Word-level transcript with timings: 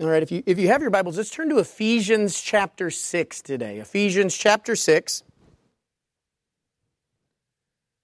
All 0.00 0.08
right, 0.08 0.22
if 0.22 0.32
you, 0.32 0.42
if 0.46 0.58
you 0.58 0.68
have 0.68 0.80
your 0.80 0.88
Bibles, 0.88 1.18
let's 1.18 1.28
turn 1.28 1.50
to 1.50 1.58
Ephesians 1.58 2.40
chapter 2.40 2.90
6 2.90 3.42
today. 3.42 3.80
Ephesians 3.80 4.34
chapter 4.34 4.74
6. 4.74 5.22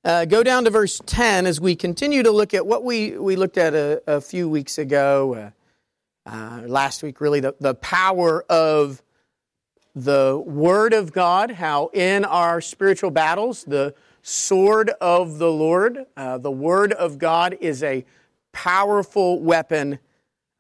Uh, 0.05 0.27
go 0.27 0.43
down 0.43 0.65
to 0.65 0.71
verse 0.71 1.01
10 1.07 1.47
as 1.47 1.59
we 1.59 1.75
continue 1.75 2.23
to 2.23 2.31
look 2.31 2.53
at 2.53 2.67
what 2.67 2.85
we, 2.85 3.17
we 3.17 3.35
looked 3.35 3.57
at 3.57 3.73
a, 3.73 4.03
a 4.07 4.21
few 4.21 4.47
weeks 4.47 4.77
ago, 4.77 5.53
uh, 6.27 6.31
uh, 6.31 6.65
last 6.67 7.03
week, 7.03 7.19
really, 7.19 7.41
the, 7.41 7.55
the 7.61 7.75
power 7.75 8.45
of 8.51 9.03
the 9.95 10.39
Word 10.45 10.93
of 10.93 11.15
God, 11.15 11.53
how 11.53 11.89
in 11.95 12.27
our 12.27 12.61
spiritual 12.61 13.11
battles, 13.11 13.65
the 13.65 13.95
sword 14.21 14.91
of 15.01 15.39
the 15.39 15.51
Lord, 15.51 16.05
uh, 16.15 16.37
the 16.37 16.51
Word 16.51 16.93
of 16.93 17.17
God 17.17 17.57
is 17.59 17.83
a 17.83 18.05
powerful 18.53 19.41
weapon 19.41 19.99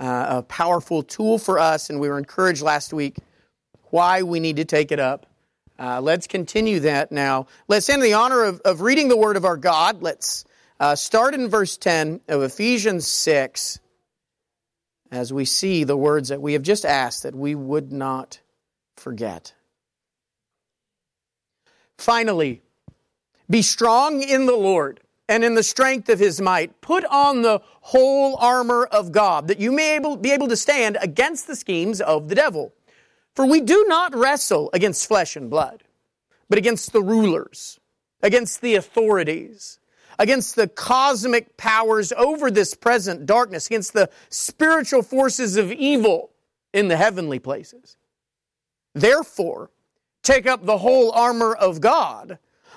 uh, 0.00 0.26
a 0.28 0.42
powerful 0.42 1.02
tool 1.02 1.38
for 1.38 1.58
us, 1.58 1.90
and 1.90 2.00
we 2.00 2.08
were 2.08 2.18
encouraged 2.18 2.62
last 2.62 2.92
week 2.92 3.16
why 3.90 4.22
we 4.22 4.40
need 4.40 4.56
to 4.56 4.64
take 4.64 4.92
it 4.92 5.00
up. 5.00 5.26
Uh, 5.78 6.00
let's 6.00 6.26
continue 6.26 6.80
that 6.80 7.12
now. 7.12 7.46
Let's 7.68 7.88
end 7.88 8.02
the 8.02 8.14
honor 8.14 8.44
of, 8.44 8.60
of 8.64 8.80
reading 8.80 9.08
the 9.08 9.16
Word 9.16 9.36
of 9.36 9.44
our 9.44 9.56
God. 9.56 10.02
Let's 10.02 10.44
uh, 10.80 10.94
start 10.94 11.34
in 11.34 11.48
verse 11.48 11.76
10 11.76 12.20
of 12.28 12.42
Ephesians 12.42 13.06
6 13.06 13.80
as 15.10 15.32
we 15.32 15.44
see 15.44 15.84
the 15.84 15.96
words 15.96 16.30
that 16.30 16.40
we 16.40 16.54
have 16.54 16.62
just 16.62 16.84
asked 16.84 17.22
that 17.22 17.34
we 17.34 17.54
would 17.54 17.92
not 17.92 18.40
forget. 18.96 19.54
Finally, 21.98 22.62
be 23.48 23.62
strong 23.62 24.22
in 24.22 24.46
the 24.46 24.56
Lord 24.56 25.00
and 25.28 25.44
in 25.44 25.54
the 25.54 25.62
strength 25.62 26.08
of 26.08 26.18
his 26.18 26.40
might. 26.40 26.80
Put 26.80 27.04
on 27.06 27.42
the 27.42 27.60
whole 27.80 28.36
armor 28.36 28.84
of 28.84 29.12
God, 29.12 29.48
that 29.48 29.60
you 29.60 29.72
may 29.72 29.96
able, 29.96 30.16
be 30.16 30.32
able 30.32 30.48
to 30.48 30.56
stand 30.56 30.96
against 31.00 31.46
the 31.46 31.56
schemes 31.56 32.00
of 32.00 32.28
the 32.28 32.34
devil. 32.34 32.72
For 33.34 33.46
we 33.46 33.60
do 33.60 33.84
not 33.88 34.14
wrestle 34.14 34.70
against 34.72 35.06
flesh 35.06 35.36
and 35.36 35.50
blood, 35.50 35.84
but 36.48 36.58
against 36.58 36.92
the 36.92 37.02
rulers, 37.02 37.78
against 38.22 38.60
the 38.60 38.76
authorities, 38.76 39.78
against 40.18 40.56
the 40.56 40.68
cosmic 40.68 41.56
powers 41.56 42.12
over 42.12 42.50
this 42.50 42.74
present 42.74 43.26
darkness, 43.26 43.66
against 43.66 43.92
the 43.92 44.08
spiritual 44.30 45.02
forces 45.02 45.56
of 45.56 45.70
evil 45.72 46.30
in 46.72 46.88
the 46.88 46.96
heavenly 46.96 47.38
places. 47.38 47.96
Therefore, 48.94 49.70
take 50.22 50.46
up 50.46 50.64
the 50.64 50.78
whole 50.78 51.12
armor 51.12 51.54
of 51.54 51.80
God 51.82 52.38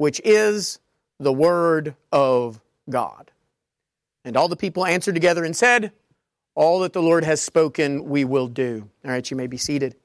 which 0.00 0.18
is 0.24 0.78
the 1.18 1.30
Word 1.30 1.94
of 2.10 2.58
God. 2.88 3.30
And 4.24 4.34
all 4.34 4.48
the 4.48 4.56
people 4.56 4.86
answered 4.86 5.14
together 5.14 5.44
and 5.44 5.54
said, 5.54 5.92
All 6.54 6.80
that 6.80 6.94
the 6.94 7.02
Lord 7.02 7.22
has 7.22 7.42
spoken, 7.42 8.06
we 8.06 8.24
will 8.24 8.46
do. 8.46 8.88
All 9.04 9.10
right, 9.10 9.30
you 9.30 9.36
may 9.36 9.46
be 9.46 9.58
seated. 9.58 9.96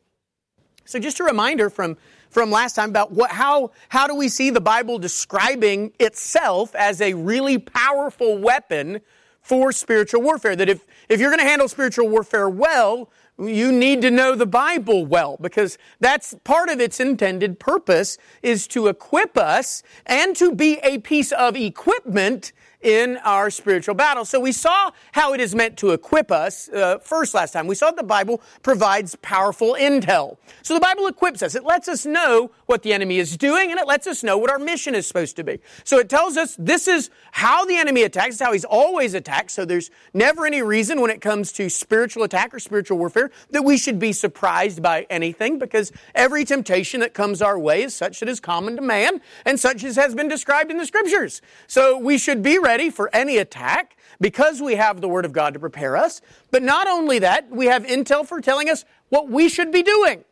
So, 0.83 0.99
just 0.99 1.21
a 1.21 1.23
reminder 1.23 1.69
from, 1.69 1.95
from 2.29 2.51
last 2.51 2.75
time 2.75 2.89
about 2.89 3.13
what, 3.13 3.31
how, 3.31 3.71
how 3.87 4.05
do 4.05 4.15
we 4.15 4.27
see 4.27 4.49
the 4.49 4.59
Bible 4.59 4.99
describing 4.99 5.93
itself 5.97 6.75
as 6.75 6.99
a 6.99 7.13
really 7.13 7.57
powerful 7.57 8.37
weapon 8.37 8.99
for 9.39 9.71
spiritual 9.71 10.21
warfare? 10.21 10.57
That 10.57 10.67
if, 10.67 10.85
if 11.07 11.21
you're 11.21 11.31
going 11.31 11.39
to 11.39 11.47
handle 11.47 11.69
spiritual 11.69 12.09
warfare 12.09 12.49
well, 12.49 13.09
you 13.37 13.71
need 13.71 14.01
to 14.01 14.11
know 14.11 14.35
the 14.35 14.45
Bible 14.45 15.05
well 15.05 15.37
because 15.41 15.77
that's 15.99 16.35
part 16.43 16.69
of 16.69 16.79
its 16.79 16.99
intended 16.99 17.59
purpose 17.59 18.17
is 18.41 18.67
to 18.67 18.87
equip 18.87 19.37
us 19.37 19.83
and 20.05 20.35
to 20.37 20.53
be 20.53 20.79
a 20.83 20.99
piece 20.99 21.31
of 21.33 21.55
equipment 21.55 22.53
in 22.85 23.17
our 23.23 23.49
spiritual 23.49 23.95
battle. 23.95 24.23
So 24.25 24.39
we 24.39 24.51
saw 24.51 24.91
how 25.13 25.33
it 25.33 25.41
is 25.41 25.55
meant 25.55 25.75
to 25.77 25.89
equip 25.89 26.31
us 26.31 26.69
uh, 26.69 26.99
first 26.99 27.33
last 27.33 27.51
time. 27.51 27.65
We 27.65 27.73
saw 27.73 27.87
that 27.87 27.95
the 27.97 28.03
Bible 28.03 28.43
provides 28.61 29.15
powerful 29.23 29.73
intel. 29.73 30.37
So 30.61 30.75
the 30.75 30.79
Bible 30.79 31.07
equips 31.07 31.41
us. 31.41 31.55
It 31.55 31.63
lets 31.63 31.87
us 31.87 32.05
know 32.05 32.51
what 32.67 32.83
the 32.83 32.93
enemy 32.93 33.17
is 33.17 33.37
doing 33.37 33.71
and 33.71 33.79
it 33.79 33.87
lets 33.87 34.05
us 34.05 34.23
know 34.23 34.37
what 34.37 34.51
our 34.51 34.59
mission 34.59 34.93
is 34.93 35.07
supposed 35.07 35.35
to 35.37 35.43
be. 35.43 35.59
So 35.83 35.97
it 35.97 36.09
tells 36.09 36.37
us 36.37 36.55
this 36.59 36.87
is 36.87 37.09
how 37.31 37.65
the 37.65 37.75
enemy 37.75 38.03
attacks, 38.03 38.39
how 38.39 38.53
he's 38.53 38.63
always 38.63 39.15
attacked. 39.15 39.49
So 39.49 39.65
there's 39.65 39.89
never 40.13 40.45
any 40.45 40.61
reason 40.61 41.01
when 41.01 41.09
it 41.09 41.21
comes 41.21 41.51
to 41.53 41.71
spiritual 41.71 42.21
attack 42.21 42.53
or 42.53 42.59
spiritual 42.59 42.99
warfare 42.99 43.31
that 43.49 43.63
we 43.63 43.77
should 43.77 43.97
be 43.97 44.13
surprised 44.13 44.83
by 44.83 45.07
anything 45.09 45.57
because 45.57 45.91
every 46.13 46.45
temptation 46.45 46.99
that 46.99 47.15
comes 47.15 47.41
our 47.41 47.57
way 47.57 47.81
is 47.81 47.95
such 47.95 48.19
that 48.19 48.29
is 48.29 48.39
common 48.39 48.75
to 48.75 48.83
man 48.83 49.21
and 49.43 49.59
such 49.59 49.83
as 49.83 49.95
has 49.95 50.13
been 50.13 50.27
described 50.27 50.69
in 50.69 50.77
the 50.77 50.85
scriptures. 50.85 51.41
So 51.65 51.97
we 51.97 52.19
should 52.19 52.43
be 52.43 52.59
ready 52.59 52.74
ready 52.75 52.89
for 52.89 53.09
any 53.15 53.37
attack 53.37 53.95
because 54.19 54.61
we 54.61 54.75
have 54.75 54.99
the 54.99 55.07
Word 55.07 55.23
of 55.23 55.31
God 55.31 55.53
to 55.53 55.59
prepare 55.61 55.95
us. 55.95 56.19
But 56.51 56.61
not 56.61 56.89
only 56.89 57.19
that, 57.19 57.49
we 57.49 57.67
have 57.67 57.85
intel 57.85 58.27
for 58.27 58.41
telling 58.41 58.69
us 58.69 58.83
what 59.07 59.29
we 59.29 59.47
should 59.47 59.71
be 59.71 59.81
doing, 59.81 60.25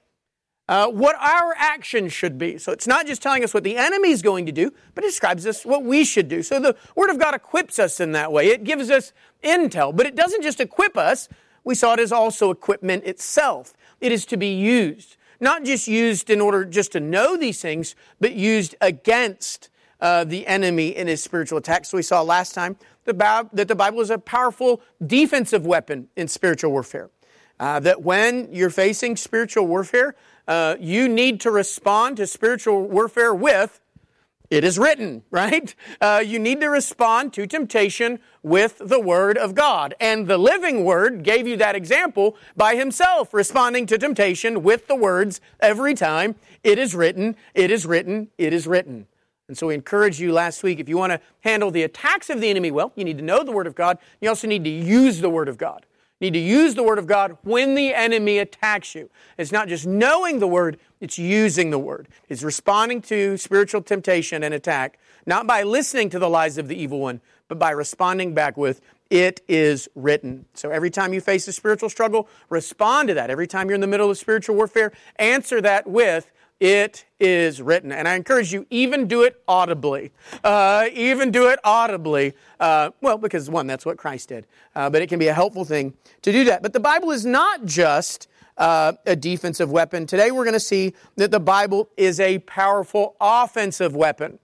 uh, 0.67 0.89
what 0.89 1.15
our 1.21 1.55
action 1.57 2.09
should 2.09 2.37
be. 2.37 2.57
So 2.57 2.73
it's 2.73 2.85
not 2.85 3.07
just 3.07 3.21
telling 3.21 3.45
us 3.45 3.53
what 3.53 3.63
the 3.63 3.77
enemy 3.77 4.09
is 4.09 4.21
going 4.21 4.45
to 4.47 4.51
do, 4.51 4.73
but 4.93 5.05
it 5.05 5.07
describes 5.07 5.47
us 5.47 5.65
what 5.65 5.85
we 5.85 6.03
should 6.03 6.27
do. 6.27 6.43
So 6.43 6.59
the 6.59 6.75
Word 6.97 7.09
of 7.09 7.17
God 7.17 7.33
equips 7.33 7.79
us 7.79 8.01
in 8.01 8.11
that 8.11 8.33
way. 8.33 8.47
It 8.47 8.65
gives 8.65 8.91
us 8.91 9.13
intel, 9.41 9.95
but 9.95 10.05
it 10.05 10.13
doesn't 10.13 10.43
just 10.43 10.59
equip 10.59 10.97
us. 10.97 11.29
We 11.63 11.75
saw 11.75 11.93
it 11.93 12.01
as 12.01 12.11
also 12.11 12.51
equipment 12.51 13.05
itself. 13.05 13.73
It 14.01 14.11
is 14.11 14.25
to 14.25 14.35
be 14.35 14.53
used. 14.53 15.15
Not 15.39 15.63
just 15.63 15.87
used 15.87 16.29
in 16.29 16.41
order 16.41 16.65
just 16.65 16.91
to 16.91 16.99
know 16.99 17.37
these 17.37 17.61
things, 17.61 17.95
but 18.19 18.33
used 18.33 18.75
against 18.81 19.69
uh, 20.03 20.25
the 20.25 20.45
enemy 20.45 20.89
in 20.89 21.07
his 21.07 21.23
spiritual 21.23 21.57
attack. 21.57 21.85
So 21.85 21.97
we 21.97 22.03
saw 22.03 22.21
last 22.21 22.53
time 22.53 22.75
that 23.05 23.67
the 23.67 23.75
Bible 23.75 24.01
is 24.01 24.09
a 24.09 24.17
powerful 24.17 24.81
defensive 25.05 25.65
weapon 25.65 26.09
in 26.17 26.27
spiritual 26.27 26.71
warfare. 26.71 27.09
Uh, 27.59 27.79
that 27.79 28.01
when 28.01 28.49
you're 28.51 28.69
facing 28.69 29.15
spiritual 29.15 29.65
warfare, 29.65 30.15
uh, 30.47 30.75
you 30.79 31.07
need 31.07 31.39
to 31.39 31.51
respond 31.51 32.17
to 32.17 32.27
spiritual 32.27 32.83
warfare 32.85 33.33
with, 33.33 33.79
it 34.49 34.65
is 34.65 34.77
written, 34.77 35.23
right? 35.31 35.73
Uh, 36.01 36.21
you 36.25 36.37
need 36.37 36.59
to 36.59 36.69
respond 36.69 37.31
to 37.33 37.47
temptation 37.47 38.19
with 38.41 38.81
the 38.83 38.99
Word 38.99 39.37
of 39.37 39.55
God. 39.55 39.93
And 40.01 40.27
the 40.27 40.37
living 40.37 40.83
Word 40.83 41.23
gave 41.23 41.47
you 41.47 41.55
that 41.57 41.75
example 41.75 42.35
by 42.57 42.75
Himself, 42.75 43.33
responding 43.33 43.85
to 43.85 43.97
temptation 43.97 44.63
with 44.63 44.87
the 44.87 44.95
words 44.95 45.39
every 45.61 45.93
time, 45.93 46.35
it 46.61 46.77
is 46.77 46.93
written, 46.93 47.37
it 47.53 47.71
is 47.71 47.85
written, 47.85 48.27
it 48.37 48.51
is 48.51 48.67
written. 48.67 49.07
And 49.47 49.57
so 49.57 49.67
we 49.67 49.75
encourage 49.75 50.21
you 50.21 50.31
last 50.31 50.63
week 50.63 50.79
if 50.79 50.87
you 50.87 50.97
want 50.97 51.11
to 51.11 51.19
handle 51.41 51.69
the 51.69 51.83
attacks 51.83 52.29
of 52.29 52.39
the 52.39 52.49
enemy 52.49 52.71
well, 52.71 52.93
you 52.95 53.03
need 53.03 53.17
to 53.17 53.23
know 53.23 53.43
the 53.43 53.51
Word 53.51 53.67
of 53.67 53.75
God. 53.75 53.97
You 54.21 54.29
also 54.29 54.47
need 54.47 54.63
to 54.63 54.69
use 54.69 55.19
the 55.19 55.29
Word 55.29 55.49
of 55.49 55.57
God. 55.57 55.85
You 56.19 56.31
need 56.31 56.39
to 56.39 56.45
use 56.45 56.75
the 56.75 56.83
Word 56.83 56.99
of 56.99 57.07
God 57.07 57.37
when 57.43 57.75
the 57.75 57.93
enemy 57.93 58.39
attacks 58.39 58.95
you. 58.95 59.09
It's 59.37 59.51
not 59.51 59.67
just 59.67 59.85
knowing 59.85 60.39
the 60.39 60.47
Word, 60.47 60.79
it's 61.01 61.19
using 61.19 61.71
the 61.71 61.79
Word. 61.79 62.07
It's 62.29 62.43
responding 62.43 63.01
to 63.03 63.35
spiritual 63.35 63.81
temptation 63.81 64.43
and 64.43 64.53
attack, 64.53 64.97
not 65.25 65.45
by 65.45 65.63
listening 65.63 66.09
to 66.11 66.19
the 66.19 66.29
lies 66.29 66.57
of 66.57 66.69
the 66.69 66.81
evil 66.81 67.01
one, 67.01 67.19
but 67.49 67.59
by 67.59 67.71
responding 67.71 68.33
back 68.33 68.55
with, 68.55 68.79
it 69.09 69.41
is 69.49 69.89
written. 69.95 70.45
So 70.53 70.69
every 70.69 70.89
time 70.89 71.13
you 71.13 71.19
face 71.19 71.47
a 71.49 71.53
spiritual 71.53 71.89
struggle, 71.89 72.29
respond 72.49 73.09
to 73.09 73.13
that. 73.15 73.29
Every 73.29 73.45
time 73.45 73.67
you're 73.67 73.75
in 73.75 73.81
the 73.81 73.87
middle 73.87 74.09
of 74.09 74.17
spiritual 74.17 74.55
warfare, 74.55 74.93
answer 75.17 75.59
that 75.59 75.85
with, 75.85 76.31
it 76.63 77.03
is 77.19 77.61
written. 77.61 77.91
And 77.91 78.07
I 78.07 78.15
encourage 78.15 78.53
you, 78.53 78.65
even 78.69 79.05
do 79.05 79.23
it 79.23 79.43
audibly. 79.49 80.13
Uh, 80.45 80.87
even 80.93 81.29
do 81.29 81.49
it 81.49 81.59
audibly. 81.65 82.35
Uh, 82.57 82.91
well, 83.01 83.17
because 83.17 83.49
one, 83.49 83.67
that's 83.67 83.85
what 83.85 83.97
Christ 83.97 84.29
did. 84.29 84.47
Uh, 84.73 84.89
but 84.89 85.01
it 85.01 85.09
can 85.09 85.19
be 85.19 85.27
a 85.27 85.33
helpful 85.33 85.65
thing 85.65 85.93
to 86.21 86.31
do 86.31 86.45
that. 86.45 86.63
But 86.63 86.71
the 86.71 86.79
Bible 86.79 87.11
is 87.11 87.25
not 87.25 87.65
just 87.65 88.29
uh, 88.57 88.93
a 89.05 89.13
defensive 89.13 89.71
weapon. 89.71 90.07
Today 90.07 90.31
we're 90.31 90.45
going 90.45 90.53
to 90.53 90.59
see 90.59 90.93
that 91.17 91.31
the 91.31 91.39
Bible 91.39 91.89
is 91.97 92.21
a 92.21 92.39
powerful 92.39 93.17
offensive 93.19 93.93
weapon. 93.93 94.39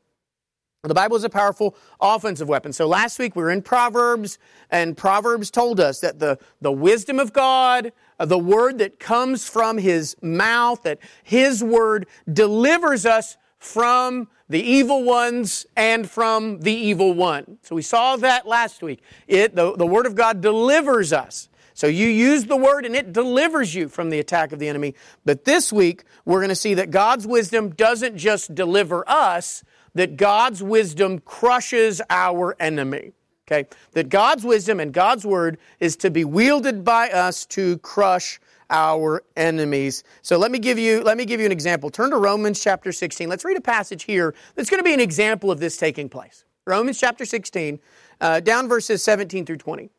The 0.84 0.94
Bible 0.94 1.18
is 1.18 1.26
a 1.26 1.30
powerful 1.30 1.76
offensive 2.00 2.48
weapon. 2.48 2.72
So 2.72 2.88
last 2.88 3.20
week 3.20 3.36
we 3.36 3.44
were 3.44 3.52
in 3.52 3.62
Proverbs, 3.62 4.38
and 4.72 4.96
Proverbs 4.96 5.52
told 5.52 5.78
us 5.78 6.00
that 6.00 6.20
the, 6.20 6.40
the 6.62 6.72
wisdom 6.72 7.20
of 7.20 7.34
God, 7.34 7.92
uh, 8.18 8.24
the 8.24 8.40
word 8.40 8.78
that 8.78 8.98
comes 8.98 9.46
from 9.46 9.78
His 9.78 10.16
mouth, 10.22 10.84
that 10.84 11.00
His 11.22 11.62
word 11.62 12.08
delivers 12.32 13.06
us 13.06 13.36
from 13.58 14.30
the 14.48 14.62
evil 14.62 15.04
ones 15.04 15.66
and 15.76 16.10
from 16.10 16.62
the 16.62 16.72
evil 16.72 17.14
one. 17.14 17.58
So 17.62 17.76
we 17.76 17.82
saw 17.82 18.16
that 18.16 18.48
last 18.48 18.82
week. 18.82 19.02
It, 19.28 19.58
the, 19.58 19.76
the 19.76 19.86
word 19.86 20.06
of 20.06 20.16
God 20.16 20.40
delivers 20.40 21.12
us. 21.12 21.50
So 21.74 21.88
you 21.88 22.08
use 22.08 22.46
the 22.46 22.56
word 22.56 22.86
and 22.86 22.96
it 22.96 23.12
delivers 23.12 23.76
you 23.76 23.90
from 23.90 24.12
the 24.12 24.20
attack 24.20 24.54
of 24.54 24.60
the 24.60 24.70
enemy. 24.70 24.96
But 25.26 25.44
this 25.44 25.74
week, 25.74 26.06
we're 26.24 26.40
going 26.40 26.50
to 26.50 26.56
see 26.56 26.74
that 26.76 26.90
God's 26.90 27.28
wisdom 27.28 27.72
doesn't 27.72 28.16
just 28.16 28.56
deliver 28.56 29.04
us, 29.10 29.64
that 29.96 30.18
God's 30.18 30.62
wisdom 30.62 31.20
crushes 31.20 32.02
our 32.10 32.56
enemy. 32.60 33.14
Okay? 33.48 33.68
That 33.94 34.10
God's 34.10 34.44
wisdom 34.44 34.80
and 34.80 34.94
God's 34.94 35.26
word 35.26 35.58
is 35.80 35.96
to 35.98 36.12
be 36.12 36.24
wielded 36.24 36.84
by 36.84 37.10
us 37.10 37.46
to 37.48 37.78
crush 37.80 38.40
our 38.70 39.24
enemies. 39.36 40.04
So 40.22 40.38
let 40.38 40.52
me 40.52 40.60
give 40.60 40.78
you 40.78 41.02
let 41.04 41.18
me 41.18 41.26
give 41.26 41.40
you 41.40 41.46
an 41.46 41.52
example. 41.52 41.90
Turn 41.90 42.12
to 42.12 42.18
Romans 42.18 42.62
chapter 42.62 42.92
16. 42.92 43.28
Let's 43.28 43.44
read 43.44 43.58
a 43.58 43.62
passage 43.62 44.04
here 44.04 44.36
that's 44.56 44.70
going 44.70 44.80
to 44.80 44.84
be 44.84 44.94
an 44.94 45.00
example 45.00 45.50
of 45.50 45.60
this 45.60 45.78
taking 45.78 46.08
place. 46.08 46.46
Romans 46.68 47.00
chapter 47.00 47.26
16, 47.26 47.80
uh, 48.22 48.40
down 48.42 48.68
verses 48.68 49.04
17 49.04 49.46
through 49.46 49.58
20. 49.58 49.90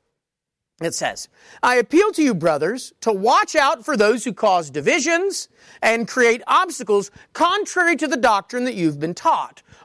It 0.81 0.95
says, 0.95 1.29
I 1.63 1.77
appeal 1.77 2.11
to 2.13 2.23
you, 2.23 2.35
brothers, 2.35 2.95
to 3.03 3.13
watch 3.13 3.55
out 3.55 3.85
for 3.85 3.99
those 3.99 4.25
who 4.25 4.33
cause 4.33 4.71
divisions 4.71 5.49
and 5.83 6.09
create 6.09 6.43
obstacles 6.47 7.11
contrary 7.35 7.97
to 7.97 8.07
the 8.07 8.17
doctrine 8.17 8.65
that 8.65 8.75
you've 8.75 8.99
been 8.99 9.15
taught. 9.15 9.63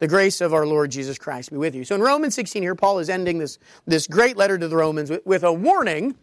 The 0.00 0.08
grace 0.08 0.40
of 0.40 0.54
our 0.54 0.66
Lord 0.66 0.90
Jesus 0.90 1.18
Christ 1.18 1.50
be 1.50 1.58
with 1.58 1.74
you. 1.74 1.84
So 1.84 1.94
in 1.94 2.00
Romans 2.00 2.34
16 2.34 2.62
here, 2.62 2.74
Paul 2.74 3.00
is 3.00 3.10
ending 3.10 3.36
this, 3.38 3.58
this 3.86 4.06
great 4.06 4.38
letter 4.38 4.56
to 4.56 4.66
the 4.66 4.76
Romans 4.76 5.10
with, 5.10 5.24
with 5.26 5.44
a 5.44 5.52
warning 5.52 6.16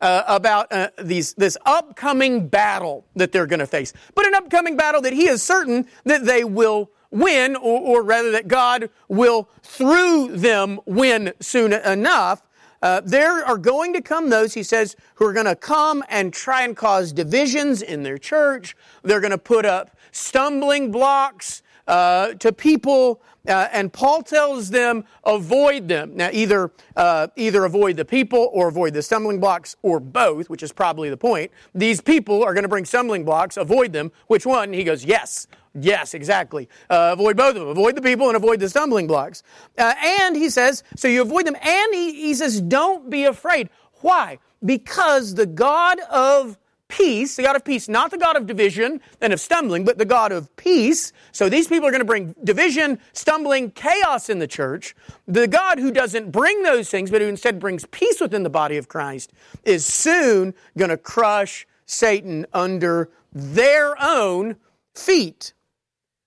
uh, 0.00 0.22
about 0.28 0.70
uh, 0.70 0.90
these, 1.02 1.34
this 1.34 1.58
upcoming 1.66 2.46
battle 2.46 3.04
that 3.16 3.32
they're 3.32 3.48
going 3.48 3.58
to 3.58 3.66
face. 3.66 3.92
But 4.14 4.26
an 4.26 4.34
upcoming 4.36 4.76
battle 4.76 5.00
that 5.02 5.12
he 5.12 5.26
is 5.26 5.42
certain 5.42 5.88
that 6.04 6.24
they 6.24 6.44
will 6.44 6.92
win, 7.10 7.56
or, 7.56 7.80
or 7.80 8.02
rather 8.04 8.30
that 8.30 8.46
God 8.46 8.88
will, 9.08 9.48
through 9.64 10.36
them, 10.36 10.78
win 10.86 11.32
soon 11.40 11.72
enough. 11.72 12.40
Uh, 12.82 13.00
there 13.04 13.44
are 13.44 13.58
going 13.58 13.94
to 13.94 14.00
come 14.00 14.30
those, 14.30 14.54
he 14.54 14.62
says, 14.62 14.94
who 15.16 15.26
are 15.26 15.32
going 15.32 15.46
to 15.46 15.56
come 15.56 16.04
and 16.08 16.32
try 16.32 16.62
and 16.62 16.76
cause 16.76 17.12
divisions 17.12 17.82
in 17.82 18.04
their 18.04 18.18
church. 18.18 18.76
They're 19.02 19.20
going 19.20 19.32
to 19.32 19.38
put 19.38 19.64
up 19.66 19.96
stumbling 20.12 20.92
blocks 20.92 21.63
uh, 21.86 22.34
to 22.34 22.52
people, 22.52 23.20
uh, 23.46 23.68
and 23.72 23.92
Paul 23.92 24.22
tells 24.22 24.70
them 24.70 25.04
avoid 25.24 25.88
them. 25.88 26.16
Now, 26.16 26.30
either 26.32 26.72
uh, 26.96 27.28
either 27.36 27.64
avoid 27.64 27.96
the 27.96 28.04
people 28.04 28.50
or 28.52 28.68
avoid 28.68 28.94
the 28.94 29.02
stumbling 29.02 29.40
blocks, 29.40 29.76
or 29.82 30.00
both, 30.00 30.48
which 30.48 30.62
is 30.62 30.72
probably 30.72 31.10
the 31.10 31.16
point. 31.16 31.50
These 31.74 32.00
people 32.00 32.42
are 32.42 32.54
going 32.54 32.62
to 32.62 32.68
bring 32.68 32.84
stumbling 32.84 33.24
blocks. 33.24 33.56
Avoid 33.56 33.92
them. 33.92 34.12
Which 34.28 34.46
one? 34.46 34.72
He 34.72 34.84
goes, 34.84 35.04
yes. 35.04 35.46
Yes, 35.78 36.14
exactly. 36.14 36.68
Uh, 36.88 37.10
avoid 37.12 37.36
both 37.36 37.56
of 37.56 37.62
them. 37.62 37.68
Avoid 37.68 37.96
the 37.96 38.02
people 38.02 38.28
and 38.28 38.36
avoid 38.36 38.60
the 38.60 38.68
stumbling 38.68 39.08
blocks. 39.08 39.42
Uh, 39.76 39.92
and 40.00 40.36
he 40.36 40.48
says, 40.48 40.84
so 40.96 41.08
you 41.08 41.20
avoid 41.20 41.46
them. 41.46 41.56
And 41.60 41.94
he, 41.94 42.14
he 42.14 42.34
says, 42.34 42.60
don't 42.60 43.10
be 43.10 43.24
afraid. 43.24 43.68
Why? 44.00 44.38
Because 44.64 45.34
the 45.34 45.46
God 45.46 45.98
of 46.10 46.56
peace, 46.88 47.36
the 47.36 47.42
God 47.42 47.56
of 47.56 47.64
peace, 47.64 47.88
not 47.88 48.10
the 48.10 48.18
God 48.18 48.36
of 48.36 48.46
division 48.46 49.00
and 49.20 49.32
of 49.32 49.40
stumbling, 49.40 49.84
but 49.84 49.98
the 49.98 50.04
God 50.04 50.32
of 50.32 50.54
peace. 50.56 51.12
So 51.32 51.48
these 51.48 51.66
people 51.66 51.88
are 51.88 51.90
going 51.90 52.00
to 52.00 52.06
bring 52.06 52.34
division, 52.44 52.98
stumbling, 53.12 53.70
chaos 53.72 54.28
in 54.28 54.38
the 54.38 54.46
church. 54.46 54.94
The 55.26 55.48
God 55.48 55.78
who 55.78 55.90
doesn't 55.90 56.30
bring 56.30 56.62
those 56.62 56.90
things, 56.90 57.10
but 57.10 57.20
who 57.20 57.28
instead 57.28 57.58
brings 57.58 57.84
peace 57.86 58.20
within 58.20 58.42
the 58.42 58.50
body 58.50 58.76
of 58.76 58.88
Christ, 58.88 59.32
is 59.64 59.86
soon 59.86 60.54
going 60.76 60.90
to 60.90 60.96
crush 60.96 61.66
Satan 61.86 62.46
under 62.52 63.10
their 63.32 64.00
own 64.00 64.56
feet. 64.94 65.52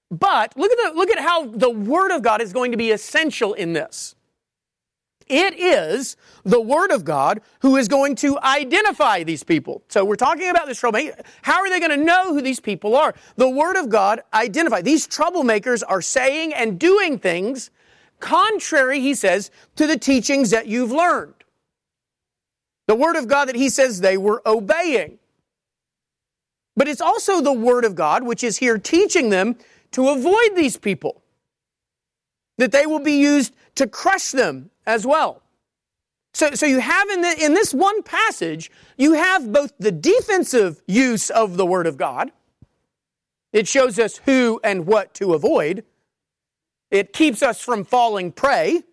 But 0.09 0.55
look 0.55 0.71
at, 0.71 0.93
the, 0.93 0.97
look 0.97 1.09
at 1.09 1.19
how 1.19 1.47
the 1.47 1.69
Word 1.69 2.11
of 2.11 2.21
God 2.21 2.41
is 2.41 2.53
going 2.53 2.71
to 2.71 2.77
be 2.77 2.91
essential 2.91 3.53
in 3.53 3.73
this. 3.73 4.15
It 5.29 5.59
is 5.59 6.15
the 6.43 6.61
Word 6.61 6.91
of 6.91 7.03
God 7.03 7.41
who 7.61 7.77
is 7.77 7.87
going 7.87 8.15
to 8.17 8.39
identify 8.39 9.23
these 9.23 9.43
people. 9.43 9.83
So 9.89 10.05
we're 10.05 10.15
talking 10.15 10.49
about 10.49 10.67
this 10.67 10.79
trouble. 10.79 10.99
How 11.41 11.59
are 11.59 11.69
they 11.69 11.79
going 11.79 11.97
to 11.97 12.03
know 12.03 12.33
who 12.33 12.41
these 12.41 12.59
people 12.59 12.95
are? 12.95 13.13
The 13.35 13.49
Word 13.49 13.75
of 13.75 13.89
God 13.89 14.21
identify. 14.33 14.81
These 14.81 15.07
troublemakers 15.07 15.83
are 15.87 16.01
saying 16.01 16.53
and 16.53 16.79
doing 16.79 17.19
things 17.19 17.71
contrary, 18.19 18.99
he 18.99 19.13
says, 19.13 19.51
to 19.75 19.87
the 19.87 19.97
teachings 19.97 20.49
that 20.49 20.67
you've 20.67 20.91
learned. 20.91 21.33
The 22.87 22.95
Word 22.95 23.15
of 23.15 23.27
God 23.27 23.47
that 23.47 23.55
he 23.55 23.69
says 23.69 23.99
they 23.99 24.17
were 24.17 24.41
obeying. 24.45 25.19
But 26.75 26.87
it's 26.87 27.01
also 27.01 27.41
the 27.41 27.53
Word 27.53 27.85
of 27.85 27.95
God 27.95 28.23
which 28.23 28.43
is 28.43 28.57
here 28.57 28.77
teaching 28.77 29.29
them 29.29 29.57
to 29.91 30.09
avoid 30.09 30.55
these 30.55 30.77
people. 30.77 31.21
That 32.57 32.71
they 32.71 32.85
will 32.85 32.99
be 32.99 33.19
used 33.19 33.55
to 33.75 33.87
crush 33.87 34.31
them 34.31 34.71
as 34.85 35.05
well. 35.05 35.43
So, 36.33 36.51
so 36.51 36.65
you 36.65 36.79
have 36.79 37.09
in, 37.09 37.21
the, 37.21 37.45
in 37.45 37.53
this 37.53 37.73
one 37.73 38.03
passage, 38.03 38.69
you 38.97 39.13
have 39.13 39.51
both 39.51 39.73
the 39.79 39.91
defensive 39.91 40.81
use 40.87 41.29
of 41.29 41.57
the 41.57 41.65
Word 41.65 41.87
of 41.87 41.97
God. 41.97 42.31
It 43.53 43.67
shows 43.67 43.97
us 43.97 44.17
who 44.25 44.59
and 44.63 44.85
what 44.85 45.13
to 45.15 45.33
avoid. 45.33 45.83
It 46.91 47.11
keeps 47.13 47.41
us 47.41 47.59
from 47.59 47.83
falling 47.83 48.31
prey. 48.31 48.83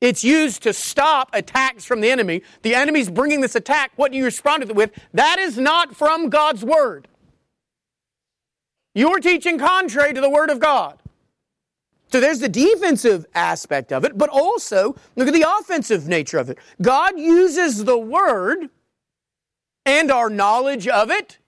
It's 0.00 0.24
used 0.24 0.62
to 0.62 0.72
stop 0.72 1.30
attacks 1.32 1.84
from 1.84 2.00
the 2.00 2.10
enemy. 2.10 2.42
The 2.62 2.74
enemy's 2.74 3.10
bringing 3.10 3.40
this 3.40 3.54
attack. 3.54 3.92
What 3.96 4.12
do 4.12 4.18
you 4.18 4.24
respond 4.24 4.62
to 4.62 4.68
it 4.68 4.76
with? 4.76 4.92
That 5.12 5.38
is 5.38 5.58
not 5.58 5.94
from 5.94 6.28
God's 6.30 6.64
Word. 6.64 7.08
You're 8.94 9.20
teaching 9.20 9.58
contrary 9.58 10.12
to 10.14 10.20
the 10.20 10.30
Word 10.30 10.50
of 10.50 10.58
God. 10.58 10.98
So 12.12 12.20
there's 12.20 12.40
the 12.40 12.48
defensive 12.48 13.24
aspect 13.34 13.92
of 13.92 14.04
it, 14.04 14.18
but 14.18 14.28
also 14.28 14.96
look 15.14 15.28
at 15.28 15.34
the 15.34 15.46
offensive 15.58 16.08
nature 16.08 16.38
of 16.38 16.50
it. 16.50 16.58
God 16.82 17.18
uses 17.18 17.84
the 17.84 17.98
Word 17.98 18.68
and 19.86 20.10
our 20.10 20.28
knowledge 20.28 20.88
of 20.88 21.10
it 21.10 21.38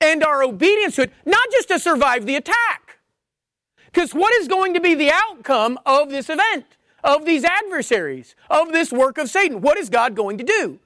and 0.00 0.24
our 0.24 0.42
obedience 0.42 0.96
to 0.96 1.02
it, 1.02 1.12
not 1.26 1.46
just 1.52 1.68
to 1.68 1.78
survive 1.78 2.26
the 2.26 2.36
attack. 2.36 2.98
Because 3.86 4.14
what 4.14 4.32
is 4.34 4.48
going 4.48 4.74
to 4.74 4.80
be 4.80 4.94
the 4.94 5.12
outcome 5.12 5.78
of 5.84 6.08
this 6.08 6.30
event, 6.30 6.64
of 7.04 7.26
these 7.26 7.44
adversaries, 7.44 8.34
of 8.48 8.72
this 8.72 8.90
work 8.92 9.18
of 9.18 9.28
Satan? 9.28 9.60
What 9.60 9.76
is 9.76 9.90
God 9.90 10.16
going 10.16 10.38
to 10.38 10.44
do? 10.44 10.78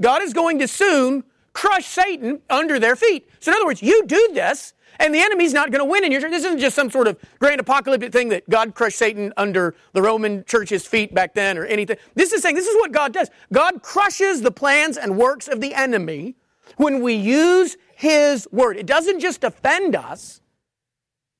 God 0.00 0.22
is 0.22 0.32
going 0.32 0.60
to 0.60 0.68
soon 0.68 1.24
crush 1.52 1.86
Satan 1.86 2.40
under 2.48 2.78
their 2.78 2.96
feet. 2.96 3.28
So, 3.40 3.50
in 3.50 3.56
other 3.56 3.66
words, 3.66 3.82
you 3.82 4.06
do 4.06 4.30
this, 4.32 4.74
and 4.98 5.14
the 5.14 5.20
enemy's 5.20 5.52
not 5.52 5.70
going 5.70 5.80
to 5.80 5.90
win 5.90 6.04
in 6.04 6.12
your 6.12 6.20
church. 6.20 6.30
This 6.30 6.44
isn't 6.44 6.60
just 6.60 6.76
some 6.76 6.90
sort 6.90 7.08
of 7.08 7.18
grand 7.38 7.60
apocalyptic 7.60 8.12
thing 8.12 8.28
that 8.30 8.48
God 8.48 8.74
crushed 8.74 8.98
Satan 8.98 9.32
under 9.36 9.74
the 9.92 10.02
Roman 10.02 10.44
church's 10.44 10.86
feet 10.86 11.14
back 11.14 11.34
then 11.34 11.58
or 11.58 11.64
anything. 11.64 11.96
This 12.14 12.32
is 12.32 12.42
saying 12.42 12.54
this 12.54 12.66
is 12.66 12.76
what 12.76 12.92
God 12.92 13.12
does. 13.12 13.30
God 13.52 13.82
crushes 13.82 14.42
the 14.42 14.50
plans 14.50 14.96
and 14.96 15.16
works 15.16 15.48
of 15.48 15.60
the 15.60 15.74
enemy 15.74 16.36
when 16.76 17.00
we 17.00 17.14
use 17.14 17.76
his 17.94 18.48
word. 18.50 18.76
It 18.76 18.86
doesn't 18.86 19.20
just 19.20 19.44
offend 19.44 19.94
us. 19.96 20.40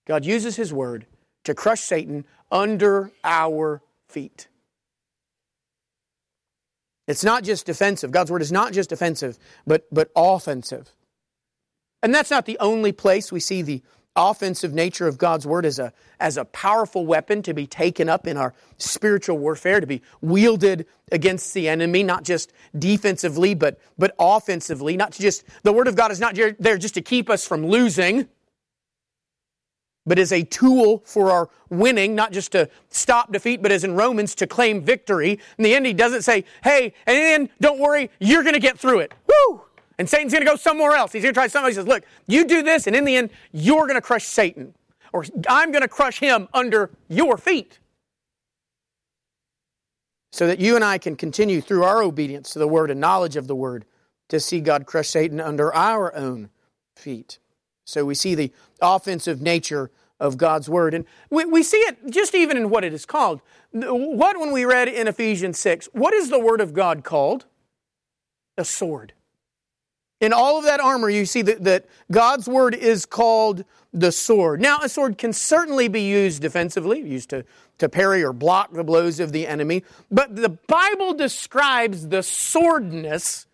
God 0.06 0.25
uses 0.25 0.56
his 0.56 0.73
word 0.73 1.06
to 1.44 1.54
crush 1.54 1.80
Satan 1.80 2.25
under 2.50 3.11
our 3.23 3.82
feet. 4.08 4.49
It's 7.06 7.25
not 7.25 7.44
just 7.44 7.66
defensive. 7.66 8.11
God's 8.11 8.30
word 8.30 8.42
is 8.42 8.52
not 8.52 8.73
just 8.73 8.92
offensive, 8.92 9.38
but, 9.66 9.87
but 9.92 10.11
offensive. 10.16 10.90
And 12.04 12.14
that's 12.14 12.30
not 12.30 12.44
the 12.44 12.58
only 12.61 12.92
place 12.92 13.32
we 13.32 13.40
see 13.40 13.62
the 13.62 13.82
offensive 14.14 14.75
nature 14.75 15.08
of 15.08 15.16
God's 15.16 15.46
word 15.46 15.64
as 15.64 15.78
a, 15.78 15.90
as 16.20 16.37
a 16.37 16.44
powerful 16.44 17.06
weapon 17.06 17.40
to 17.42 17.54
be 17.54 17.66
taken 17.66 18.11
up 18.11 18.26
in 18.26 18.37
our 18.37 18.52
spiritual 18.76 19.38
warfare, 19.38 19.80
to 19.80 19.87
be 19.87 20.02
wielded 20.20 20.87
against 21.11 21.54
the 21.54 21.66
enemy, 21.66 22.02
not 22.02 22.23
just 22.23 22.52
defensively, 22.78 23.54
but, 23.54 23.80
but 23.96 24.14
offensively. 24.18 24.99
Not 24.99 25.12
just, 25.12 25.44
the 25.62 25.73
word 25.73 25.88
of 25.88 25.96
God 25.96 26.12
is 26.12 26.20
not 26.20 26.37
there 26.58 26.76
just 26.76 26.92
to 26.92 27.00
keep 27.00 27.30
us 27.30 27.49
from 27.49 27.66
losing, 27.66 28.28
but 30.04 30.18
as 30.18 30.30
a 30.30 30.42
tool 30.42 31.02
for 31.06 31.30
our 31.30 31.49
winning, 31.70 32.14
not 32.14 32.32
just 32.32 32.52
to 32.52 32.68
stop 32.90 33.32
defeat, 33.32 33.62
but 33.62 33.73
as 33.73 33.82
in 33.82 33.94
Romans, 33.94 34.34
to 34.34 34.46
claim 34.46 34.82
victory. 34.82 35.40
In 35.56 35.64
the 35.64 35.75
end, 35.75 35.87
he 35.87 35.94
doesn't 35.94 36.20
say, 36.20 36.44
hey, 36.62 36.92
and 37.06 37.16
then 37.16 37.49
don't 37.62 37.80
worry, 37.80 38.11
you're 38.20 38.42
going 38.42 38.52
to 38.52 38.61
get 38.61 38.78
through 38.78 38.99
it. 38.99 39.14
Woo! 39.26 39.62
And 39.98 40.08
Satan's 40.08 40.32
going 40.32 40.44
to 40.44 40.50
go 40.50 40.56
somewhere 40.56 40.92
else. 40.92 41.12
He's 41.12 41.22
going 41.22 41.34
to 41.34 41.38
try 41.38 41.46
something. 41.46 41.70
He 41.70 41.74
says, 41.74 41.86
look, 41.86 42.04
you 42.26 42.46
do 42.46 42.62
this, 42.62 42.86
and 42.86 42.96
in 42.96 43.04
the 43.04 43.16
end, 43.16 43.30
you're 43.52 43.86
going 43.86 43.94
to 43.94 44.00
crush 44.00 44.24
Satan. 44.24 44.74
Or 45.12 45.24
I'm 45.48 45.70
going 45.70 45.82
to 45.82 45.88
crush 45.88 46.18
him 46.18 46.48
under 46.52 46.90
your 47.08 47.38
feet. 47.38 47.78
So 50.32 50.48
that 50.48 50.58
you 50.58 50.74
and 50.74 50.84
I 50.84 50.98
can 50.98 51.14
continue 51.14 51.60
through 51.60 51.84
our 51.84 52.02
obedience 52.02 52.52
to 52.54 52.58
the 52.58 52.66
word 52.66 52.90
and 52.90 53.00
knowledge 53.00 53.36
of 53.36 53.46
the 53.46 53.54
word 53.54 53.84
to 54.28 54.40
see 54.40 54.60
God 54.60 54.86
crush 54.86 55.08
Satan 55.08 55.40
under 55.40 55.72
our 55.72 56.12
own 56.16 56.50
feet. 56.96 57.38
So 57.84 58.04
we 58.04 58.16
see 58.16 58.34
the 58.34 58.52
offensive 58.80 59.40
nature 59.40 59.92
of 60.18 60.36
God's 60.36 60.68
word. 60.68 60.94
And 60.94 61.04
we, 61.30 61.44
we 61.44 61.62
see 61.62 61.76
it 61.78 62.10
just 62.10 62.34
even 62.34 62.56
in 62.56 62.70
what 62.70 62.82
it 62.82 62.92
is 62.92 63.06
called. 63.06 63.40
What, 63.72 64.38
when 64.38 64.52
we 64.52 64.64
read 64.64 64.88
in 64.88 65.06
Ephesians 65.06 65.58
6, 65.58 65.88
what 65.92 66.14
is 66.14 66.30
the 66.30 66.38
word 66.38 66.60
of 66.60 66.72
God 66.72 67.04
called? 67.04 67.44
A 68.56 68.64
sword. 68.64 69.12
In 70.21 70.33
all 70.33 70.59
of 70.59 70.64
that 70.64 70.80
armor, 70.80 71.11
you 71.11 71.26
see 71.26 71.42
that, 71.42 71.64
that 71.64 71.87
God's 72.11 72.49
word 72.49 72.75
is 72.75 73.04
called 73.04 73.64
the 73.92 74.12
sword. 74.12 74.61
Now, 74.61 74.78
a 74.83 74.88
sword 74.88 75.18
can 75.18 75.33
certainly 75.33 75.88
be 75.88 76.02
used 76.02 76.42
defensively, 76.42 77.00
used 77.00 77.30
to, 77.30 77.44
to 77.78 77.88
parry 77.88 78.23
or 78.23 78.33
block 78.33 78.73
the 78.73 78.85
blows 78.85 79.21
of 79.21 79.33
the 79.33 79.47
enemy, 79.47 79.85
but 80.11 80.35
the 80.37 80.49
Bible 80.49 81.14
describes 81.14 82.09
the 82.09 82.23
swordness 82.23 83.47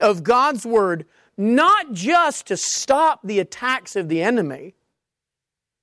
of 0.00 0.22
God's 0.22 0.64
word 0.64 1.06
not 1.36 1.92
just 1.92 2.46
to 2.48 2.56
stop 2.56 3.20
the 3.22 3.38
attacks 3.38 3.94
of 3.94 4.08
the 4.08 4.20
enemy, 4.20 4.74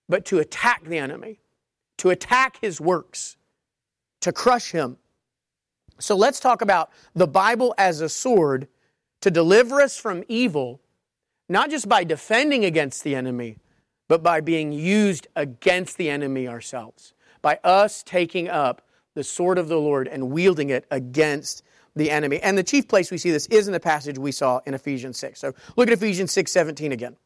but 0.09 0.25
to 0.25 0.39
attack 0.39 0.83
the 0.83 0.97
enemy, 0.97 1.39
to 1.97 2.09
attack 2.09 2.57
his 2.61 2.81
works, 2.81 3.37
to 4.21 4.33
crush 4.33 4.71
him. 4.71 4.97
So 5.97 6.15
let's 6.15 6.41
talk 6.41 6.61
about 6.61 6.91
the 7.13 7.27
Bible 7.27 7.73
as 7.77 8.01
a 8.01 8.09
sword 8.09 8.67
to 9.25 9.31
deliver 9.31 9.81
us 9.81 9.97
from 9.97 10.23
evil, 10.27 10.79
not 11.49 11.71
just 11.71 11.89
by 11.89 12.03
defending 12.03 12.63
against 12.63 13.03
the 13.03 13.15
enemy, 13.15 13.57
but 14.07 14.21
by 14.21 14.39
being 14.39 14.71
used 14.71 15.25
against 15.35 15.97
the 15.97 16.11
enemy 16.11 16.47
ourselves, 16.47 17.15
by 17.41 17.59
us 17.63 18.03
taking 18.03 18.47
up 18.47 18.83
the 19.15 19.23
sword 19.23 19.57
of 19.57 19.67
the 19.67 19.79
Lord 19.79 20.07
and 20.07 20.29
wielding 20.29 20.69
it 20.69 20.85
against 20.91 21.63
the 21.95 22.11
enemy. 22.11 22.39
And 22.39 22.55
the 22.55 22.61
chief 22.61 22.87
place 22.87 23.09
we 23.09 23.17
see 23.17 23.31
this 23.31 23.47
is 23.47 23.65
in 23.65 23.73
the 23.73 23.79
passage 23.79 24.19
we 24.19 24.31
saw 24.31 24.59
in 24.67 24.75
Ephesians 24.75 25.17
6. 25.17 25.39
So 25.39 25.55
look 25.75 25.87
at 25.87 25.93
Ephesians 25.93 26.31
6 26.31 26.51
17 26.51 26.91
again. 26.91 27.17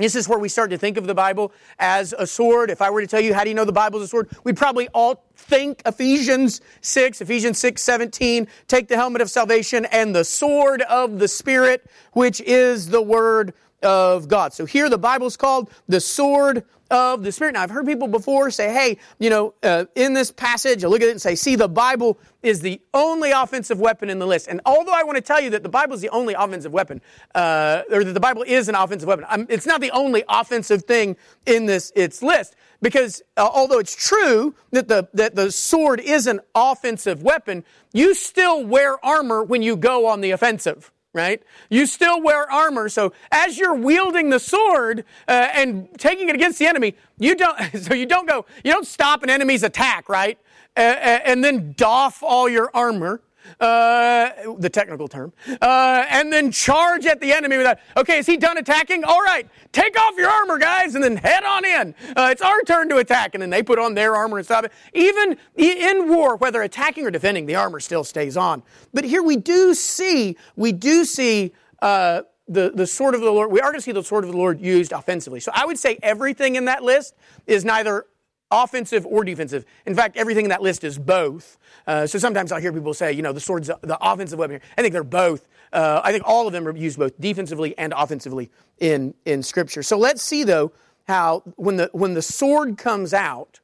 This 0.00 0.14
is 0.14 0.28
where 0.28 0.38
we 0.38 0.48
start 0.48 0.70
to 0.70 0.78
think 0.78 0.96
of 0.96 1.06
the 1.06 1.14
Bible 1.14 1.52
as 1.78 2.14
a 2.16 2.26
sword. 2.26 2.70
If 2.70 2.80
I 2.80 2.88
were 2.88 3.02
to 3.02 3.06
tell 3.06 3.20
you, 3.20 3.34
how 3.34 3.44
do 3.44 3.50
you 3.50 3.54
know 3.54 3.66
the 3.66 3.72
Bible 3.72 3.98
is 3.98 4.06
a 4.06 4.08
sword? 4.08 4.30
We'd 4.44 4.56
probably 4.56 4.88
all 4.88 5.24
think 5.36 5.82
Ephesians 5.84 6.62
6, 6.80 7.20
Ephesians 7.20 7.58
6, 7.58 7.82
17, 7.82 8.48
take 8.66 8.88
the 8.88 8.96
helmet 8.96 9.20
of 9.20 9.30
salvation 9.30 9.84
and 9.86 10.14
the 10.14 10.24
sword 10.24 10.80
of 10.82 11.18
the 11.18 11.28
Spirit, 11.28 11.84
which 12.12 12.40
is 12.40 12.88
the 12.88 13.02
Word 13.02 13.52
of 13.82 14.26
God. 14.28 14.54
So 14.54 14.64
here 14.64 14.88
the 14.88 14.98
Bible's 14.98 15.36
called 15.36 15.70
the 15.86 16.00
sword 16.00 16.64
of 16.90 17.22
the 17.22 17.32
Spirit. 17.32 17.54
Now, 17.54 17.62
I've 17.62 17.70
heard 17.70 17.86
people 17.86 18.08
before 18.08 18.50
say, 18.50 18.72
hey, 18.72 18.98
you 19.18 19.30
know, 19.30 19.54
uh, 19.62 19.86
in 19.94 20.12
this 20.12 20.30
passage, 20.30 20.84
I 20.84 20.88
look 20.88 21.02
at 21.02 21.08
it 21.08 21.12
and 21.12 21.22
say, 21.22 21.34
see, 21.34 21.56
the 21.56 21.68
Bible 21.68 22.18
is 22.42 22.60
the 22.60 22.80
only 22.92 23.30
offensive 23.30 23.78
weapon 23.78 24.10
in 24.10 24.18
the 24.18 24.26
list. 24.26 24.48
And 24.48 24.60
although 24.66 24.92
I 24.92 25.04
want 25.04 25.16
to 25.16 25.22
tell 25.22 25.40
you 25.40 25.50
that 25.50 25.62
the 25.62 25.68
Bible 25.68 25.94
is 25.94 26.00
the 26.00 26.08
only 26.10 26.34
offensive 26.34 26.72
weapon, 26.72 27.00
uh, 27.34 27.82
or 27.90 28.04
that 28.04 28.12
the 28.12 28.20
Bible 28.20 28.42
is 28.46 28.68
an 28.68 28.74
offensive 28.74 29.06
weapon, 29.06 29.24
I'm, 29.28 29.46
it's 29.48 29.66
not 29.66 29.80
the 29.80 29.90
only 29.92 30.24
offensive 30.28 30.84
thing 30.84 31.16
in 31.46 31.66
this 31.66 31.92
its 31.94 32.22
list. 32.22 32.56
Because 32.82 33.22
uh, 33.36 33.48
although 33.52 33.78
it's 33.78 33.94
true 33.94 34.54
that 34.70 34.88
the, 34.88 35.08
that 35.14 35.34
the 35.34 35.52
sword 35.52 36.00
is 36.00 36.26
an 36.26 36.40
offensive 36.54 37.22
weapon, 37.22 37.64
you 37.92 38.14
still 38.14 38.64
wear 38.64 39.04
armor 39.04 39.44
when 39.44 39.62
you 39.62 39.76
go 39.76 40.06
on 40.06 40.22
the 40.22 40.30
offensive 40.30 40.90
right? 41.12 41.42
You 41.68 41.86
still 41.86 42.22
wear 42.22 42.50
armor. 42.50 42.88
So 42.88 43.12
as 43.30 43.58
you're 43.58 43.74
wielding 43.74 44.30
the 44.30 44.38
sword 44.38 45.04
uh, 45.26 45.48
and 45.54 45.88
taking 45.98 46.28
it 46.28 46.34
against 46.34 46.58
the 46.58 46.66
enemy, 46.66 46.94
you 47.18 47.34
don't, 47.34 47.58
so 47.82 47.94
you 47.94 48.06
don't 48.06 48.28
go, 48.28 48.46
you 48.64 48.72
don't 48.72 48.86
stop 48.86 49.22
an 49.22 49.30
enemy's 49.30 49.62
attack, 49.62 50.08
right? 50.08 50.38
Uh, 50.76 50.80
and 50.80 51.44
then 51.44 51.74
doff 51.76 52.22
all 52.22 52.48
your 52.48 52.70
armor 52.74 53.20
uh, 53.60 54.30
the 54.58 54.70
technical 54.70 55.08
term, 55.08 55.32
uh, 55.60 56.04
and 56.08 56.32
then 56.32 56.50
charge 56.52 57.06
at 57.06 57.20
the 57.20 57.32
enemy 57.32 57.56
with 57.56 57.66
that. 57.66 57.80
Okay, 57.96 58.18
is 58.18 58.26
he 58.26 58.36
done 58.36 58.58
attacking? 58.58 59.04
All 59.04 59.20
right, 59.20 59.48
take 59.72 59.98
off 59.98 60.16
your 60.16 60.30
armor, 60.30 60.58
guys, 60.58 60.94
and 60.94 61.02
then 61.02 61.16
head 61.16 61.44
on 61.44 61.64
in. 61.64 61.94
Uh, 62.16 62.28
it's 62.30 62.42
our 62.42 62.62
turn 62.62 62.88
to 62.88 62.96
attack. 62.98 63.34
And 63.34 63.42
then 63.42 63.50
they 63.50 63.62
put 63.62 63.78
on 63.78 63.94
their 63.94 64.16
armor 64.16 64.38
and 64.38 64.46
stop 64.46 64.64
it. 64.64 64.72
Even 64.94 65.36
in 65.56 66.08
war, 66.08 66.36
whether 66.36 66.62
attacking 66.62 67.06
or 67.06 67.10
defending, 67.10 67.46
the 67.46 67.56
armor 67.56 67.80
still 67.80 68.04
stays 68.04 68.36
on. 68.36 68.62
But 68.92 69.04
here 69.04 69.22
we 69.22 69.36
do 69.36 69.74
see, 69.74 70.36
we 70.56 70.72
do 70.72 71.04
see, 71.04 71.52
uh, 71.80 72.22
the, 72.48 72.72
the 72.74 72.86
sword 72.86 73.14
of 73.14 73.20
the 73.20 73.30
Lord, 73.30 73.52
we 73.52 73.60
are 73.60 73.70
going 73.70 73.78
to 73.78 73.80
see 73.80 73.92
the 73.92 74.02
sword 74.02 74.24
of 74.24 74.30
the 74.32 74.36
Lord 74.36 74.60
used 74.60 74.90
offensively. 74.90 75.38
So 75.38 75.52
I 75.54 75.64
would 75.64 75.78
say 75.78 75.98
everything 76.02 76.56
in 76.56 76.64
that 76.64 76.82
list 76.82 77.14
is 77.46 77.64
neither 77.64 78.06
offensive 78.50 79.06
or 79.06 79.24
defensive. 79.24 79.64
In 79.86 79.94
fact, 79.94 80.16
everything 80.16 80.44
in 80.44 80.50
that 80.50 80.62
list 80.62 80.84
is 80.84 80.98
both. 80.98 81.58
Uh, 81.86 82.06
so 82.06 82.18
sometimes 82.18 82.52
I'll 82.52 82.60
hear 82.60 82.72
people 82.72 82.94
say, 82.94 83.12
you 83.12 83.22
know, 83.22 83.32
the 83.32 83.40
sword's 83.40 83.68
the 83.68 83.98
offensive 84.00 84.38
weapon. 84.38 84.60
I 84.76 84.82
think 84.82 84.92
they're 84.92 85.04
both. 85.04 85.46
Uh, 85.72 86.00
I 86.02 86.12
think 86.12 86.24
all 86.26 86.46
of 86.46 86.52
them 86.52 86.66
are 86.66 86.76
used 86.76 86.98
both 86.98 87.18
defensively 87.20 87.76
and 87.78 87.94
offensively 87.96 88.50
in, 88.78 89.14
in 89.24 89.42
Scripture. 89.42 89.82
So 89.82 89.96
let's 89.96 90.22
see, 90.22 90.42
though, 90.42 90.72
how 91.06 91.42
when 91.56 91.76
the, 91.76 91.90
when 91.92 92.14
the 92.14 92.22
sword 92.22 92.76
comes 92.76 93.14
out, 93.14 93.60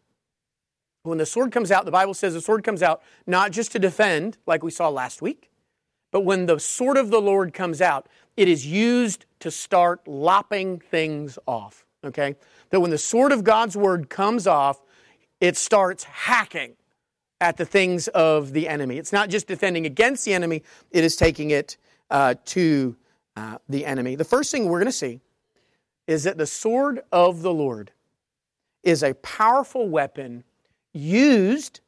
when 1.02 1.18
the 1.18 1.26
sword 1.26 1.52
comes 1.52 1.70
out, 1.70 1.84
the 1.84 1.90
Bible 1.90 2.14
says 2.14 2.34
the 2.34 2.40
sword 2.40 2.64
comes 2.64 2.82
out 2.82 3.02
not 3.26 3.52
just 3.52 3.72
to 3.72 3.78
defend, 3.78 4.38
like 4.46 4.62
we 4.62 4.70
saw 4.70 4.88
last 4.88 5.22
week, 5.22 5.50
but 6.12 6.20
when 6.20 6.46
the 6.46 6.58
sword 6.58 6.96
of 6.96 7.10
the 7.10 7.20
Lord 7.20 7.52
comes 7.52 7.80
out, 7.80 8.08
it 8.36 8.48
is 8.48 8.66
used 8.66 9.26
to 9.40 9.50
start 9.50 10.06
lopping 10.06 10.78
things 10.78 11.38
off. 11.46 11.84
Okay? 12.04 12.36
That 12.70 12.80
when 12.80 12.90
the 12.90 12.98
sword 12.98 13.32
of 13.32 13.44
God's 13.44 13.76
word 13.76 14.10
comes 14.10 14.46
off, 14.46 14.80
it 15.40 15.56
starts 15.56 16.04
hacking 16.04 16.76
at 17.40 17.56
the 17.56 17.64
things 17.64 18.08
of 18.08 18.52
the 18.52 18.68
enemy. 18.68 18.98
It's 18.98 19.12
not 19.12 19.28
just 19.28 19.46
defending 19.46 19.86
against 19.86 20.24
the 20.24 20.34
enemy, 20.34 20.62
it 20.90 21.04
is 21.04 21.16
taking 21.16 21.50
it 21.50 21.76
uh, 22.10 22.34
to 22.46 22.96
uh, 23.36 23.58
the 23.68 23.84
enemy. 23.84 24.16
The 24.16 24.24
first 24.24 24.50
thing 24.50 24.68
we're 24.68 24.78
going 24.78 24.86
to 24.86 24.92
see 24.92 25.20
is 26.06 26.24
that 26.24 26.38
the 26.38 26.46
sword 26.46 27.02
of 27.12 27.42
the 27.42 27.52
Lord 27.52 27.92
is 28.82 29.02
a 29.02 29.14
powerful 29.14 29.88
weapon 29.88 30.44
used 30.92 31.80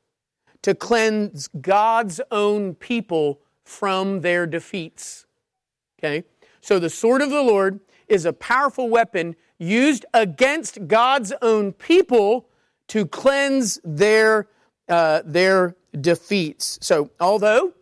to 0.63 0.75
cleanse 0.75 1.49
God's 1.61 2.21
own 2.31 2.75
people 2.75 3.41
from 3.65 4.21
their 4.21 4.47
defeats. 4.47 5.27
Okay? 5.99 6.25
So 6.61 6.79
the 6.79 6.91
sword 6.91 7.23
of 7.23 7.31
the 7.31 7.43
Lord 7.43 7.81
is 8.09 8.25
a 8.25 8.33
powerful 8.33 8.89
weapon 8.89 9.37
used 9.59 10.07
against 10.15 10.87
God's 10.87 11.33
own 11.43 11.73
people 11.73 12.49
to 12.89 13.07
cleanse 13.07 13.81
their 13.85 14.49
uh, 14.89 15.23
their 15.25 15.77
defeats. 16.01 16.79
So, 16.81 17.11
although 17.21 17.73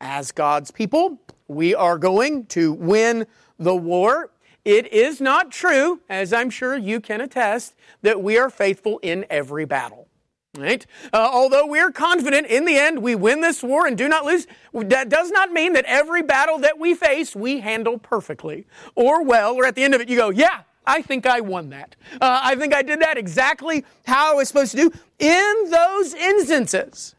as 0.00 0.32
God's 0.32 0.70
people 0.70 1.20
we 1.48 1.74
are 1.74 1.98
going 1.98 2.46
to 2.46 2.72
win 2.72 3.26
the 3.58 3.74
war, 3.74 4.30
it 4.64 4.92
is 4.92 5.20
not 5.20 5.50
true, 5.50 6.00
as 6.08 6.32
I'm 6.32 6.50
sure 6.50 6.76
you 6.76 7.00
can 7.00 7.20
attest, 7.20 7.74
that 8.02 8.22
we 8.22 8.38
are 8.38 8.50
faithful 8.50 8.98
in 8.98 9.24
every 9.30 9.64
battle. 9.64 10.08
Right? 10.56 10.84
Uh, 11.12 11.28
although 11.30 11.66
we 11.66 11.78
are 11.78 11.92
confident 11.92 12.48
in 12.48 12.64
the 12.64 12.76
end 12.76 13.00
we 13.00 13.14
win 13.14 13.42
this 13.42 13.62
war 13.62 13.86
and 13.86 13.96
do 13.96 14.08
not 14.08 14.24
lose, 14.24 14.46
that 14.72 15.08
does 15.08 15.30
not 15.30 15.52
mean 15.52 15.74
that 15.74 15.84
every 15.84 16.22
battle 16.22 16.58
that 16.58 16.78
we 16.78 16.94
face 16.94 17.36
we 17.36 17.60
handle 17.60 17.98
perfectly 17.98 18.66
or 18.94 19.22
well, 19.22 19.54
or 19.54 19.66
at 19.66 19.74
the 19.74 19.84
end 19.84 19.94
of 19.94 20.00
it 20.00 20.08
you 20.08 20.16
go, 20.16 20.30
yeah, 20.30 20.62
I 20.88 21.02
think 21.02 21.26
I 21.26 21.40
won 21.40 21.68
that. 21.70 21.94
Uh, 22.14 22.40
I 22.42 22.56
think 22.56 22.74
I 22.74 22.82
did 22.82 23.00
that 23.00 23.18
exactly 23.18 23.84
how 24.06 24.32
I 24.32 24.34
was 24.34 24.48
supposed 24.48 24.70
to 24.72 24.76
do. 24.78 24.92
In 25.18 25.70
those 25.70 26.14
instances 26.14 27.14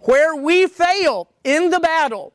where 0.00 0.34
we 0.34 0.66
fail 0.66 1.28
in 1.44 1.70
the 1.70 1.80
battle, 1.80 2.32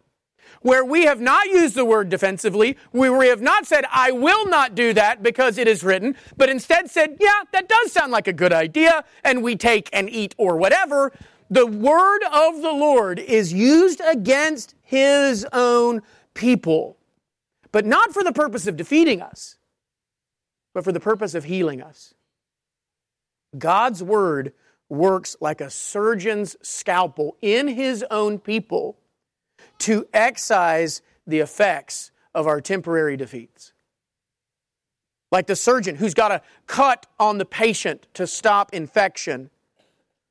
where 0.62 0.86
we 0.86 1.06
have 1.06 1.20
not 1.20 1.48
used 1.48 1.74
the 1.74 1.86
word 1.86 2.10
defensively, 2.10 2.78
where 2.92 3.14
we 3.14 3.28
have 3.28 3.42
not 3.42 3.66
said, 3.66 3.86
I 3.92 4.12
will 4.12 4.48
not 4.48 4.76
do 4.76 4.94
that 4.94 5.24
because 5.24 5.58
it 5.58 5.68
is 5.68 5.84
written, 5.84 6.16
but 6.38 6.50
instead 6.50 6.92
said, 6.92 7.18
yeah, 7.20 7.44
that 7.52 7.68
does 7.68 7.92
sound 7.92 8.12
like 8.12 8.28
a 8.28 8.34
good 8.34 8.54
idea, 8.54 9.04
and 9.24 9.42
we 9.42 9.56
take 9.56 9.90
and 9.92 10.10
eat 10.10 10.36
or 10.38 10.58
whatever, 10.58 11.14
the 11.50 11.66
word 11.66 12.22
of 12.32 12.62
the 12.62 12.72
Lord 12.72 13.18
is 13.18 13.54
used 13.54 14.02
against 14.06 14.76
his 14.82 15.46
own 15.52 16.02
people, 16.36 16.98
but 17.72 17.86
not 17.86 18.14
for 18.14 18.24
the 18.24 18.34
purpose 18.34 18.68
of 18.68 18.76
defeating 18.76 19.22
us 19.22 19.59
but 20.74 20.84
for 20.84 20.92
the 20.92 21.00
purpose 21.00 21.36
of 21.36 21.46
healing 21.46 21.82
us. 21.82 22.14
God's 23.58 24.04
word 24.04 24.54
works 24.90 25.36
like 25.40 25.62
a 25.62 25.70
surgeon's 25.70 26.56
scalpel 26.62 27.38
in 27.42 27.68
his 27.68 28.04
own 28.10 28.40
people 28.40 28.98
to 29.80 30.08
excise 30.14 31.02
the 31.26 31.40
effects 31.40 32.12
of 32.34 32.48
our 32.48 32.62
temporary 32.62 33.18
defeats. 33.18 33.74
Like 35.32 35.48
the 35.48 35.56
surgeon 35.56 35.96
who's 35.96 36.14
got 36.14 36.30
to 36.30 36.42
cut 36.66 37.06
on 37.20 37.38
the 37.38 37.46
patient 37.46 38.08
to 38.16 38.26
stop 38.26 38.74
infection, 38.74 39.52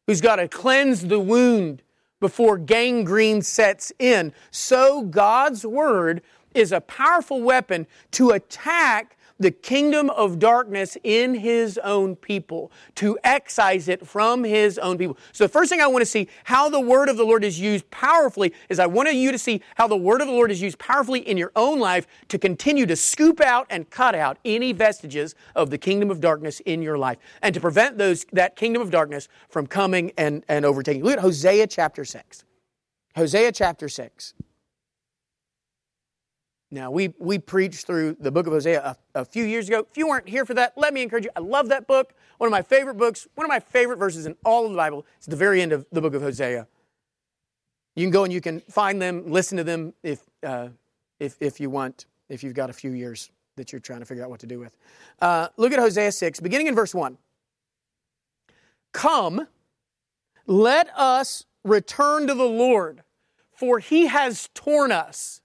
who's 0.07 0.21
got 0.21 0.37
to 0.37 0.49
cleanse 0.49 1.07
the 1.07 1.21
wound 1.21 1.83
before 2.21 2.59
gangrene 2.59 3.43
sets 3.43 3.93
in. 3.99 4.33
So 4.51 5.03
God's 5.03 5.65
word 5.65 6.23
is 6.55 6.73
a 6.73 6.81
powerful 6.81 7.41
weapon 7.41 7.87
to 8.13 8.31
attack 8.31 9.17
the 9.39 9.51
kingdom 9.51 10.11
of 10.11 10.39
darkness 10.39 10.97
in 11.05 11.35
his 11.35 11.79
own 11.79 12.17
people, 12.17 12.73
to 12.97 13.19
excise 13.25 13.89
it 13.89 14.07
from 14.07 14.45
his 14.45 14.79
own 14.79 14.99
people. 14.99 15.17
So 15.33 15.45
the 15.45 15.49
first 15.49 15.71
thing 15.71 15.81
I 15.81 15.87
want 15.87 16.03
to 16.03 16.07
see 16.07 16.29
how 16.45 16.69
the 16.69 16.81
word 16.81 17.09
of 17.09 17.17
the 17.17 17.25
Lord 17.25 17.45
is 17.45 17.59
used 17.59 17.91
powerfully 17.91 18.53
is 18.69 18.79
I 18.79 18.87
want 18.87 19.13
you 19.15 19.33
to 19.33 19.39
see 19.39 19.63
how 19.77 19.89
the 19.89 19.97
word 19.97 20.21
of 20.21 20.27
the 20.27 20.33
Lord 20.33 20.51
is 20.51 20.61
used 20.61 20.79
powerfully 20.79 21.21
in 21.21 21.37
your 21.37 21.53
own 21.57 21.79
life 21.79 22.07
to 22.29 22.39
continue 22.39 22.85
to 22.87 22.97
scoop 22.97 23.41
out 23.41 23.67
and 23.71 23.89
cut 23.91 24.15
out 24.15 24.39
any 24.45 24.73
vestiges 24.73 25.35
of 25.55 25.71
the 25.71 25.79
kingdom 25.79 26.11
of 26.11 26.21
darkness 26.21 26.61
in 26.61 26.83
your 26.83 26.99
life 26.99 27.19
and 27.43 27.55
to 27.55 27.61
prevent 27.61 27.99
those 27.99 28.27
that 28.33 28.57
kingdom 28.57 28.83
of 28.83 28.91
darkness 28.91 29.29
from 29.49 29.67
coming 29.67 30.13
and, 30.19 30.45
and 30.49 30.65
overtaking. 30.65 31.03
Look 31.03 31.15
at 31.15 31.21
Hosea 31.21 31.67
chapter 31.67 32.05
6. 32.05 32.45
Hosea 33.17 33.53
chapter 33.53 33.89
6. 33.89 34.35
Now, 36.71 36.91
we, 36.91 37.15
we 37.19 37.39
preached 37.39 37.87
through 37.87 38.17
the 38.21 38.31
book 38.31 38.47
of 38.47 38.53
Hosea 38.53 38.97
a, 39.15 39.21
a, 39.21 39.25
few 39.25 39.45
years 39.45 39.69
ago. 39.69 39.87
If 39.91 39.97
you 39.97 40.07
weren't 40.07 40.29
here 40.29 40.45
for 40.45 40.53
that, 40.55 40.75
let 40.77 40.93
me 40.93 41.03
encourage 41.03 41.25
you. 41.25 41.31
I 41.35 41.41
love 41.41 41.69
that 41.71 41.87
book. 41.87 42.13
One 42.37 42.47
of 42.47 42.51
my 42.51 42.61
favorite 42.61 42.99
books, 42.99 43.27
one 43.37 43.47
of 43.47 43.49
my 43.49 43.61
favorite 43.61 43.99
verses 43.99 44.27
in 44.27 44.37
all 44.45 44.67
of 44.67 44.73
the 44.73 44.77
Bible. 44.77 45.07
It's 45.17 45.27
the 45.27 45.37
very 45.37 45.63
end 45.63 45.73
of 45.73 45.87
the 45.93 46.03
book 46.03 46.13
of 46.13 46.21
Hosea. 46.21 46.67
You 47.97 48.05
can 48.05 48.11
go 48.11 48.25
and 48.25 48.33
you 48.33 48.43
can 48.43 48.61
find 48.61 49.01
them, 49.01 49.31
listen 49.31 49.57
to 49.57 49.65
them 49.65 49.95
if, 50.03 50.21
uh, 50.43 50.69
if, 51.19 51.37
if 51.41 51.59
you 51.59 51.71
want, 51.71 52.05
if 52.29 52.45
you've 52.45 52.55
got 52.55 52.69
a 52.69 52.75
few 52.75 52.91
years 52.91 53.31
that 53.57 53.73
you're 53.73 53.81
trying 53.81 54.01
to 54.01 54.07
figure 54.07 54.23
out 54.23 54.31
what 54.31 54.41
to 54.41 54.47
do 54.47 54.59
with. 54.59 54.77
Uh, 55.21 55.49
look 55.57 55.73
at 55.73 55.79
Hosea 55.79 56.13
6, 56.13 56.41
beginning 56.41 56.67
in 56.67 56.75
verse 56.75 56.95
1. 56.95 57.17
Come, 58.93 59.49
let 60.47 60.91
us 60.97 61.45
return 61.65 62.27
to 62.27 62.35
the 62.35 62.45
Lord, 62.45 63.03
for 63.53 63.79
he 63.79 64.07
has 64.07 64.51
torn 64.55 64.93
us 64.93 65.41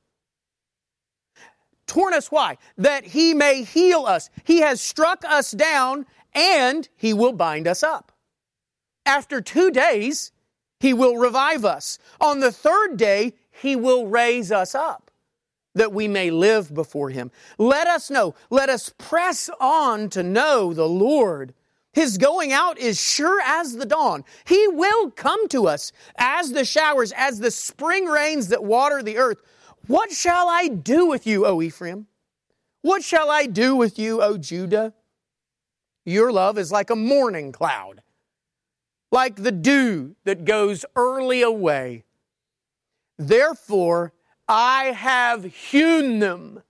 Torn 1.93 2.15
us 2.15 2.31
why? 2.31 2.57
That 2.75 3.05
he 3.05 3.35
may 3.35 3.61
heal 3.61 4.07
us. 4.07 4.31
He 4.45 4.61
has 4.61 4.81
struck 4.81 5.23
us 5.25 5.51
down 5.51 6.07
and 6.33 6.89
he 6.95 7.13
will 7.13 7.33
bind 7.33 7.67
us 7.67 7.83
up. 7.83 8.11
After 9.05 9.41
two 9.41 9.69
days, 9.69 10.31
he 10.79 10.91
will 10.91 11.17
revive 11.17 11.63
us. 11.63 11.99
On 12.19 12.39
the 12.39 12.51
third 12.51 12.97
day, 12.97 13.33
he 13.51 13.75
will 13.75 14.07
raise 14.07 14.51
us 14.51 14.73
up 14.73 15.11
that 15.75 15.93
we 15.93 16.07
may 16.07 16.31
live 16.31 16.73
before 16.73 17.11
him. 17.11 17.29
Let 17.59 17.85
us 17.85 18.09
know, 18.09 18.33
let 18.49 18.69
us 18.69 18.91
press 18.97 19.47
on 19.61 20.09
to 20.09 20.23
know 20.23 20.73
the 20.73 20.89
Lord. 20.89 21.53
His 21.91 22.17
going 22.17 22.51
out 22.51 22.79
is 22.79 22.99
sure 22.99 23.39
as 23.45 23.73
the 23.75 23.85
dawn. 23.85 24.23
He 24.45 24.67
will 24.67 25.11
come 25.11 25.47
to 25.49 25.67
us 25.67 25.91
as 26.17 26.53
the 26.53 26.65
showers, 26.65 27.11
as 27.15 27.39
the 27.39 27.51
spring 27.51 28.05
rains 28.05 28.47
that 28.47 28.63
water 28.63 29.03
the 29.03 29.19
earth. 29.19 29.37
What 29.87 30.11
shall 30.11 30.47
I 30.47 30.67
do 30.69 31.05
with 31.05 31.27
you, 31.27 31.45
O 31.45 31.61
Ephraim? 31.61 32.07
What 32.81 33.03
shall 33.03 33.29
I 33.29 33.45
do 33.45 33.75
with 33.75 33.99
you, 33.99 34.21
O 34.21 34.37
Judah? 34.37 34.93
Your 36.05 36.31
love 36.31 36.57
is 36.57 36.71
like 36.71 36.89
a 36.89 36.95
morning 36.95 37.51
cloud, 37.51 38.01
like 39.11 39.35
the 39.37 39.51
dew 39.51 40.15
that 40.23 40.45
goes 40.45 40.85
early 40.95 41.41
away. 41.41 42.03
Therefore, 43.17 44.13
I 44.47 44.85
have 44.85 45.43
hewn 45.43 46.19
them 46.19 46.63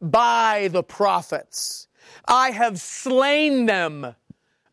by 0.00 0.68
the 0.70 0.82
prophets. 0.82 1.88
I 2.26 2.50
have 2.50 2.80
slain 2.80 3.66
them 3.66 4.14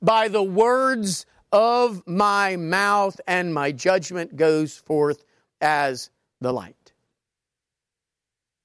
by 0.01 0.27
the 0.27 0.43
words 0.43 1.25
of 1.51 2.05
my 2.07 2.55
mouth, 2.55 3.19
and 3.27 3.53
my 3.53 3.71
judgment 3.71 4.35
goes 4.35 4.77
forth 4.77 5.23
as 5.59 6.09
the 6.39 6.53
light. 6.53 6.80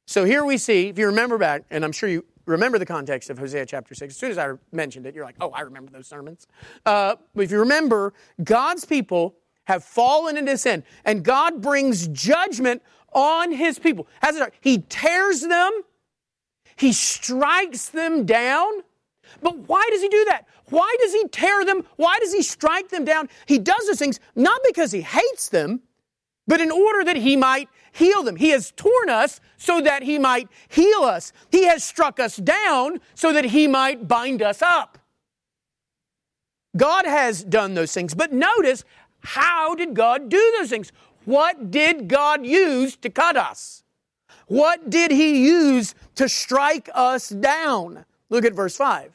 So 0.07 0.25
here 0.25 0.45
we 0.45 0.57
see, 0.57 0.87
if 0.87 0.99
you 0.99 1.07
remember 1.07 1.37
back, 1.37 1.65
and 1.69 1.85
I'm 1.85 1.91
sure 1.91 2.09
you 2.09 2.25
remember 2.47 2.79
the 2.79 2.87
context 2.87 3.29
of 3.29 3.39
Hosea 3.39 3.67
chapter 3.67 3.93
6, 3.93 4.15
as 4.15 4.17
soon 4.17 4.31
as 4.31 4.39
I 4.39 4.53
mentioned 4.71 5.05
it, 5.05 5.17
you're 5.17 5.25
like, 5.25 5.35
oh, 5.41 5.51
I 5.51 5.63
remember 5.63 5.91
those 5.91 6.07
sermons. 6.07 6.47
Uh, 6.87 7.17
if 7.35 7.51
you 7.51 7.59
remember, 7.59 8.15
God's 8.45 8.85
people 8.85 9.35
have 9.65 9.83
fallen 9.83 10.37
into 10.37 10.57
sin, 10.57 10.85
and 11.05 11.25
God 11.25 11.61
brings 11.61 12.07
judgment 12.09 12.83
on 13.13 13.51
his 13.51 13.81
people. 13.81 14.07
He 14.61 14.79
tears 14.89 15.41
them, 15.41 15.73
he 16.77 16.93
strikes 16.93 17.89
them 17.89 18.25
down. 18.25 18.83
But 19.43 19.57
why 19.59 19.85
does 19.91 20.03
he 20.03 20.09
do 20.09 20.25
that? 20.29 20.47
Why 20.67 20.97
does 21.01 21.13
he 21.13 21.27
tear 21.29 21.65
them? 21.65 21.85
Why 21.97 22.17
does 22.21 22.33
he 22.33 22.43
strike 22.43 22.91
them 22.91 23.05
down? 23.05 23.29
He 23.47 23.59
does 23.59 23.87
those 23.87 23.99
things 23.99 24.21
not 24.37 24.61
because 24.65 24.93
he 24.93 25.01
hates 25.01 25.49
them, 25.49 25.81
but 26.47 26.61
in 26.61 26.71
order 26.71 27.03
that 27.05 27.17
he 27.17 27.37
might 27.37 27.69
heal 27.97 28.23
them. 28.23 28.37
He 28.37 28.51
has 28.51 28.73
torn 28.73 29.09
us 29.09 29.41
so 29.57 29.81
that 29.81 30.03
he 30.03 30.19
might 30.19 30.49
heal 30.69 31.01
us. 31.01 31.33
He 31.51 31.65
has 31.65 31.83
struck 31.83 32.21
us 32.21 32.37
down 32.37 33.01
so 33.15 33.33
that 33.33 33.47
he 33.47 33.67
might 33.67 34.07
bind 34.07 34.43
us 34.43 34.61
up. 34.61 34.99
God 36.77 37.07
has 37.07 37.43
done 37.43 37.73
those 37.73 37.93
things. 37.93 38.15
But 38.15 38.33
notice, 38.33 38.85
how 39.21 39.75
did 39.75 39.95
God 39.95 40.29
do 40.29 40.55
those 40.59 40.69
things? 40.69 40.93
What 41.25 41.71
did 41.71 42.07
God 42.07 42.45
use 42.45 42.97
to 42.97 43.09
cut 43.09 43.37
us? 43.37 43.83
What 44.47 44.91
did 44.91 45.11
he 45.11 45.47
use 45.47 45.95
to 46.17 46.29
strike 46.29 46.91
us 46.95 47.31
down? 47.31 48.05
Look 48.29 48.45
at 48.45 48.53
verse 48.53 48.77
5. 48.77 49.13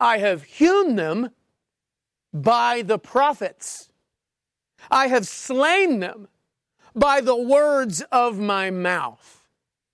I 0.00 0.18
have 0.18 0.42
hewn 0.42 0.96
them 0.96 1.30
by 2.32 2.82
the 2.82 2.98
prophets. 2.98 3.90
I 4.90 5.06
have 5.06 5.26
slain 5.26 6.00
them 6.00 6.28
by 6.94 7.20
the 7.20 7.36
words 7.36 8.02
of 8.12 8.38
my 8.38 8.70
mouth, 8.70 9.42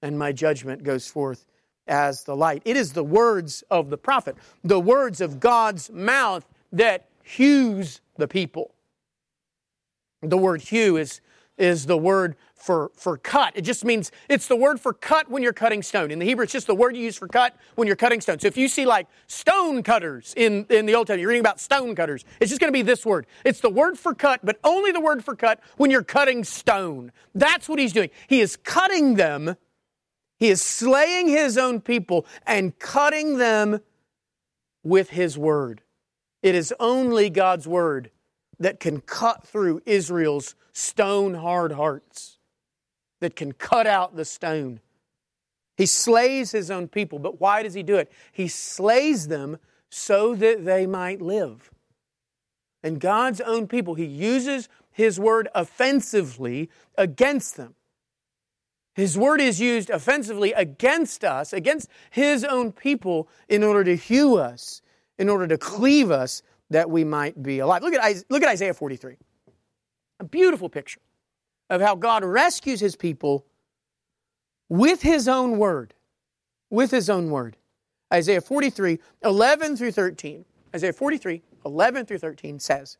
and 0.03 0.19
my 0.19 0.33
judgment 0.33 0.83
goes 0.83 1.09
forth 1.09 1.47
as 1.87 2.25
the 2.25 2.37
light. 2.37 2.63
It 2.65 2.77
is 2.77 2.93
the 2.93 3.05
words 3.05 3.65
of 3.71 3.91
the 3.91 3.99
prophet, 3.99 4.37
the 4.63 4.81
words 4.81 5.21
of 5.21 5.41
God's 5.41 5.91
mouth 5.91 6.47
that 6.73 7.09
hews 7.23 8.01
the 8.17 8.29
people. 8.29 8.75
The 10.23 10.39
word 10.39 10.61
hew 10.61 10.97
is, 10.97 11.21
is 11.59 11.87
the 11.87 11.97
word 11.97 12.37
for, 12.61 12.91
for 12.95 13.17
cut. 13.17 13.57
It 13.57 13.63
just 13.63 13.85
means 13.85 14.13
it's 14.29 14.47
the 14.47 14.57
word 14.57 14.81
for 14.81 14.93
cut 14.93 15.31
when 15.31 15.43
you're 15.43 15.53
cutting 15.53 15.83
stone. 15.83 16.11
In 16.11 16.19
the 16.19 16.27
Hebrew, 16.27 16.45
it's 16.45 16.53
just 16.53 16.67
the 16.67 16.75
word 16.75 16.95
you 16.95 17.03
use 17.03 17.17
for 17.17 17.27
cut 17.27 17.57
when 17.75 17.87
you're 17.87 17.97
cutting 17.97 18.21
stone. 18.21 18.39
So 18.39 18.47
if 18.47 18.57
you 18.57 18.69
see 18.69 18.85
like 18.85 19.07
stone 19.27 19.83
cutters 19.83 20.35
in, 20.37 20.67
in 20.69 20.85
the 20.87 20.95
Old 20.95 21.07
Testament, 21.07 21.23
you're 21.23 21.31
reading 21.31 21.41
about 21.41 21.59
stone 21.59 21.95
cutters, 21.95 22.25
it's 22.39 22.51
just 22.51 22.61
going 22.61 22.69
to 22.69 22.77
be 22.77 22.83
this 22.83 23.07
word. 23.07 23.27
It's 23.45 23.61
the 23.61 23.71
word 23.71 23.99
for 23.99 24.15
cut, 24.15 24.41
but 24.45 24.61
only 24.63 24.93
the 24.93 25.01
word 25.01 25.25
for 25.25 25.35
cut 25.35 25.61
when 25.79 25.91
you're 25.91 26.05
cutting 26.05 26.45
stone. 26.45 27.13
That's 27.35 27.69
what 27.69 27.79
he's 27.79 27.95
doing. 27.95 28.11
He 28.29 28.41
is 28.41 28.57
cutting 28.57 29.15
them, 29.15 29.57
he 30.39 30.49
is 30.49 30.63
slaying 30.63 31.29
his 31.29 31.57
own 31.57 31.81
people 31.81 32.27
and 32.47 32.79
cutting 32.79 33.39
them 33.39 33.81
with 34.83 35.11
his 35.11 35.37
word. 35.37 35.83
It 36.43 36.55
is 36.55 36.75
only 36.79 37.31
God's 37.31 37.67
word 37.67 38.11
that 38.59 38.81
can 38.81 39.01
cut 39.01 39.47
through 39.47 39.83
Israel's 39.87 40.55
stone 40.73 41.35
hard 41.35 41.73
hearts 41.73 42.39
that 43.21 43.37
can 43.37 43.53
cut 43.53 43.87
out 43.87 44.17
the 44.17 44.25
stone. 44.25 44.81
He 45.77 45.87
slays 45.87 46.53
his 46.53 46.71
own 46.71 46.89
people, 46.89 47.19
but 47.19 47.41
why 47.41 47.63
does 47.63 47.75
he 47.75 47.83
do 47.83 47.97
it? 47.97 48.11
He 48.33 48.49
slays 48.49 49.29
them 49.29 49.59
so 49.89 50.35
that 50.35 50.65
they 50.65 50.87
might 50.87 51.23
live. 51.23 51.71
And 52.83 53.01
God's 53.01 53.41
own 53.41 53.67
people, 53.67 53.95
he 53.95 54.05
uses 54.05 54.69
his 54.91 55.21
word 55.21 55.49
offensively 55.55 56.71
against 56.97 57.57
them. 57.57 57.75
His 58.95 59.17
word 59.17 59.41
is 59.41 59.61
used 59.61 59.89
offensively 59.89 60.53
against 60.53 61.25
us, 61.25 61.53
against 61.53 61.89
his 62.11 62.45
own 62.45 62.73
people, 62.73 63.29
in 63.49 63.63
order 63.63 63.85
to 63.85 63.97
hew 63.97 64.37
us, 64.37 64.83
in 65.19 65.29
order 65.29 65.47
to 65.47 65.57
cleave 65.57 66.11
us, 66.11 66.43
that 66.71 66.91
we 66.91 67.05
might 67.05 67.43
be 67.43 67.59
alive. 67.59 67.83
Look 67.83 67.95
at, 67.95 68.25
look 68.29 68.43
at 68.43 68.49
Isaiah 68.49 68.75
43. 68.75 69.17
A 70.21 70.25
beautiful 70.25 70.69
picture 70.69 71.01
of 71.71 71.81
how 71.81 71.95
God 71.95 72.25
rescues 72.25 72.81
his 72.81 72.97
people 72.97 73.47
with 74.69 75.03
his 75.03 75.29
own 75.29 75.57
word. 75.57 75.95
With 76.69 76.91
his 76.91 77.09
own 77.09 77.31
word. 77.31 77.57
Isaiah 78.13 78.41
43, 78.41 78.99
11 79.25 79.77
through 79.77 79.93
13. 79.93 80.45
Isaiah 80.75 80.93
43, 80.93 81.43
11 81.65 82.07
through 82.07 82.19
13 82.19 82.59
says, 82.59 82.99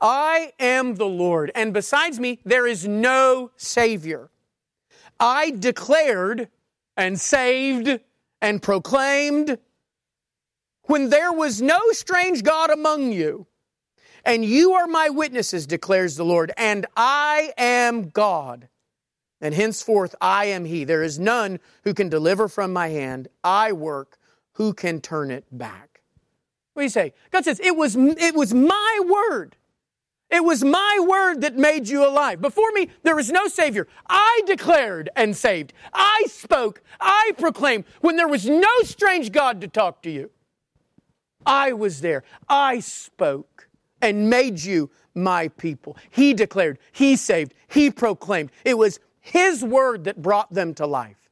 I 0.00 0.52
am 0.58 0.94
the 0.94 1.06
Lord, 1.06 1.50
and 1.54 1.72
besides 1.72 2.20
me 2.20 2.40
there 2.44 2.66
is 2.66 2.86
no 2.86 3.50
Savior. 3.56 4.30
I 5.18 5.50
declared 5.50 6.48
and 6.96 7.18
saved 7.18 8.00
and 8.42 8.62
proclaimed 8.62 9.58
when 10.82 11.08
there 11.08 11.32
was 11.32 11.62
no 11.62 11.80
strange 11.90 12.42
God 12.42 12.70
among 12.70 13.12
you 13.12 13.46
and 14.26 14.44
you 14.44 14.72
are 14.72 14.88
my 14.88 15.08
witnesses, 15.08 15.66
declares 15.66 16.16
the 16.16 16.24
Lord, 16.24 16.52
and 16.56 16.84
I 16.96 17.52
am 17.56 18.10
God. 18.10 18.68
And 19.40 19.54
henceforth 19.54 20.14
I 20.20 20.46
am 20.46 20.64
He. 20.64 20.84
There 20.84 21.02
is 21.02 21.18
none 21.18 21.60
who 21.84 21.94
can 21.94 22.08
deliver 22.08 22.48
from 22.48 22.72
my 22.72 22.88
hand. 22.88 23.28
I 23.44 23.72
work. 23.72 24.18
Who 24.54 24.74
can 24.74 25.00
turn 25.00 25.30
it 25.30 25.44
back? 25.52 26.00
What 26.74 26.82
do 26.82 26.84
you 26.84 26.90
say? 26.90 27.14
God 27.30 27.44
says, 27.44 27.60
it 27.60 27.76
was, 27.76 27.94
it 27.94 28.34
was 28.34 28.52
my 28.52 29.00
word. 29.06 29.56
It 30.28 30.42
was 30.42 30.64
my 30.64 30.98
word 31.06 31.42
that 31.42 31.56
made 31.56 31.88
you 31.88 32.04
alive. 32.04 32.40
Before 32.40 32.72
me, 32.72 32.88
there 33.04 33.14
was 33.14 33.30
no 33.30 33.46
Savior. 33.46 33.86
I 34.08 34.42
declared 34.44 35.08
and 35.14 35.36
saved. 35.36 35.72
I 35.92 36.24
spoke. 36.26 36.82
I 37.00 37.32
proclaimed 37.38 37.84
when 38.00 38.16
there 38.16 38.26
was 38.26 38.48
no 38.48 38.80
strange 38.82 39.30
God 39.30 39.60
to 39.60 39.68
talk 39.68 40.02
to 40.02 40.10
you. 40.10 40.30
I 41.44 41.72
was 41.74 42.00
there. 42.00 42.24
I 42.48 42.80
spoke 42.80 43.55
and 44.02 44.30
made 44.30 44.62
you 44.62 44.90
my 45.14 45.48
people. 45.48 45.96
He 46.10 46.34
declared, 46.34 46.78
He 46.92 47.16
saved, 47.16 47.54
He 47.68 47.90
proclaimed. 47.90 48.50
It 48.64 48.78
was 48.78 49.00
His 49.20 49.64
word 49.64 50.04
that 50.04 50.22
brought 50.22 50.52
them 50.52 50.74
to 50.74 50.86
life. 50.86 51.25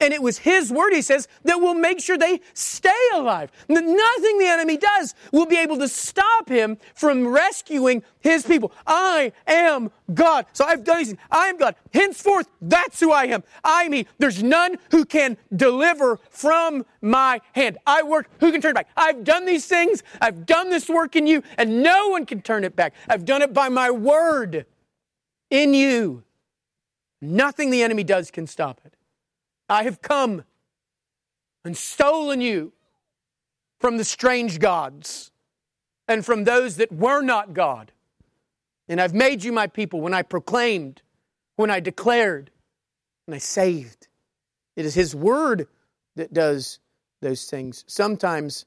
And 0.00 0.12
it 0.12 0.20
was 0.20 0.38
His 0.38 0.70
word, 0.72 0.92
He 0.92 1.00
says, 1.00 1.28
that 1.44 1.60
will 1.60 1.74
make 1.74 2.00
sure 2.00 2.18
they 2.18 2.40
stay 2.52 2.90
alive. 3.14 3.50
Nothing 3.68 4.38
the 4.38 4.46
enemy 4.46 4.76
does 4.76 5.14
will 5.32 5.46
be 5.46 5.56
able 5.56 5.78
to 5.78 5.88
stop 5.88 6.48
Him 6.48 6.78
from 6.94 7.26
rescuing 7.26 8.02
His 8.20 8.44
people. 8.44 8.72
I 8.86 9.32
am 9.46 9.90
God. 10.12 10.46
So 10.52 10.64
I've 10.64 10.84
done 10.84 10.98
these 10.98 11.08
things. 11.08 11.20
I 11.30 11.46
am 11.46 11.56
God. 11.56 11.76
Henceforth, 11.94 12.48
that's 12.60 13.00
who 13.00 13.12
I 13.12 13.26
am. 13.26 13.44
I 13.62 13.88
He. 13.90 14.06
There's 14.18 14.42
none 14.42 14.76
who 14.90 15.04
can 15.04 15.38
deliver 15.54 16.18
from 16.28 16.84
my 17.00 17.40
hand. 17.52 17.78
I 17.86 18.02
work. 18.02 18.28
Who 18.40 18.50
can 18.52 18.60
turn 18.60 18.72
it 18.72 18.74
back? 18.74 18.90
I've 18.96 19.24
done 19.24 19.46
these 19.46 19.66
things. 19.66 20.02
I've 20.20 20.44
done 20.44 20.70
this 20.70 20.88
work 20.88 21.16
in 21.16 21.26
you, 21.26 21.42
and 21.56 21.82
no 21.82 22.08
one 22.08 22.26
can 22.26 22.42
turn 22.42 22.64
it 22.64 22.74
back. 22.74 22.94
I've 23.08 23.24
done 23.24 23.42
it 23.42 23.54
by 23.54 23.68
my 23.68 23.90
word 23.90 24.66
in 25.50 25.72
you. 25.72 26.24
Nothing 27.22 27.70
the 27.70 27.82
enemy 27.82 28.04
does 28.04 28.30
can 28.30 28.46
stop 28.46 28.80
it. 28.84 28.96
I 29.68 29.84
have 29.84 30.02
come 30.02 30.44
and 31.64 31.76
stolen 31.76 32.40
you 32.40 32.72
from 33.80 33.96
the 33.96 34.04
strange 34.04 34.58
gods 34.58 35.30
and 36.06 36.24
from 36.24 36.44
those 36.44 36.76
that 36.76 36.92
were 36.92 37.22
not 37.22 37.54
God. 37.54 37.92
And 38.88 39.00
I've 39.00 39.14
made 39.14 39.42
you 39.42 39.52
my 39.52 39.66
people 39.66 40.00
when 40.00 40.14
I 40.14 40.22
proclaimed, 40.22 41.02
when 41.56 41.70
I 41.70 41.80
declared, 41.80 42.50
when 43.26 43.34
I 43.34 43.38
saved. 43.38 44.08
It 44.76 44.84
is 44.84 44.94
His 44.94 45.14
Word 45.14 45.66
that 46.16 46.32
does 46.34 46.78
those 47.22 47.44
things. 47.46 47.84
Sometimes 47.86 48.66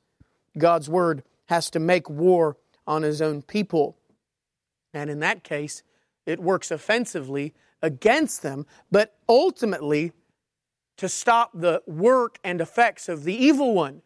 God's 0.57 0.89
Word 0.89 1.23
has 1.45 1.69
to 1.71 1.79
make 1.79 2.09
war 2.09 2.57
on 2.87 3.03
His 3.03 3.21
own 3.21 3.43
people. 3.43 3.97
And 4.93 5.09
in 5.09 5.19
that 5.19 5.43
case, 5.43 5.83
it 6.25 6.39
works 6.39 6.71
offensively 6.71 7.53
against 7.81 8.41
them, 8.41 8.65
but 8.91 9.17
ultimately 9.29 10.11
to 10.97 11.07
stop 11.07 11.51
the 11.53 11.81
work 11.85 12.39
and 12.43 12.59
effects 12.59 13.07
of 13.07 13.23
the 13.23 13.33
evil 13.33 13.73
one. 13.73 14.01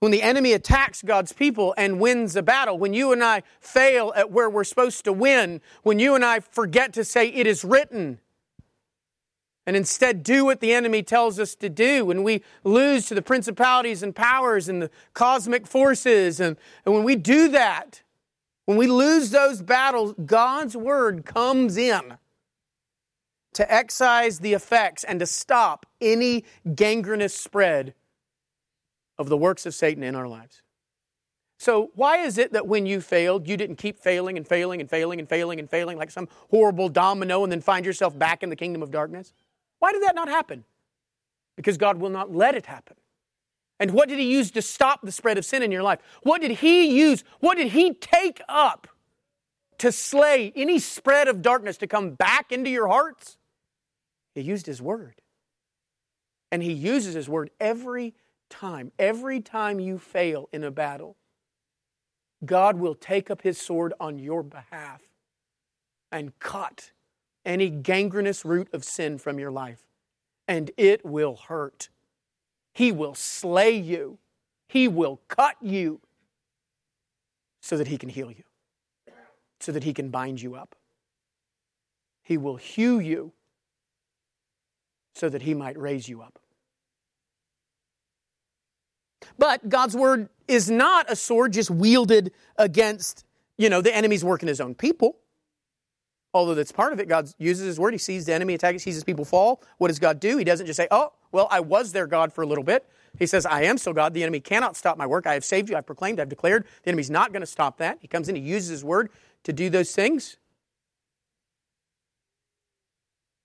When 0.00 0.12
the 0.12 0.22
enemy 0.22 0.52
attacks 0.52 1.02
God's 1.02 1.32
people 1.32 1.74
and 1.76 2.00
wins 2.00 2.34
a 2.34 2.42
battle, 2.42 2.78
when 2.78 2.94
you 2.94 3.12
and 3.12 3.22
I 3.22 3.42
fail 3.60 4.12
at 4.16 4.30
where 4.30 4.48
we're 4.48 4.64
supposed 4.64 5.04
to 5.04 5.12
win, 5.12 5.60
when 5.82 5.98
you 5.98 6.14
and 6.14 6.24
I 6.24 6.40
forget 6.40 6.94
to 6.94 7.04
say, 7.04 7.28
It 7.28 7.46
is 7.46 7.64
written, 7.64 8.18
and 9.66 9.76
instead 9.76 10.22
do 10.22 10.46
what 10.46 10.60
the 10.60 10.72
enemy 10.72 11.02
tells 11.02 11.38
us 11.38 11.54
to 11.56 11.68
do, 11.68 12.06
when 12.06 12.22
we 12.22 12.42
lose 12.64 13.06
to 13.06 13.14
the 13.14 13.20
principalities 13.20 14.02
and 14.02 14.16
powers 14.16 14.70
and 14.70 14.80
the 14.80 14.90
cosmic 15.12 15.66
forces, 15.66 16.40
and, 16.40 16.56
and 16.86 16.94
when 16.94 17.04
we 17.04 17.14
do 17.14 17.48
that, 17.48 18.02
when 18.64 18.78
we 18.78 18.86
lose 18.86 19.30
those 19.30 19.60
battles, 19.60 20.14
God's 20.24 20.76
word 20.76 21.26
comes 21.26 21.76
in 21.76 22.16
to 23.54 23.72
excise 23.72 24.38
the 24.38 24.52
effects 24.52 25.04
and 25.04 25.20
to 25.20 25.26
stop 25.26 25.86
any 26.00 26.44
gangrenous 26.74 27.36
spread 27.36 27.94
of 29.18 29.28
the 29.28 29.36
works 29.36 29.66
of 29.66 29.74
Satan 29.74 30.02
in 30.02 30.14
our 30.14 30.28
lives. 30.28 30.62
So, 31.58 31.90
why 31.94 32.18
is 32.18 32.38
it 32.38 32.54
that 32.54 32.66
when 32.66 32.86
you 32.86 33.02
failed, 33.02 33.46
you 33.46 33.56
didn't 33.58 33.76
keep 33.76 33.98
failing 33.98 34.38
and 34.38 34.48
failing 34.48 34.80
and 34.80 34.88
failing 34.88 35.20
and 35.20 35.28
failing 35.28 35.60
and 35.60 35.68
failing 35.68 35.98
like 35.98 36.10
some 36.10 36.26
horrible 36.50 36.88
domino 36.88 37.42
and 37.42 37.52
then 37.52 37.60
find 37.60 37.84
yourself 37.84 38.18
back 38.18 38.42
in 38.42 38.48
the 38.48 38.56
kingdom 38.56 38.82
of 38.82 38.90
darkness? 38.90 39.34
Why 39.78 39.92
did 39.92 40.02
that 40.04 40.14
not 40.14 40.28
happen? 40.28 40.64
Because 41.56 41.76
God 41.76 41.98
will 41.98 42.08
not 42.08 42.34
let 42.34 42.54
it 42.54 42.64
happen. 42.64 42.96
And 43.78 43.90
what 43.90 44.08
did 44.08 44.18
He 44.18 44.32
use 44.32 44.50
to 44.52 44.62
stop 44.62 45.02
the 45.02 45.12
spread 45.12 45.36
of 45.36 45.44
sin 45.44 45.62
in 45.62 45.70
your 45.70 45.82
life? 45.82 45.98
What 46.22 46.40
did 46.40 46.52
He 46.52 46.98
use? 46.98 47.24
What 47.40 47.58
did 47.58 47.68
He 47.68 47.92
take 47.92 48.40
up 48.48 48.88
to 49.78 49.92
slay 49.92 50.54
any 50.56 50.78
spread 50.78 51.28
of 51.28 51.42
darkness 51.42 51.76
to 51.78 51.86
come 51.86 52.12
back 52.12 52.52
into 52.52 52.70
your 52.70 52.88
hearts? 52.88 53.36
He 54.34 54.40
used 54.40 54.66
His 54.66 54.80
Word. 54.80 55.20
And 56.52 56.62
He 56.62 56.72
uses 56.72 57.14
His 57.14 57.28
Word 57.28 57.50
every 57.60 58.14
time. 58.48 58.92
Every 58.98 59.40
time 59.40 59.80
you 59.80 59.98
fail 59.98 60.48
in 60.52 60.64
a 60.64 60.70
battle, 60.70 61.16
God 62.44 62.76
will 62.76 62.94
take 62.94 63.30
up 63.30 63.42
His 63.42 63.60
sword 63.60 63.92
on 64.00 64.18
your 64.18 64.42
behalf 64.42 65.02
and 66.10 66.38
cut 66.38 66.92
any 67.44 67.70
gangrenous 67.70 68.44
root 68.44 68.68
of 68.72 68.84
sin 68.84 69.18
from 69.18 69.38
your 69.38 69.50
life. 69.50 69.82
And 70.48 70.70
it 70.76 71.04
will 71.04 71.36
hurt. 71.36 71.88
He 72.72 72.92
will 72.92 73.14
slay 73.14 73.76
you. 73.76 74.18
He 74.68 74.88
will 74.88 75.20
cut 75.28 75.56
you 75.60 76.00
so 77.60 77.76
that 77.76 77.88
He 77.88 77.98
can 77.98 78.08
heal 78.08 78.30
you, 78.30 78.44
so 79.60 79.70
that 79.72 79.84
He 79.84 79.92
can 79.92 80.08
bind 80.08 80.40
you 80.40 80.54
up. 80.54 80.74
He 82.22 82.36
will 82.36 82.56
hew 82.56 82.98
you 82.98 83.32
so 85.14 85.28
that 85.28 85.42
he 85.42 85.54
might 85.54 85.78
raise 85.78 86.08
you 86.08 86.22
up. 86.22 86.38
But 89.38 89.68
God's 89.68 89.96
word 89.96 90.28
is 90.48 90.70
not 90.70 91.10
a 91.10 91.16
sword 91.16 91.52
just 91.52 91.70
wielded 91.70 92.32
against, 92.56 93.24
you 93.56 93.68
know, 93.68 93.80
the 93.80 93.94
enemy's 93.94 94.24
work 94.24 94.42
in 94.42 94.48
his 94.48 94.60
own 94.60 94.74
people. 94.74 95.16
Although 96.32 96.54
that's 96.54 96.72
part 96.72 96.92
of 96.92 97.00
it. 97.00 97.08
God 97.08 97.28
uses 97.38 97.66
his 97.66 97.80
word. 97.80 97.92
He 97.92 97.98
sees 97.98 98.24
the 98.24 98.32
enemy 98.32 98.54
attack, 98.54 98.72
he 98.72 98.78
sees 98.78 98.94
his 98.94 99.04
people 99.04 99.24
fall. 99.24 99.62
What 99.78 99.88
does 99.88 99.98
God 99.98 100.20
do? 100.20 100.36
He 100.36 100.44
doesn't 100.44 100.66
just 100.66 100.76
say, 100.76 100.86
oh, 100.90 101.12
well, 101.32 101.48
I 101.50 101.60
was 101.60 101.92
their 101.92 102.06
God 102.06 102.32
for 102.32 102.42
a 102.42 102.46
little 102.46 102.64
bit. 102.64 102.88
He 103.18 103.26
says, 103.26 103.44
I 103.46 103.64
am 103.64 103.78
still 103.78 103.92
God. 103.92 104.14
The 104.14 104.22
enemy 104.22 104.38
cannot 104.38 104.76
stop 104.76 104.96
my 104.96 105.06
work. 105.06 105.26
I 105.26 105.34
have 105.34 105.44
saved 105.44 105.68
you. 105.68 105.76
I've 105.76 105.86
proclaimed. 105.86 106.20
I've 106.20 106.28
declared. 106.28 106.64
The 106.82 106.90
enemy's 106.90 107.10
not 107.10 107.32
going 107.32 107.40
to 107.40 107.46
stop 107.46 107.78
that. 107.78 107.98
He 108.00 108.06
comes 108.06 108.28
in, 108.28 108.36
he 108.36 108.42
uses 108.42 108.68
his 108.68 108.84
word 108.84 109.10
to 109.44 109.52
do 109.52 109.70
those 109.70 109.92
things. 109.92 110.36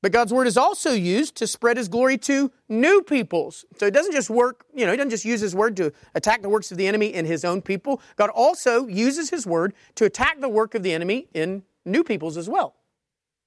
But 0.06 0.12
God's 0.12 0.32
word 0.32 0.46
is 0.46 0.56
also 0.56 0.92
used 0.92 1.34
to 1.38 1.48
spread 1.48 1.78
his 1.78 1.88
glory 1.88 2.20
to 2.20 2.52
new 2.70 3.02
peoples. 3.02 3.66
So 3.80 3.88
he 3.88 3.92
doesn't 3.92 4.12
just 4.12 4.30
work, 4.30 4.64
you 4.72 4.86
know, 4.86 4.92
he 4.92 4.98
doesn't 4.98 5.10
just 5.10 5.26
use 5.26 5.42
his 5.42 5.56
word 5.56 5.76
to 5.78 5.92
attack 6.14 6.44
the 6.44 6.48
works 6.48 6.72
of 6.72 6.78
the 6.78 6.86
enemy 6.86 7.08
in 7.08 7.26
his 7.26 7.44
own 7.44 7.60
people. 7.60 8.00
God 8.16 8.30
also 8.30 8.86
uses 8.86 9.32
his 9.32 9.48
word 9.48 9.74
to 9.96 10.06
attack 10.06 10.42
the 10.42 10.48
work 10.48 10.76
of 10.76 10.84
the 10.84 10.94
enemy 10.94 11.28
in 11.34 11.64
new 11.86 12.04
peoples 12.04 12.38
as 12.38 12.48
well, 12.48 12.76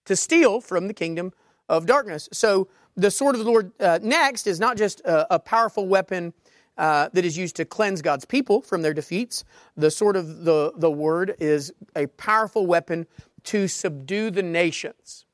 to 0.06 0.16
steal 0.16 0.60
from 0.60 0.88
the 0.88 0.94
kingdom 0.94 1.32
of 1.68 1.86
darkness. 1.86 2.28
So 2.32 2.66
the 2.96 3.12
sword 3.12 3.36
of 3.36 3.44
the 3.44 3.48
Lord 3.48 3.70
uh, 3.78 4.00
next 4.02 4.48
is 4.48 4.58
not 4.58 4.76
just 4.76 4.98
a, 5.02 5.36
a 5.36 5.38
powerful 5.38 5.86
weapon 5.86 6.34
uh, 6.76 7.08
that 7.12 7.24
is 7.24 7.38
used 7.38 7.54
to 7.54 7.66
cleanse 7.66 8.02
God's 8.02 8.24
people 8.24 8.62
from 8.62 8.82
their 8.82 8.94
defeats. 8.94 9.44
The 9.76 9.92
sword 9.92 10.16
of 10.16 10.44
the, 10.44 10.72
the 10.74 10.90
word 10.90 11.36
is 11.38 11.72
a 11.94 12.08
powerful 12.08 12.66
weapon 12.66 13.06
to 13.44 13.68
subdue 13.68 14.32
the 14.32 14.42
nations 14.42 15.24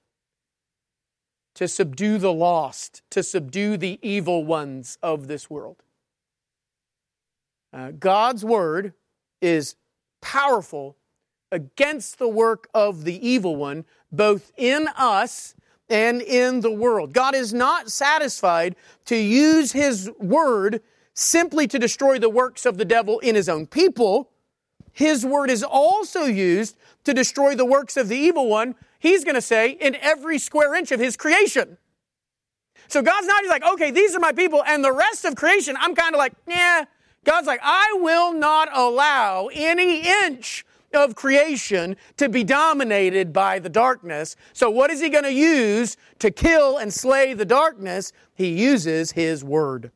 to 1.55 1.69
subdue 1.69 2.19
the 2.19 2.33
lost, 2.33 3.03
to 3.11 3.23
subdue 3.23 3.77
the 3.77 3.99
evil 4.03 4.45
ones 4.45 4.99
of 5.03 5.29
this 5.29 5.49
world. 5.49 5.83
Uh, 7.73 7.90
God's 7.93 8.45
word 8.45 8.93
is 9.40 9.77
powerful 10.21 10.97
against 11.51 12.19
the 12.19 12.29
work 12.29 12.69
of 12.75 13.05
the 13.05 13.27
evil 13.27 13.57
one, 13.57 13.85
both 14.11 14.53
in 14.57 14.88
us 14.97 15.55
and 15.88 16.23
in 16.23 16.61
the 16.61 16.71
world. 16.71 17.12
God 17.12 17.35
is 17.35 17.53
not 17.53 17.90
satisfied 17.90 18.75
to 19.07 19.17
use 19.17 19.73
his 19.73 20.11
word 20.19 20.83
simply 21.14 21.67
to 21.69 21.79
destroy 21.79 22.19
the 22.19 22.31
works 22.31 22.67
of 22.67 22.79
the 22.79 22.85
devil 22.85 23.21
in 23.21 23.35
his 23.35 23.49
own 23.49 23.67
people. 23.67 24.31
His 24.93 25.25
word 25.25 25.51
is 25.51 25.62
also 25.62 26.25
used 26.25 26.77
to 27.05 27.14
destroy 27.14 27.55
the 27.55 27.64
works 27.64 27.97
of 27.97 28.09
the 28.09 28.17
evil 28.17 28.49
one 28.49 28.75
he's 29.05 29.23
going 29.23 29.35
to 29.35 29.43
say 29.43 29.73
in 29.73 29.95
every 29.97 30.38
square 30.38 30.75
inch 30.75 30.90
of 30.90 30.99
his 30.99 31.17
creation. 31.17 31.77
So 32.88 33.03
God's 33.03 33.27
not 33.27 33.43
just 33.43 33.51
like, 33.51 33.64
okay, 33.75 33.90
these 33.90 34.17
are 34.17 34.19
my 34.19 34.33
people, 34.33 34.64
and 34.67 34.83
the 34.83 34.93
rest 34.93 35.25
of 35.25 35.37
creation, 35.37 35.77
I'm 35.79 35.95
kind 35.95 36.14
of 36.14 36.19
like, 36.19 36.33
yeah. 36.49 36.85
God's 37.25 37.47
like, 37.47 37.61
I 37.62 37.97
will 38.01 38.33
not 38.33 38.69
allow 38.73 39.49
any 39.53 40.07
inch 40.25 40.64
of 40.93 41.14
creation 41.14 41.97
to 42.17 42.29
be 42.29 42.45
dominated 42.45 43.33
by 43.33 43.59
the 43.59 43.69
darkness. 43.69 44.37
So 44.53 44.71
what 44.71 44.90
is 44.90 45.01
he 45.01 45.09
going 45.09 45.25
to 45.25 45.33
use 45.33 45.97
to 46.21 46.31
kill 46.31 46.79
and 46.79 46.93
slay 46.93 47.35
the 47.35 47.45
darkness? 47.45 48.12
He 48.35 48.49
uses 48.49 49.12
his 49.12 49.45
word. 49.45 49.90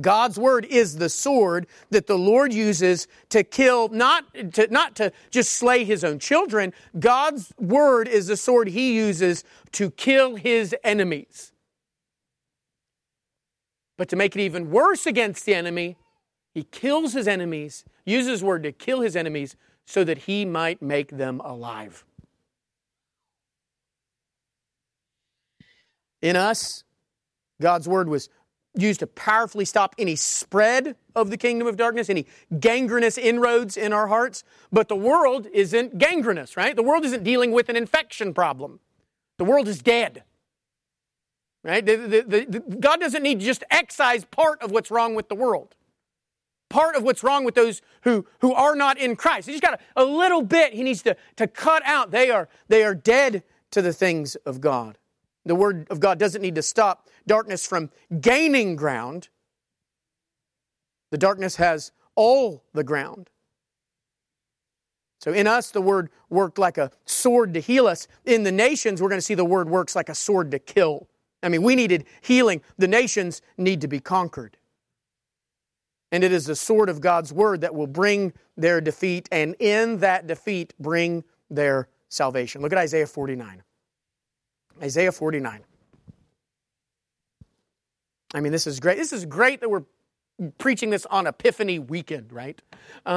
God's 0.00 0.38
word 0.38 0.64
is 0.64 0.96
the 0.96 1.08
sword 1.08 1.66
that 1.90 2.06
the 2.06 2.18
Lord 2.18 2.52
uses 2.52 3.06
to 3.28 3.44
kill, 3.44 3.88
not 3.88 4.24
to, 4.54 4.66
not 4.68 4.96
to 4.96 5.12
just 5.30 5.52
slay 5.52 5.84
his 5.84 6.02
own 6.02 6.18
children. 6.18 6.72
God's 6.98 7.52
word 7.58 8.08
is 8.08 8.26
the 8.26 8.36
sword 8.36 8.68
he 8.68 8.96
uses 8.96 9.44
to 9.72 9.90
kill 9.90 10.34
his 10.34 10.74
enemies. 10.82 11.52
But 13.96 14.08
to 14.08 14.16
make 14.16 14.34
it 14.34 14.40
even 14.40 14.70
worse 14.70 15.06
against 15.06 15.46
the 15.46 15.54
enemy, 15.54 15.96
He 16.52 16.64
kills 16.64 17.12
his 17.12 17.28
enemies, 17.28 17.84
uses 18.04 18.30
his 18.30 18.44
word 18.44 18.62
to 18.64 18.72
kill 18.72 19.00
his 19.00 19.16
enemies 19.16 19.56
so 19.86 20.04
that 20.04 20.18
he 20.18 20.44
might 20.44 20.80
make 20.80 21.16
them 21.16 21.40
alive. 21.40 22.04
In 26.22 26.36
us, 26.36 26.84
God's 27.60 27.86
word 27.86 28.08
was 28.08 28.28
used 28.76 29.00
to 29.00 29.06
powerfully 29.06 29.64
stop 29.64 29.94
any 29.98 30.16
spread 30.16 30.96
of 31.14 31.30
the 31.30 31.36
kingdom 31.36 31.66
of 31.68 31.76
darkness, 31.76 32.10
any 32.10 32.26
gangrenous 32.58 33.16
inroads 33.16 33.76
in 33.76 33.92
our 33.92 34.08
hearts. 34.08 34.42
But 34.72 34.88
the 34.88 34.96
world 34.96 35.46
isn't 35.52 35.98
gangrenous, 35.98 36.56
right? 36.56 36.74
The 36.74 36.82
world 36.82 37.04
isn't 37.04 37.22
dealing 37.22 37.52
with 37.52 37.68
an 37.68 37.76
infection 37.76 38.34
problem. 38.34 38.80
The 39.38 39.44
world 39.44 39.68
is 39.68 39.80
dead. 39.80 40.24
Right? 41.62 41.84
The, 41.84 41.96
the, 41.96 42.46
the, 42.46 42.60
God 42.60 43.00
doesn't 43.00 43.22
need 43.22 43.40
to 43.40 43.46
just 43.46 43.64
excise 43.70 44.24
part 44.24 44.60
of 44.60 44.70
what's 44.70 44.90
wrong 44.90 45.14
with 45.14 45.28
the 45.28 45.34
world. 45.34 45.74
Part 46.68 46.96
of 46.96 47.02
what's 47.02 47.22
wrong 47.22 47.44
with 47.44 47.54
those 47.54 47.80
who, 48.02 48.26
who 48.40 48.52
are 48.52 48.74
not 48.74 48.98
in 48.98 49.16
Christ. 49.16 49.48
He's 49.48 49.60
got 49.60 49.74
a, 49.74 50.02
a 50.02 50.04
little 50.04 50.42
bit 50.42 50.74
he 50.74 50.82
needs 50.82 51.02
to, 51.02 51.16
to 51.36 51.46
cut 51.46 51.82
out. 51.86 52.10
They 52.10 52.30
are, 52.30 52.48
they 52.68 52.84
are 52.84 52.94
dead 52.94 53.44
to 53.70 53.80
the 53.80 53.92
things 53.92 54.34
of 54.36 54.60
God. 54.60 54.98
The 55.44 55.54
Word 55.54 55.86
of 55.90 56.00
God 56.00 56.18
doesn't 56.18 56.42
need 56.42 56.54
to 56.54 56.62
stop 56.62 57.08
darkness 57.26 57.66
from 57.66 57.90
gaining 58.20 58.76
ground. 58.76 59.28
The 61.10 61.18
darkness 61.18 61.56
has 61.56 61.92
all 62.14 62.64
the 62.72 62.84
ground. 62.84 63.30
So 65.20 65.32
in 65.32 65.46
us, 65.46 65.70
the 65.70 65.80
word 65.80 66.10
worked 66.28 66.58
like 66.58 66.76
a 66.76 66.90
sword 67.06 67.54
to 67.54 67.60
heal 67.60 67.86
us. 67.86 68.06
In 68.26 68.42
the 68.42 68.52
nations, 68.52 69.00
we're 69.00 69.08
going 69.08 69.18
to 69.18 69.24
see 69.24 69.34
the 69.34 69.42
word 69.44 69.70
works 69.70 69.96
like 69.96 70.10
a 70.10 70.14
sword 70.14 70.50
to 70.50 70.58
kill. 70.58 71.08
I 71.42 71.48
mean, 71.48 71.62
we 71.62 71.74
needed 71.74 72.04
healing. 72.20 72.60
The 72.76 72.88
nations 72.88 73.40
need 73.56 73.80
to 73.80 73.88
be 73.88 74.00
conquered. 74.00 74.58
And 76.12 76.22
it 76.24 76.30
is 76.30 76.44
the 76.44 76.54
sword 76.54 76.90
of 76.90 77.00
God's 77.00 77.32
word 77.32 77.62
that 77.62 77.74
will 77.74 77.86
bring 77.86 78.34
their 78.56 78.80
defeat, 78.80 79.28
and 79.32 79.56
in 79.58 79.98
that 79.98 80.26
defeat, 80.26 80.74
bring 80.78 81.24
their 81.48 81.88
salvation. 82.08 82.60
Look 82.60 82.72
at 82.72 82.78
Isaiah 82.78 83.06
49. 83.06 83.62
Isaiah 84.82 85.12
49. 85.12 85.62
I 88.34 88.40
mean, 88.40 88.52
this 88.52 88.66
is 88.66 88.80
great. 88.80 88.98
This 88.98 89.12
is 89.12 89.24
great 89.24 89.60
that 89.60 89.70
we're 89.70 89.84
preaching 90.58 90.90
this 90.90 91.06
on 91.06 91.26
Epiphany 91.26 91.78
weekend, 91.78 92.32
right? 92.32 92.60
Uh, 93.06 93.08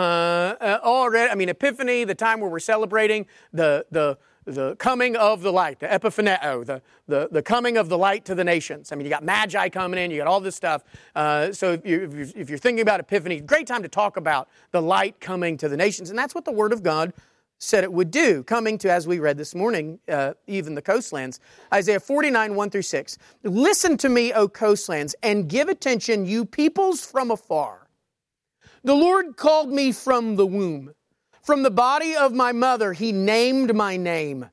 uh, 0.61 0.79
already, 0.83 1.31
I 1.31 1.35
mean, 1.35 1.49
Epiphany, 1.49 2.03
the 2.03 2.15
time 2.15 2.39
where 2.39 2.49
we're 2.49 2.59
celebrating 2.59 3.25
the, 3.51 3.85
the, 3.89 4.17
the 4.45 4.75
coming 4.75 5.15
of 5.15 5.41
the 5.41 5.51
light, 5.51 5.79
the 5.79 5.87
epiphaneo, 5.87 6.65
the, 6.65 6.81
the, 7.07 7.27
the 7.31 7.41
coming 7.41 7.77
of 7.77 7.89
the 7.89 7.97
light 7.97 8.23
to 8.25 8.35
the 8.35 8.43
nations. 8.43 8.91
I 8.91 8.95
mean, 8.95 9.05
you 9.05 9.09
got 9.09 9.23
Magi 9.23 9.69
coming 9.69 9.99
in, 9.99 10.11
you 10.11 10.17
got 10.17 10.27
all 10.27 10.39
this 10.39 10.55
stuff. 10.55 10.83
Uh, 11.15 11.51
so 11.51 11.73
if, 11.73 11.85
you, 11.85 12.31
if 12.35 12.49
you're 12.49 12.59
thinking 12.59 12.81
about 12.81 12.99
Epiphany, 12.99 13.41
great 13.41 13.65
time 13.65 13.81
to 13.81 13.89
talk 13.89 14.15
about 14.15 14.47
the 14.71 14.81
light 14.81 15.19
coming 15.19 15.57
to 15.57 15.67
the 15.67 15.75
nations. 15.77 16.11
And 16.11 16.19
that's 16.19 16.35
what 16.35 16.45
the 16.45 16.51
Word 16.51 16.71
of 16.71 16.83
God 16.83 17.13
said 17.59 17.83
it 17.83 17.91
would 17.91 18.11
do, 18.11 18.43
coming 18.43 18.77
to, 18.77 18.91
as 18.91 19.07
we 19.07 19.19
read 19.19 19.37
this 19.37 19.55
morning, 19.55 19.99
uh, 20.07 20.33
even 20.45 20.75
the 20.75 20.81
coastlands. 20.81 21.39
Isaiah 21.73 21.99
49, 21.99 22.55
1 22.55 22.69
through 22.69 22.81
6. 22.83 23.17
Listen 23.43 23.97
to 23.97 24.09
me, 24.09 24.31
O 24.33 24.47
coastlands, 24.47 25.15
and 25.23 25.49
give 25.49 25.67
attention, 25.67 26.25
you 26.25 26.45
peoples 26.45 27.03
from 27.03 27.31
afar. 27.31 27.87
The 28.83 28.95
Lord 28.95 29.37
called 29.37 29.69
me 29.69 29.91
from 29.91 30.35
the 30.35 30.45
womb. 30.45 30.93
From 31.41 31.63
the 31.63 31.71
body 31.71 32.15
of 32.15 32.33
my 32.33 32.51
mother, 32.51 32.93
he 32.93 33.11
named 33.11 33.73
my 33.75 33.97
name. 33.97 34.49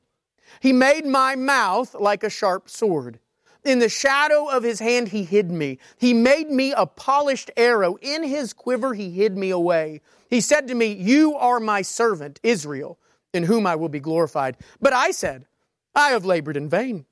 He 0.61 0.73
made 0.73 1.05
my 1.05 1.35
mouth 1.35 1.93
like 1.93 2.23
a 2.23 2.29
sharp 2.29 2.69
sword. 2.69 3.19
In 3.63 3.79
the 3.79 3.89
shadow 3.89 4.47
of 4.47 4.63
his 4.63 4.79
hand, 4.79 5.09
he 5.09 5.23
hid 5.23 5.51
me. 5.51 5.79
He 5.97 6.13
made 6.13 6.49
me 6.49 6.71
a 6.71 6.85
polished 6.85 7.51
arrow. 7.57 7.97
In 8.01 8.23
his 8.23 8.53
quiver, 8.53 8.93
he 8.93 9.09
hid 9.09 9.37
me 9.37 9.49
away. 9.49 10.01
He 10.29 10.41
said 10.41 10.67
to 10.67 10.75
me, 10.75 10.93
You 10.93 11.35
are 11.35 11.59
my 11.59 11.81
servant, 11.81 12.39
Israel, 12.43 12.99
in 13.33 13.43
whom 13.43 13.67
I 13.67 13.75
will 13.75 13.89
be 13.89 13.99
glorified. 13.99 14.57
But 14.81 14.93
I 14.93 15.11
said, 15.11 15.45
I 15.93 16.09
have 16.09 16.25
labored 16.25 16.57
in 16.57 16.69
vain. 16.69 17.05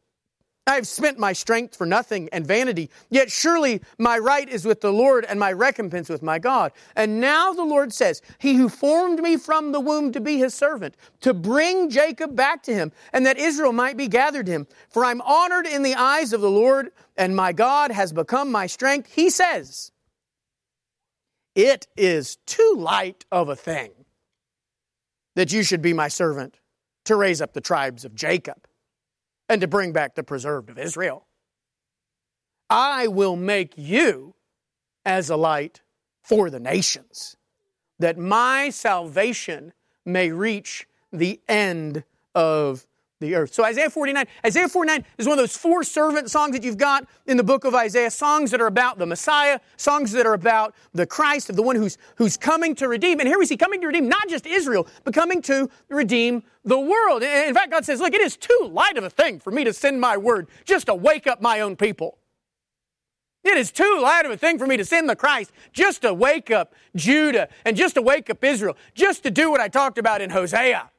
I 0.65 0.76
have 0.76 0.88
spent 0.88 1.19
my 1.19 1.34
strength 1.34 1.76
for 1.76 1.86
nothing 1.86 2.30
and 2.32 2.47
vanity. 2.47 2.89
Yet 3.10 3.30
surely 3.30 3.82
my 3.97 4.17
right 4.17 4.47
is 4.47 4.63
with 4.63 4.80
the 4.80 4.93
Lord 4.93 5.26
and 5.26 5.38
my 5.38 5.52
recompense 5.52 6.08
with 6.08 6.23
my 6.23 6.39
God. 6.39 6.71
And 6.95 7.19
now 7.19 7.52
the 7.52 7.65
Lord 7.65 7.91
says, 7.91 8.21
He 8.38 8.56
who 8.56 8.69
formed 8.69 9.19
me 9.19 9.36
from 9.36 9.73
the 9.73 9.82
womb 9.82 10.13
to 10.13 10.21
be 10.21 10.38
his 10.38 10.54
servant, 10.54 10.95
to 11.19 11.34
bring 11.34 11.89
Jacob 11.89 12.34
back 12.34 12.63
to 12.63 12.73
him, 12.73 12.93
and 13.12 13.26
that 13.26 13.38
Israel 13.38 13.73
might 13.73 13.97
be 13.97 14.08
gathered 14.08 14.47
him. 14.47 14.65
For 14.88 15.04
I'm 15.04 15.21
honored 15.21 15.67
in 15.67 15.84
the 15.84 15.95
eyes 15.95 16.32
of 16.32 16.39
the 16.39 16.49
Lord, 16.52 16.91
and 17.17 17.36
my 17.36 17.52
God 17.52 17.91
has 17.91 18.13
become 18.13 18.49
my 18.49 18.67
strength. 18.67 19.12
He 19.13 19.30
says, 19.30 19.91
It 21.56 21.88
is 21.96 22.38
too 22.46 22.76
light 22.78 23.26
of 23.32 23.50
a 23.50 23.56
thing 23.56 23.92
that 25.36 25.52
you 25.52 25.63
should 25.63 25.82
be 25.82 25.94
my 25.94 26.08
servant 26.08 26.60
to 27.06 27.16
raise 27.16 27.42
up 27.42 27.54
the 27.54 27.62
tribes 27.62 28.06
of 28.06 28.16
Jacob 28.16 28.68
and 29.50 29.62
to 29.62 29.68
bring 29.68 29.92
back 29.92 30.16
the 30.16 30.24
preserved 30.24 30.70
of 30.70 30.80
Israel. 30.80 31.26
I 32.70 33.08
will 33.08 33.36
make 33.36 33.74
you 33.78 34.36
as 35.06 35.30
a 35.30 35.36
light 35.36 35.82
for 36.22 36.50
the 36.50 36.60
nations, 36.60 37.36
that 38.00 38.18
my 38.18 38.70
salvation 38.70 39.74
may 40.06 40.32
reach 40.32 40.88
the 41.12 41.42
end 41.48 42.04
of 42.34 42.88
the 43.23 43.36
earth. 43.36 43.53
So 43.53 43.65
Isaiah 43.65 43.89
49, 43.89 44.25
Isaiah 44.45 44.69
49 44.69 45.03
is 45.17 45.27
one 45.27 45.38
of 45.38 45.41
those 45.41 45.57
four 45.57 45.83
servant 45.83 46.29
songs 46.29 46.53
that 46.53 46.63
you've 46.63 46.77
got 46.77 47.07
in 47.25 47.38
the 47.38 47.43
book 47.43 47.65
of 47.65 47.73
Isaiah, 47.73 48.12
songs 48.12 48.51
that 48.51 48.62
are 48.62 48.67
about 48.67 48.99
the 48.99 49.05
Messiah, 49.05 49.59
songs 49.77 50.12
that 50.12 50.25
are 50.25 50.33
about 50.33 50.75
the 50.93 51.05
Christ 51.05 51.49
of 51.49 51.55
the 51.55 51.63
one 51.63 51.75
who's, 51.75 51.97
who's 52.17 52.38
coming 52.38 52.75
to 52.75 52.88
redeem. 52.88 53.19
And 53.19 53.27
here 53.27 53.39
we 53.39 53.45
see 53.45 53.57
coming 53.57 53.81
to 53.81 53.88
redeem 53.88 54.07
not 54.07 54.29
just 54.29 54.45
Israel, 54.45 54.88
but 55.03 55.13
coming 55.13 55.41
to 55.43 55.69
redeem 55.89 56.43
the 56.65 56.79
world. 56.79 57.23
In 57.23 57.53
fact, 57.53 57.71
God 57.71 57.86
says, 57.86 57.99
look, 57.99 58.13
it 58.13 58.21
is 58.21 58.38
too 58.38 58.69
light 58.71 58.97
of 58.97 59.03
a 59.03 59.09
thing 59.09 59.39
for 59.39 59.51
me 59.51 59.63
to 59.63 59.73
send 59.73 59.99
my 59.99 60.17
word 60.17 60.47
just 60.65 60.86
to 60.88 60.95
wake 60.95 61.25
up 61.27 61.41
my 61.41 61.62
own 61.62 61.75
people. 61.75 62.17
It 63.43 63.57
is 63.57 63.71
too 63.71 63.99
light 64.01 64.25
of 64.25 64.31
a 64.31 64.38
thing 64.38 64.57
for 64.57 64.65
me 64.65 64.77
to 64.77 64.86
send 64.86 65.09
the 65.09 65.17
Christ 65.17 65.51
just 65.73 66.03
to 66.03 66.13
wake 66.13 66.49
up 66.49 66.73
Judah 66.95 67.49
and 67.65 67.75
just 67.75 67.95
to 67.95 68.01
wake 68.01 68.29
up 68.29 68.41
Israel, 68.43 68.77
just 68.93 69.23
to 69.23 69.31
do 69.31 69.51
what 69.51 69.59
I 69.59 69.67
talked 69.67 69.97
about 69.97 70.21
in 70.21 70.29
Hosea 70.29 70.89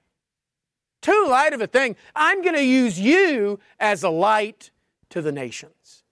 too 1.04 1.26
light 1.28 1.52
of 1.52 1.60
a 1.60 1.66
thing. 1.66 1.96
I'm 2.16 2.42
going 2.42 2.54
to 2.54 2.64
use 2.64 2.98
you 2.98 3.60
as 3.78 4.02
a 4.02 4.08
light 4.08 4.70
to 5.10 5.20
the 5.20 5.32
nations. 5.32 6.02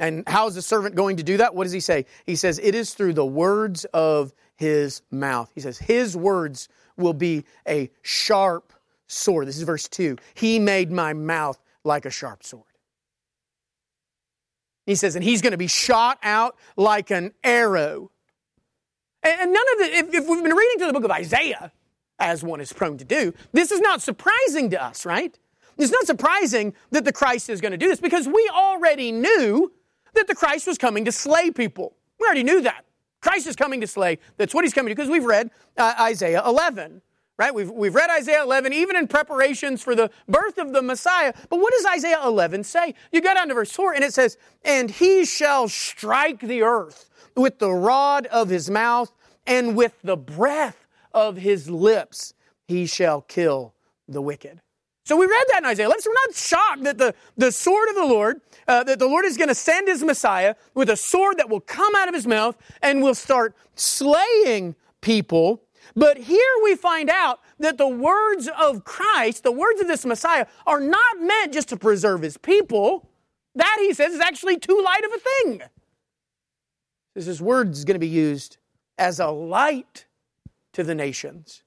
And 0.00 0.24
how 0.26 0.48
is 0.48 0.56
the 0.56 0.62
servant 0.62 0.96
going 0.96 1.18
to 1.18 1.22
do 1.22 1.36
that? 1.36 1.54
What 1.54 1.64
does 1.64 1.72
he 1.72 1.80
say? 1.80 2.06
He 2.26 2.34
says, 2.34 2.58
It 2.58 2.74
is 2.74 2.94
through 2.94 3.12
the 3.12 3.24
words 3.24 3.84
of 3.94 4.34
his 4.56 5.02
mouth. 5.10 5.52
He 5.54 5.60
says, 5.60 5.78
His 5.78 6.16
words 6.16 6.68
will 6.96 7.14
be 7.14 7.44
a 7.68 7.90
sharp 8.02 8.72
sword. 9.06 9.46
This 9.46 9.58
is 9.58 9.62
verse 9.62 9.86
2. 9.86 10.16
He 10.34 10.58
made 10.58 10.90
my 10.90 11.12
mouth 11.12 11.62
like 11.84 12.06
a 12.06 12.10
sharp 12.10 12.42
sword. 12.42 12.64
He 14.86 14.96
says, 14.96 15.14
and 15.14 15.22
he's 15.22 15.42
going 15.42 15.52
to 15.52 15.58
be 15.58 15.68
shot 15.68 16.18
out 16.24 16.56
like 16.76 17.10
an 17.12 17.32
arrow. 17.44 18.10
And 19.22 19.52
none 19.52 19.64
of 19.74 19.78
the, 19.78 19.96
if, 19.96 20.14
if 20.14 20.28
we've 20.28 20.42
been 20.42 20.54
reading 20.54 20.78
through 20.78 20.88
the 20.88 20.92
book 20.92 21.04
of 21.04 21.12
Isaiah, 21.12 21.70
as 22.18 22.42
one 22.42 22.60
is 22.60 22.72
prone 22.72 22.98
to 22.98 23.04
do. 23.04 23.34
This 23.52 23.70
is 23.70 23.80
not 23.80 24.02
surprising 24.02 24.70
to 24.70 24.82
us, 24.82 25.04
right? 25.04 25.38
It's 25.78 25.92
not 25.92 26.06
surprising 26.06 26.74
that 26.90 27.04
the 27.04 27.12
Christ 27.12 27.48
is 27.48 27.60
going 27.60 27.72
to 27.72 27.78
do 27.78 27.88
this 27.88 28.00
because 28.00 28.26
we 28.28 28.50
already 28.54 29.10
knew 29.10 29.72
that 30.14 30.26
the 30.26 30.34
Christ 30.34 30.66
was 30.66 30.78
coming 30.78 31.04
to 31.06 31.12
slay 31.12 31.50
people. 31.50 31.96
We 32.20 32.26
already 32.26 32.44
knew 32.44 32.60
that. 32.62 32.84
Christ 33.20 33.46
is 33.46 33.56
coming 33.56 33.80
to 33.80 33.86
slay. 33.86 34.18
That's 34.36 34.54
what 34.54 34.64
he's 34.64 34.74
coming 34.74 34.90
to 34.90 34.94
because 34.94 35.10
we've 35.10 35.24
read 35.24 35.50
uh, 35.76 35.94
Isaiah 36.00 36.42
11, 36.44 37.00
right? 37.38 37.54
We've, 37.54 37.70
we've 37.70 37.94
read 37.94 38.10
Isaiah 38.10 38.42
11 38.42 38.72
even 38.72 38.96
in 38.96 39.06
preparations 39.06 39.82
for 39.82 39.94
the 39.94 40.10
birth 40.28 40.58
of 40.58 40.72
the 40.72 40.82
Messiah. 40.82 41.32
But 41.48 41.60
what 41.60 41.72
does 41.72 41.86
Isaiah 41.86 42.20
11 42.24 42.64
say? 42.64 42.94
You 43.12 43.20
go 43.20 43.32
down 43.32 43.48
to 43.48 43.54
verse 43.54 43.72
4 43.72 43.94
and 43.94 44.04
it 44.04 44.12
says, 44.12 44.36
And 44.64 44.90
he 44.90 45.24
shall 45.24 45.68
strike 45.68 46.40
the 46.40 46.62
earth 46.62 47.08
with 47.36 47.58
the 47.58 47.72
rod 47.72 48.26
of 48.26 48.48
his 48.48 48.68
mouth 48.68 49.12
and 49.46 49.76
with 49.76 49.94
the 50.02 50.16
breath 50.16 50.81
of 51.14 51.36
his 51.36 51.68
lips 51.70 52.34
he 52.68 52.86
shall 52.86 53.22
kill 53.22 53.74
the 54.08 54.22
wicked. 54.22 54.60
So 55.04 55.16
we 55.16 55.26
read 55.26 55.44
that 55.52 55.58
in 55.58 55.66
Isaiah 55.66 55.88
Let's, 55.88 56.06
we're 56.06 56.12
not 56.26 56.34
shocked 56.34 56.84
that 56.84 56.98
the, 56.98 57.14
the 57.36 57.50
sword 57.50 57.88
of 57.88 57.96
the 57.96 58.06
Lord, 58.06 58.40
uh, 58.68 58.84
that 58.84 58.98
the 58.98 59.06
Lord 59.06 59.24
is 59.24 59.36
going 59.36 59.48
to 59.48 59.54
send 59.54 59.88
his 59.88 60.02
Messiah 60.02 60.54
with 60.74 60.88
a 60.90 60.96
sword 60.96 61.38
that 61.38 61.50
will 61.50 61.60
come 61.60 61.94
out 61.96 62.08
of 62.08 62.14
his 62.14 62.26
mouth 62.26 62.56
and 62.82 63.02
will 63.02 63.14
start 63.14 63.56
slaying 63.74 64.76
people. 65.00 65.62
But 65.96 66.18
here 66.18 66.54
we 66.62 66.76
find 66.76 67.10
out 67.10 67.40
that 67.58 67.78
the 67.78 67.88
words 67.88 68.48
of 68.58 68.84
Christ, 68.84 69.42
the 69.42 69.52
words 69.52 69.80
of 69.80 69.88
this 69.88 70.06
Messiah, 70.06 70.46
are 70.66 70.80
not 70.80 71.20
meant 71.20 71.52
just 71.52 71.68
to 71.70 71.76
preserve 71.76 72.22
his 72.22 72.36
people. 72.36 73.08
That, 73.56 73.78
he 73.80 73.92
says, 73.92 74.14
is 74.14 74.20
actually 74.20 74.58
too 74.58 74.80
light 74.84 75.04
of 75.04 75.12
a 75.12 75.18
thing. 75.18 75.62
His 77.14 77.42
word 77.42 77.72
is 77.72 77.84
going 77.84 77.96
to 77.96 77.98
be 77.98 78.08
used 78.08 78.56
as 78.96 79.20
a 79.20 79.28
light 79.28 80.06
to 80.72 80.82
the 80.82 80.94
nations, 80.94 81.62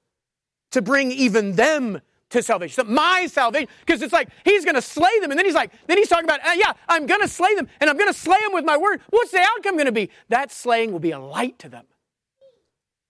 to 0.72 0.82
bring 0.82 1.10
even 1.10 1.52
them 1.52 2.00
to 2.30 2.42
salvation. 2.42 2.84
So 2.84 2.90
my 2.90 3.26
salvation, 3.26 3.68
because 3.84 4.02
it's 4.02 4.12
like 4.12 4.28
he's 4.44 4.64
going 4.64 4.74
to 4.74 4.82
slay 4.82 5.20
them, 5.20 5.30
and 5.30 5.38
then 5.38 5.46
he's 5.46 5.54
like, 5.54 5.72
then 5.86 5.96
he's 5.96 6.08
talking 6.08 6.24
about, 6.24 6.40
uh, 6.40 6.54
yeah, 6.56 6.72
I'm 6.88 7.06
going 7.06 7.20
to 7.20 7.28
slay 7.28 7.54
them, 7.54 7.68
and 7.80 7.88
I'm 7.88 7.96
going 7.96 8.12
to 8.12 8.18
slay 8.18 8.38
them 8.42 8.52
with 8.52 8.64
my 8.64 8.76
word. 8.76 9.00
What's 9.10 9.30
the 9.30 9.40
outcome 9.40 9.74
going 9.74 9.86
to 9.86 9.92
be? 9.92 10.10
That 10.28 10.50
slaying 10.50 10.92
will 10.92 10.98
be 10.98 11.12
a 11.12 11.20
light 11.20 11.58
to 11.60 11.68
them. 11.68 11.86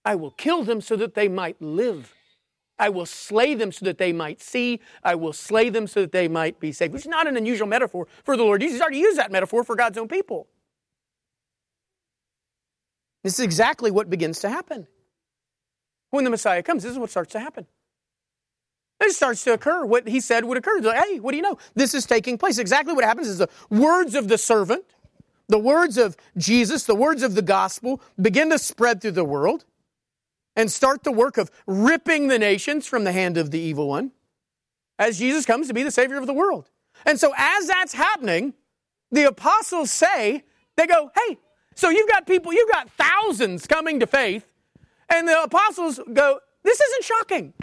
I 0.05 0.15
will 0.15 0.31
kill 0.31 0.63
them 0.63 0.81
so 0.81 0.95
that 0.95 1.15
they 1.15 1.27
might 1.27 1.61
live. 1.61 2.13
I 2.79 2.89
will 2.89 3.07
slay 3.07 3.55
them 3.55 3.71
so 3.71 3.85
that 3.85 3.97
they 3.97 4.13
might 4.13 4.39
see. 4.39 4.79
I 5.03 5.15
will 5.15 5.33
slay 5.33 5.69
them 5.69 5.87
so 5.87 6.01
that 6.01 6.11
they 6.11 6.27
might 6.27 6.59
be 6.59 6.71
saved, 6.71 6.93
which 6.93 7.01
is 7.01 7.07
not 7.07 7.27
an 7.27 7.35
unusual 7.35 7.67
metaphor 7.67 8.07
for 8.23 8.37
the 8.37 8.43
Lord. 8.43 8.61
Jesus. 8.61 8.75
He's 8.75 8.81
already 8.81 8.99
used 8.99 9.17
that 9.17 9.31
metaphor 9.31 9.63
for 9.63 9.75
God's 9.75 9.97
own 9.97 10.07
people. 10.07 10.47
This 13.23 13.33
is 13.33 13.39
exactly 13.39 13.89
what 13.89 14.09
begins 14.09 14.39
to 14.41 14.49
happen. 14.49 14.87
When 16.09 16.23
the 16.23 16.29
Messiah 16.29 16.63
comes, 16.63 16.83
this 16.83 16.91
is 16.91 16.99
what 16.99 17.09
starts 17.09 17.33
to 17.33 17.39
happen. 17.39 17.65
It 18.99 19.11
starts 19.11 19.43
to 19.43 19.53
occur. 19.53 19.85
What 19.85 20.07
he 20.07 20.19
said 20.19 20.45
would 20.45 20.57
occur. 20.57 20.79
Like, 20.79 21.03
hey, 21.03 21.19
what 21.19 21.31
do 21.31 21.37
you 21.37 21.43
know? 21.43 21.57
This 21.75 21.93
is 21.93 22.05
taking 22.05 22.37
place. 22.37 22.57
Exactly 22.57 22.93
what 22.93 23.03
happens 23.03 23.27
is 23.27 23.37
the 23.37 23.49
words 23.69 24.15
of 24.15 24.27
the 24.27 24.37
servant, 24.37 24.85
the 25.47 25.59
words 25.59 25.97
of 25.97 26.17
Jesus, 26.37 26.83
the 26.83 26.95
words 26.95 27.23
of 27.23 27.35
the 27.35 27.41
gospel 27.41 28.01
begin 28.19 28.49
to 28.49 28.57
spread 28.57 29.01
through 29.01 29.11
the 29.11 29.23
world 29.23 29.65
and 30.55 30.71
start 30.71 31.03
the 31.03 31.11
work 31.11 31.37
of 31.37 31.51
ripping 31.67 32.27
the 32.27 32.39
nations 32.39 32.87
from 32.87 33.03
the 33.03 33.11
hand 33.11 33.37
of 33.37 33.51
the 33.51 33.59
evil 33.59 33.87
one 33.87 34.11
as 34.99 35.19
Jesus 35.19 35.45
comes 35.45 35.67
to 35.67 35.73
be 35.73 35.83
the 35.83 35.91
Savior 35.91 36.17
of 36.17 36.25
the 36.25 36.33
world. 36.33 36.69
And 37.05 37.19
so, 37.19 37.31
as 37.37 37.67
that's 37.67 37.93
happening, 37.93 38.55
the 39.11 39.25
apostles 39.25 39.91
say, 39.91 40.43
they 40.75 40.87
go, 40.87 41.11
hey, 41.15 41.37
so 41.75 41.89
you've 41.89 42.09
got 42.09 42.25
people, 42.25 42.51
you've 42.51 42.71
got 42.71 42.89
thousands 42.89 43.67
coming 43.67 43.99
to 43.99 44.07
faith, 44.07 44.47
and 45.09 45.27
the 45.27 45.43
apostles 45.43 45.99
go, 46.11 46.39
this 46.63 46.79
isn't 46.79 47.03
shocking. 47.03 47.53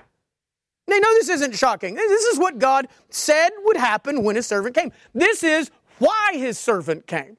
They 0.87 1.01
know 1.01 1.13
this 1.15 1.29
isn't 1.31 1.55
shocking. 1.55 1.95
This 1.95 2.25
is 2.25 2.39
what 2.39 2.59
God 2.59 2.89
said 3.09 3.51
would 3.65 3.77
happen 3.77 4.23
when 4.23 4.37
his 4.37 4.47
servant 4.47 4.75
came. 4.75 4.93
This 5.15 5.43
is 5.43 5.71
why 5.99 6.33
his 6.35 6.59
servant 6.59 7.07
came. 7.07 7.39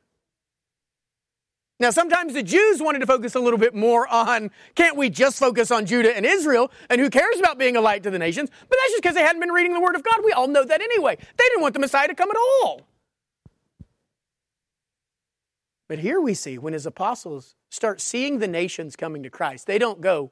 Now, 1.77 1.89
sometimes 1.89 2.33
the 2.33 2.41
Jews 2.41 2.81
wanted 2.81 2.99
to 2.99 3.05
focus 3.05 3.35
a 3.35 3.39
little 3.39 3.59
bit 3.59 3.75
more 3.75 4.07
on 4.07 4.49
can't 4.75 4.95
we 4.95 5.09
just 5.09 5.37
focus 5.37 5.71
on 5.71 5.85
Judah 5.85 6.15
and 6.15 6.25
Israel 6.25 6.71
and 6.89 7.01
who 7.01 7.09
cares 7.09 7.37
about 7.37 7.57
being 7.57 7.75
a 7.75 7.81
light 7.81 8.03
to 8.03 8.11
the 8.11 8.19
nations? 8.19 8.49
But 8.49 8.77
that's 8.81 8.93
just 8.93 9.03
because 9.03 9.15
they 9.15 9.21
hadn't 9.21 9.41
been 9.41 9.51
reading 9.51 9.73
the 9.73 9.81
Word 9.81 9.95
of 9.95 10.03
God. 10.03 10.15
We 10.23 10.31
all 10.31 10.47
know 10.47 10.63
that 10.63 10.81
anyway. 10.81 11.17
They 11.17 11.43
didn't 11.43 11.61
want 11.61 11.73
the 11.73 11.81
Messiah 11.81 12.07
to 12.07 12.15
come 12.15 12.29
at 12.29 12.37
all. 12.37 12.87
But 15.87 15.99
here 15.99 16.21
we 16.21 16.33
see 16.33 16.57
when 16.57 16.73
his 16.73 16.85
apostles 16.85 17.55
start 17.75 18.01
seeing 18.01 18.39
the 18.39 18.47
nations 18.47 18.95
coming 18.95 19.21
to 19.23 19.29
Christ, 19.29 19.67
they 19.67 19.77
don't 19.77 20.01
go, 20.01 20.31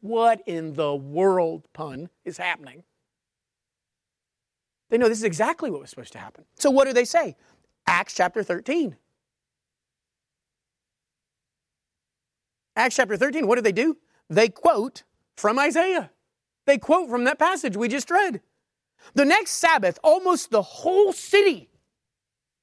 What 0.00 0.42
in 0.46 0.74
the 0.74 0.94
world, 0.94 1.66
pun, 1.72 2.10
is 2.24 2.38
happening? 2.38 2.84
They 4.90 4.98
know 4.98 5.08
this 5.08 5.18
is 5.18 5.24
exactly 5.24 5.70
what 5.70 5.80
was 5.80 5.90
supposed 5.90 6.12
to 6.12 6.18
happen. 6.18 6.44
So 6.54 6.70
what 6.70 6.86
do 6.86 6.92
they 6.92 7.04
say? 7.04 7.36
Acts 7.86 8.14
chapter 8.14 8.42
13. 8.42 8.96
Acts 12.76 12.96
chapter 12.96 13.16
13, 13.16 13.46
what 13.46 13.56
do 13.56 13.62
they 13.62 13.72
do? 13.72 13.96
They 14.28 14.48
quote 14.48 15.04
from 15.36 15.58
Isaiah. 15.58 16.10
They 16.66 16.78
quote 16.78 17.08
from 17.08 17.24
that 17.24 17.38
passage 17.38 17.76
we 17.76 17.88
just 17.88 18.10
read. 18.10 18.40
The 19.14 19.24
next 19.24 19.52
Sabbath, 19.52 19.98
almost 20.02 20.50
the 20.50 20.62
whole 20.62 21.12
city, 21.12 21.68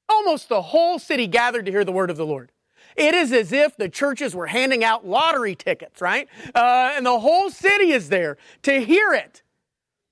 almost 0.09 0.49
the 0.49 0.61
whole 0.61 0.99
city 0.99 1.27
gathered 1.27 1.65
to 1.65 1.71
hear 1.71 1.85
the 1.85 1.91
word 1.91 2.09
of 2.09 2.17
the 2.17 2.25
Lord. 2.25 2.51
It 2.95 3.13
is 3.13 3.31
as 3.31 3.51
if 3.51 3.77
the 3.77 3.89
churches 3.89 4.35
were 4.35 4.47
handing 4.47 4.83
out 4.83 5.05
lottery 5.05 5.55
tickets, 5.55 6.01
right? 6.01 6.27
Uh, 6.53 6.93
and 6.95 7.05
the 7.05 7.19
whole 7.19 7.49
city 7.49 7.91
is 7.91 8.09
there 8.09 8.37
to 8.63 8.81
hear 8.81 9.13
it, 9.13 9.43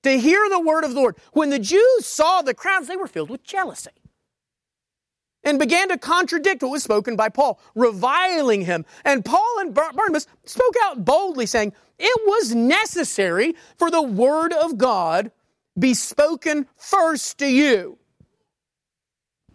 to 0.02 0.18
hear 0.18 0.48
the 0.48 0.60
word 0.60 0.84
of 0.84 0.90
the 0.90 0.96
Lord. 0.96 1.16
When 1.32 1.50
the 1.50 1.58
Jews 1.58 2.06
saw 2.06 2.42
the 2.42 2.54
crowds, 2.54 2.88
they 2.88 2.96
were 2.96 3.06
filled 3.06 3.30
with 3.30 3.42
jealousy 3.42 3.90
and 5.42 5.58
began 5.58 5.88
to 5.88 5.98
contradict 5.98 6.62
what 6.62 6.70
was 6.70 6.82
spoken 6.82 7.16
by 7.16 7.28
Paul, 7.28 7.60
reviling 7.74 8.62
him. 8.62 8.84
And 9.04 9.24
Paul 9.24 9.58
and 9.60 9.74
Barnabas 9.74 10.26
spoke 10.44 10.74
out 10.84 11.04
boldly, 11.04 11.46
saying, 11.46 11.72
It 11.98 12.20
was 12.26 12.54
necessary 12.54 13.54
for 13.78 13.90
the 13.90 14.02
word 14.02 14.52
of 14.52 14.76
God 14.76 15.30
be 15.78 15.94
spoken 15.94 16.66
first 16.76 17.38
to 17.38 17.46
you. 17.46 17.98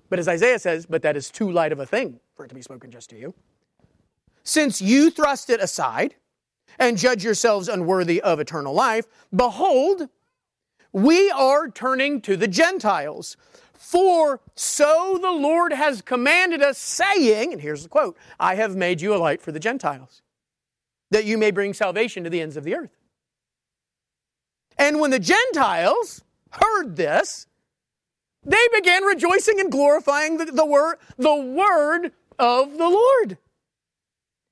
But 0.09 0.19
as 0.19 0.27
Isaiah 0.27 0.59
says, 0.59 0.85
but 0.85 1.01
that 1.01 1.17
is 1.17 1.29
too 1.29 1.51
light 1.51 1.71
of 1.71 1.79
a 1.79 1.85
thing 1.85 2.19
for 2.35 2.45
it 2.45 2.49
to 2.49 2.55
be 2.55 2.61
spoken 2.61 2.91
just 2.91 3.09
to 3.11 3.17
you. 3.17 3.33
Since 4.43 4.81
you 4.81 5.09
thrust 5.09 5.49
it 5.49 5.59
aside 5.59 6.15
and 6.77 6.97
judge 6.97 7.23
yourselves 7.23 7.67
unworthy 7.67 8.21
of 8.21 8.39
eternal 8.39 8.73
life, 8.73 9.05
behold, 9.35 10.09
we 10.91 11.31
are 11.31 11.69
turning 11.69 12.21
to 12.21 12.37
the 12.37 12.47
Gentiles 12.47 13.37
for 13.73 14.41
so 14.55 15.19
the 15.21 15.31
Lord 15.31 15.73
has 15.73 16.01
commanded 16.01 16.61
us, 16.61 16.77
saying, 16.77 17.53
and 17.53 17.61
here's 17.61 17.83
the 17.83 17.89
quote 17.89 18.17
I 18.39 18.55
have 18.55 18.75
made 18.75 19.01
you 19.01 19.13
a 19.13 19.17
light 19.17 19.41
for 19.41 19.51
the 19.51 19.59
Gentiles, 19.59 20.21
that 21.11 21.25
you 21.25 21.37
may 21.37 21.51
bring 21.51 21.73
salvation 21.73 22.23
to 22.23 22.29
the 22.29 22.41
ends 22.41 22.57
of 22.57 22.63
the 22.63 22.75
earth. 22.75 22.97
And 24.77 24.99
when 24.99 25.11
the 25.11 25.19
Gentiles 25.19 26.23
heard 26.51 26.95
this, 26.95 27.47
they 28.43 28.67
began 28.73 29.03
rejoicing 29.03 29.59
and 29.59 29.71
glorifying 29.71 30.37
the, 30.37 30.45
the, 30.45 30.65
word, 30.65 30.97
the 31.17 31.35
word 31.35 32.11
of 32.39 32.77
the 32.77 32.89
Lord. 32.89 33.37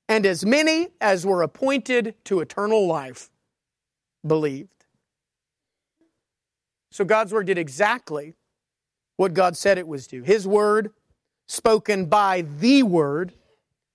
And 0.08 0.26
as 0.26 0.44
many 0.44 0.88
as 1.00 1.24
were 1.24 1.42
appointed 1.42 2.14
to 2.24 2.40
eternal 2.40 2.86
life 2.86 3.30
believed. 4.26 4.68
So 6.90 7.04
God's 7.04 7.32
word 7.32 7.46
did 7.46 7.58
exactly 7.58 8.34
what 9.16 9.34
God 9.34 9.56
said 9.56 9.78
it 9.78 9.88
was 9.88 10.06
to. 10.08 10.22
His 10.22 10.46
word, 10.46 10.90
spoken 11.46 12.06
by 12.06 12.42
the 12.42 12.82
word, 12.82 13.32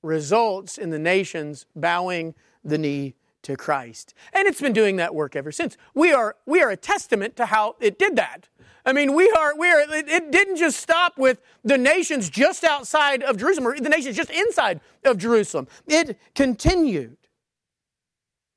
results 0.02 0.78
in 0.78 0.90
the 0.90 1.00
nations 1.00 1.66
bowing 1.76 2.34
the 2.64 2.78
knee 2.78 3.16
to 3.44 3.56
Christ. 3.56 4.14
And 4.34 4.48
it's 4.48 4.62
been 4.62 4.74
doing 4.74 4.98
that 4.98 5.16
work 5.16 5.36
ever 5.36 5.52
since. 5.52 5.78
We 5.94 6.12
are, 6.12 6.36
we 6.46 6.62
are 6.62 6.70
a 6.70 6.78
testament 6.78 7.36
to 7.38 7.46
how 7.46 7.76
it 7.80 7.98
did 7.98 8.16
that. 8.16 8.50
I 8.90 8.94
mean, 8.94 9.14
we 9.14 9.30
are, 9.30 9.56
we 9.56 9.70
are, 9.70 9.82
it 9.88 10.32
didn't 10.32 10.56
just 10.56 10.80
stop 10.80 11.16
with 11.16 11.40
the 11.64 11.78
nations 11.78 12.28
just 12.28 12.64
outside 12.64 13.22
of 13.22 13.38
Jerusalem 13.38 13.68
or 13.68 13.80
the 13.80 13.88
nations 13.88 14.16
just 14.16 14.32
inside 14.32 14.82
of 15.06 15.20
Jerusalem. 15.20 15.68
It 15.86 16.18
continued. 16.34 17.18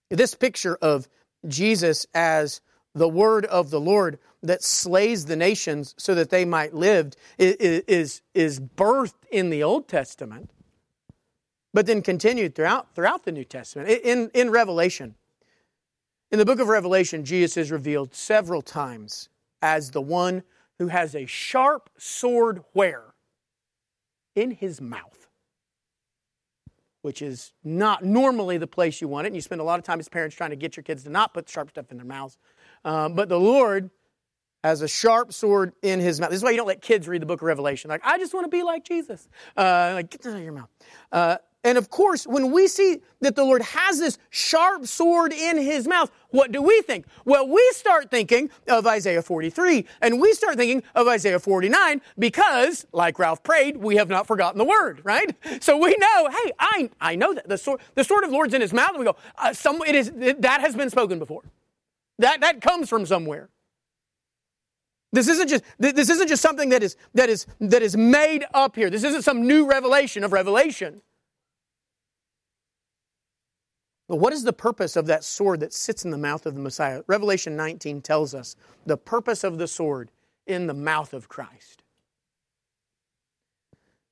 This 0.09 0.35
picture 0.35 0.79
of 0.81 1.07
Jesus 1.47 2.07
as 2.15 2.63
the 2.95 3.11
word 3.11 3.45
of 3.45 3.69
the 3.69 3.79
Lord 3.79 4.19
that 4.43 4.63
slays 4.63 5.27
the 5.27 5.37
nations 5.37 5.95
so 5.99 6.15
that 6.15 6.31
they 6.31 6.47
might 6.47 6.73
live 6.73 7.13
is, 7.37 8.23
is 8.33 8.59
birthed 8.59 9.13
in 9.31 9.51
the 9.51 9.63
Old 9.63 9.87
Testament, 9.87 10.49
but 11.75 11.85
then 11.85 12.01
continued 12.01 12.55
throughout, 12.55 12.95
throughout 12.95 13.25
the 13.25 13.33
New 13.33 13.45
Testament. 13.45 13.91
In, 14.03 14.31
in 14.33 14.49
Revelation, 14.49 15.15
in 16.31 16.39
the 16.39 16.47
book 16.47 16.59
of 16.59 16.69
Revelation, 16.69 17.23
Jesus 17.23 17.59
is 17.59 17.71
revealed 17.71 18.15
several 18.15 18.63
times 18.63 19.29
as 19.63 19.93
the 19.93 20.03
one 20.03 20.43
who 20.79 20.89
has 20.89 21.15
a 21.15 21.25
sharp 21.27 21.89
sword 21.97 22.63
where? 22.73 23.15
In 24.35 24.51
his 24.51 24.81
mouth. 24.81 25.29
Which 27.03 27.23
is 27.23 27.53
not 27.65 28.05
normally 28.05 28.59
the 28.59 28.67
place 28.67 29.01
you 29.01 29.09
want 29.09 29.27
it. 29.27 29.29
And 29.29 29.37
you 29.37 29.43
spend 29.43 29.61
a 29.61 29.65
lot 29.65 29.79
of 29.79 29.85
time 29.85 30.01
as 30.01 30.09
parents 30.09 30.37
trying 30.37 30.51
to 30.51 30.57
get 30.57 30.77
your 30.77 30.85
kids 30.85 31.05
to 31.05 31.11
not 31.11 31.33
put 31.33 31.49
sharp 31.49 31.71
stuff 31.71 31.91
in 31.91 31.97
their 31.97 32.07
mouths. 32.07 32.37
Uh, 32.85 33.09
but 33.09 33.29
the 33.29 33.39
Lord 33.39 33.91
has 34.65 34.83
a 34.83 34.89
sharp 34.89 35.33
sword 35.33 35.73
in 35.83 35.99
his 35.99 36.21
mouth. 36.21 36.31
This 36.31 36.39
is 36.39 36.45
why 36.45 36.51
you 36.51 36.57
don't 36.57 36.69
let 36.69 36.81
kids 36.81 37.09
read 37.09 37.21
the 37.21 37.27
book 37.27 37.41
of 37.41 37.47
Revelation. 37.47 37.89
Like, 37.89 38.03
I 38.05 38.19
just 38.19 38.33
want 38.33 38.45
to 38.45 38.49
be 38.49 38.63
like 38.63 38.85
Jesus. 38.85 39.29
Uh, 39.57 39.93
like, 39.95 40.11
get 40.11 40.23
that 40.23 40.31
out 40.31 40.37
of 40.37 40.43
your 40.45 40.53
mouth. 40.53 40.69
Uh, 41.11 41.39
and 41.65 41.79
of 41.79 41.91
course, 41.91 42.27
when 42.27 42.51
we 42.51 42.67
see 42.67 43.01
that 43.21 43.37
the 43.37 43.45
Lord 43.45 43.63
has 43.63 44.01
this 44.01 44.19
sharp 44.31 44.87
sword 44.87 45.33
in 45.33 45.57
his 45.57 45.87
mouth, 45.87 46.11
what 46.31 46.51
do 46.51 46.61
we 46.61 46.83
think? 46.83 47.07
Well, 47.25 47.47
we 47.47 47.65
start 47.73 48.11
thinking 48.11 48.51
of 48.67 48.85
Isaiah 48.85 49.23
43 49.23 49.87
and 50.01 50.21
we 50.21 50.33
start 50.33 50.57
thinking 50.57 50.83
of 50.97 51.07
Isaiah 51.07 51.39
49 51.39 52.01
because, 52.19 52.85
like 52.93 53.19
Ralph 53.19 53.45
prayed, 53.45 53.77
we 53.77 53.97
have 53.97 54.09
not 54.09 54.27
forgotten 54.27 54.59
the 54.59 54.65
word, 54.65 55.03
right? 55.05 55.35
So 55.61 55.77
we 55.77 55.95
know, 55.97 56.29
hey, 56.29 56.53
I, 56.59 56.91
I 57.01 57.15
know 57.15 57.35
that 57.35 57.49
the 57.49 57.57
sword, 57.57 57.81
the 57.95 58.03
sword 58.03 58.25
of 58.25 58.31
the 58.31 58.35
Lord's 58.35 58.55
in 58.55 58.61
his 58.61 58.73
mouth. 58.73 58.91
And 58.91 58.99
we 58.99 59.05
go, 59.05 59.17
uh, 59.39 59.53
some, 59.53 59.81
it 59.83 59.95
is, 59.95 60.11
it, 60.19 60.43
that 60.43 60.61
has 60.61 60.75
been 60.75 60.91
spoken 60.91 61.21
before. 61.21 61.43
That, 62.19 62.41
that 62.41 62.61
comes 62.61 62.89
from 62.89 63.07
somewhere. 63.07 63.49
This 65.13 65.29
isn't 65.29 65.49
just 65.49 65.63
this 65.79 66.09
isn't 66.09 66.29
just 66.29 66.41
something 66.41 66.71
that 66.71 66.83
is 66.83 66.97
that 67.13 67.29
is 67.29 67.47
that 67.61 67.83
is 67.83 67.97
made 67.97 68.47
up 68.55 68.75
here. 68.75 68.89
This 68.89 69.05
isn't 69.05 69.23
some 69.23 69.47
new 69.47 69.69
revelation 69.69 70.25
of 70.25 70.33
revelation. 70.33 71.03
But 74.13 74.19
what 74.19 74.35
is 74.35 74.45
the 74.45 74.53
purpose 74.53 74.97
of 74.97 75.07
that 75.07 75.25
sword 75.25 75.61
that 75.61 75.73
sits 75.73 76.05
in 76.05 76.11
the 76.11 76.19
mouth 76.19 76.45
of 76.45 76.55
the 76.55 76.61
Messiah? 76.61 77.03
Revelation 77.07 77.57
19 77.57 78.03
tells 78.03 78.35
us 78.35 78.57
the 78.85 78.99
purpose 78.99 79.43
of 79.43 79.57
the 79.57 79.67
sword 79.67 80.11
in 80.47 80.67
the 80.67 80.75
mouth 80.75 81.15
of 81.15 81.31
Christ. 81.31 81.83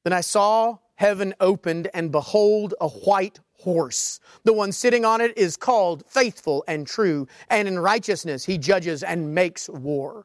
Then 0.03 0.15
I 0.15 0.23
saw 0.23 0.79
heaven 0.95 1.35
opened, 1.39 1.91
and 1.93 2.11
behold, 2.11 2.73
a 2.81 2.89
white 2.89 3.41
horse. 3.59 4.21
The 4.45 4.55
one 4.55 4.73
sitting 4.73 5.05
on 5.05 5.21
it 5.21 5.37
is 5.37 5.59
called 5.59 6.03
faithful 6.09 6.65
and 6.67 6.87
true, 6.87 7.29
and 7.51 7.69
in 7.69 7.79
righteousness 7.79 8.47
he 8.47 8.57
judges 8.57 9.03
and 9.03 9.35
makes 9.35 9.69
war. 9.69 10.25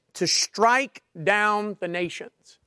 to 0.13 0.27
strike 0.27 1.03
down 1.21 1.77
the 1.79 1.87
nations. 1.87 2.59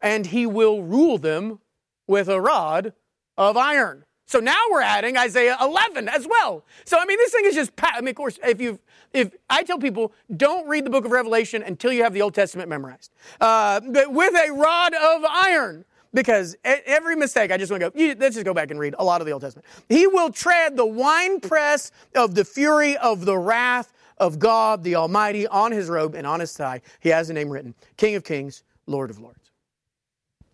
And 0.00 0.26
he 0.26 0.46
will 0.46 0.82
rule 0.82 1.18
them 1.18 1.60
with 2.06 2.28
a 2.28 2.40
rod 2.40 2.94
of 3.36 3.56
iron. 3.56 4.04
So 4.26 4.38
now 4.38 4.60
we're 4.70 4.80
adding 4.80 5.16
Isaiah 5.16 5.56
11 5.60 6.08
as 6.08 6.26
well. 6.26 6.64
So 6.84 6.98
I 7.00 7.04
mean, 7.04 7.18
this 7.18 7.32
thing 7.32 7.46
is 7.46 7.54
just. 7.54 7.72
I 7.82 8.00
mean, 8.00 8.10
of 8.10 8.14
course, 8.14 8.38
if 8.44 8.60
you 8.60 8.78
if 9.12 9.34
I 9.48 9.64
tell 9.64 9.78
people 9.78 10.12
don't 10.36 10.68
read 10.68 10.86
the 10.86 10.90
book 10.90 11.04
of 11.04 11.10
Revelation 11.10 11.64
until 11.64 11.92
you 11.92 12.04
have 12.04 12.14
the 12.14 12.22
Old 12.22 12.34
Testament 12.34 12.68
memorized, 12.68 13.12
uh, 13.40 13.80
but 13.80 14.12
with 14.12 14.32
a 14.34 14.52
rod 14.52 14.94
of 14.94 15.24
iron 15.24 15.84
because 16.12 16.56
every 16.64 17.16
mistake, 17.16 17.50
I 17.50 17.56
just 17.56 17.70
want 17.70 17.82
to 17.82 17.90
go, 17.90 18.14
let's 18.18 18.34
just 18.34 18.44
go 18.44 18.54
back 18.54 18.70
and 18.70 18.80
read 18.80 18.94
a 18.98 19.04
lot 19.04 19.20
of 19.20 19.26
the 19.26 19.32
Old 19.32 19.42
Testament. 19.42 19.66
He 19.88 20.06
will 20.06 20.30
tread 20.30 20.76
the 20.76 20.86
winepress 20.86 21.92
of 22.14 22.34
the 22.34 22.44
fury 22.44 22.96
of 22.96 23.24
the 23.24 23.38
wrath 23.38 23.92
of 24.20 24.38
God 24.38 24.84
the 24.84 24.94
Almighty 24.94 25.46
on 25.48 25.72
his 25.72 25.88
robe 25.88 26.14
and 26.14 26.26
on 26.26 26.38
his 26.38 26.52
thigh. 26.52 26.82
He 27.00 27.08
has 27.08 27.30
a 27.30 27.32
name 27.32 27.48
written 27.48 27.74
King 27.96 28.14
of 28.14 28.22
Kings, 28.22 28.62
Lord 28.86 29.10
of 29.10 29.18
Lords. 29.18 29.50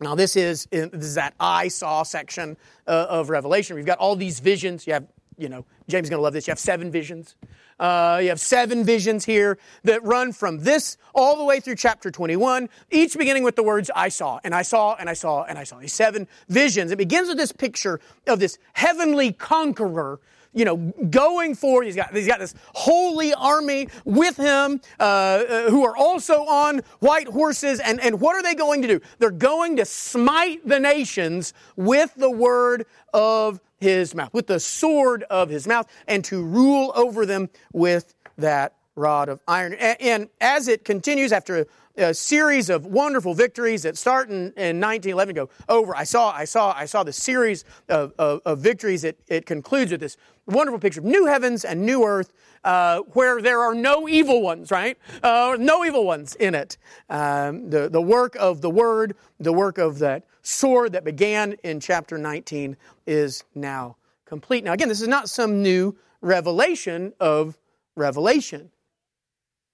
Now, 0.00 0.14
this 0.14 0.36
is, 0.36 0.66
this 0.70 0.92
is 0.92 1.14
that 1.14 1.34
I 1.40 1.68
saw 1.68 2.02
section 2.02 2.56
uh, 2.86 3.06
of 3.08 3.30
Revelation. 3.30 3.76
We've 3.76 3.86
got 3.86 3.98
all 3.98 4.14
these 4.14 4.40
visions. 4.40 4.86
You 4.86 4.92
have, 4.92 5.06
you 5.38 5.48
know, 5.48 5.64
James 5.88 6.04
is 6.04 6.10
going 6.10 6.18
to 6.18 6.22
love 6.22 6.34
this. 6.34 6.46
You 6.46 6.50
have 6.50 6.58
seven 6.58 6.90
visions. 6.90 7.34
Uh, 7.80 8.20
you 8.22 8.28
have 8.28 8.40
seven 8.40 8.84
visions 8.84 9.24
here 9.24 9.58
that 9.84 10.02
run 10.04 10.32
from 10.32 10.58
this 10.60 10.96
all 11.14 11.36
the 11.36 11.44
way 11.44 11.60
through 11.60 11.76
chapter 11.76 12.10
21, 12.10 12.68
each 12.90 13.16
beginning 13.16 13.42
with 13.42 13.56
the 13.56 13.62
words, 13.62 13.90
I 13.94 14.08
saw, 14.08 14.38
and 14.44 14.54
I 14.54 14.62
saw, 14.62 14.96
and 14.98 15.10
I 15.10 15.12
saw, 15.12 15.44
and 15.44 15.58
I 15.58 15.64
saw. 15.64 15.78
These 15.78 15.92
seven 15.92 16.26
visions. 16.48 16.90
It 16.90 16.96
begins 16.96 17.28
with 17.28 17.36
this 17.36 17.52
picture 17.52 18.00
of 18.26 18.38
this 18.38 18.58
heavenly 18.72 19.32
conqueror 19.32 20.20
you 20.56 20.64
know, 20.64 20.76
going 21.10 21.54
forward. 21.54 21.84
He's 21.84 21.94
got, 21.94 22.12
he's 22.14 22.26
got 22.26 22.40
this 22.40 22.54
holy 22.74 23.34
army 23.34 23.88
with 24.06 24.38
him 24.38 24.80
uh, 24.98 25.02
uh, 25.02 25.70
who 25.70 25.84
are 25.84 25.96
also 25.96 26.46
on 26.46 26.80
white 27.00 27.28
horses. 27.28 27.78
And, 27.78 28.00
and 28.00 28.20
what 28.20 28.34
are 28.34 28.42
they 28.42 28.54
going 28.54 28.80
to 28.82 28.88
do? 28.88 29.00
They're 29.18 29.30
going 29.30 29.76
to 29.76 29.84
smite 29.84 30.66
the 30.66 30.80
nations 30.80 31.52
with 31.76 32.14
the 32.16 32.30
word 32.30 32.86
of 33.12 33.60
his 33.78 34.14
mouth, 34.14 34.32
with 34.32 34.46
the 34.46 34.58
sword 34.58 35.24
of 35.24 35.50
his 35.50 35.68
mouth, 35.68 35.86
and 36.08 36.24
to 36.24 36.42
rule 36.42 36.90
over 36.96 37.26
them 37.26 37.50
with 37.74 38.14
that 38.38 38.74
rod 38.94 39.28
of 39.28 39.40
iron. 39.46 39.74
And 39.74 40.30
as 40.40 40.68
it 40.68 40.86
continues 40.86 41.32
after 41.32 41.66
a, 41.96 42.14
series 42.14 42.70
of 42.70 42.86
wonderful 42.86 43.34
victories 43.34 43.82
that 43.82 43.96
start 43.96 44.28
in, 44.28 44.52
in 44.56 44.80
1911 44.80 45.34
go 45.34 45.48
over, 45.68 45.96
I 45.96 46.04
saw, 46.04 46.32
I 46.32 46.44
saw, 46.44 46.72
I 46.76 46.86
saw 46.86 47.02
the 47.02 47.12
series 47.12 47.64
of, 47.88 48.12
of, 48.18 48.40
of 48.44 48.58
victories. 48.58 49.04
It, 49.04 49.20
it 49.28 49.46
concludes 49.46 49.92
with 49.92 50.00
this 50.00 50.16
wonderful 50.46 50.78
picture 50.78 51.00
of 51.00 51.06
new 51.06 51.26
heavens 51.26 51.64
and 51.64 51.84
new 51.84 52.04
earth 52.04 52.32
uh, 52.64 53.00
where 53.12 53.40
there 53.40 53.60
are 53.60 53.74
no 53.74 54.08
evil 54.08 54.42
ones, 54.42 54.70
right? 54.70 54.98
Uh, 55.22 55.56
no 55.58 55.84
evil 55.84 56.04
ones 56.04 56.34
in 56.36 56.54
it. 56.54 56.76
Um, 57.08 57.70
the, 57.70 57.88
the 57.88 58.02
work 58.02 58.36
of 58.36 58.60
the 58.60 58.70
Word, 58.70 59.14
the 59.38 59.52
work 59.52 59.78
of 59.78 59.98
that 60.00 60.24
sword 60.42 60.92
that 60.92 61.04
began 61.04 61.52
in 61.64 61.80
chapter 61.80 62.18
19 62.18 62.76
is 63.06 63.44
now 63.54 63.96
complete. 64.24 64.64
Now, 64.64 64.72
again, 64.72 64.88
this 64.88 65.00
is 65.00 65.08
not 65.08 65.28
some 65.28 65.62
new 65.62 65.96
revelation 66.20 67.12
of 67.20 67.58
revelation. 67.94 68.70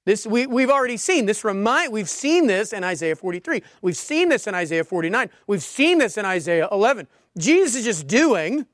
This 0.05 0.27
we, 0.27 0.47
we've 0.47 0.71
already 0.71 0.97
seen. 0.97 1.27
This 1.27 1.45
remind 1.45 1.93
we've 1.93 2.09
seen 2.09 2.47
this 2.47 2.73
in 2.73 2.83
Isaiah 2.83 3.15
43. 3.15 3.63
We've 3.83 3.97
seen 3.97 4.29
this 4.29 4.47
in 4.47 4.55
Isaiah 4.55 4.85
49. 4.85 5.31
We've 5.47 5.63
seen 5.63 5.99
this 5.99 6.19
in 6.19 6.25
Isaiah 6.25 6.69
11. 6.73 7.07
Jesus 7.39 7.77
is 7.77 7.85
just 7.85 8.07
doing 8.07 8.67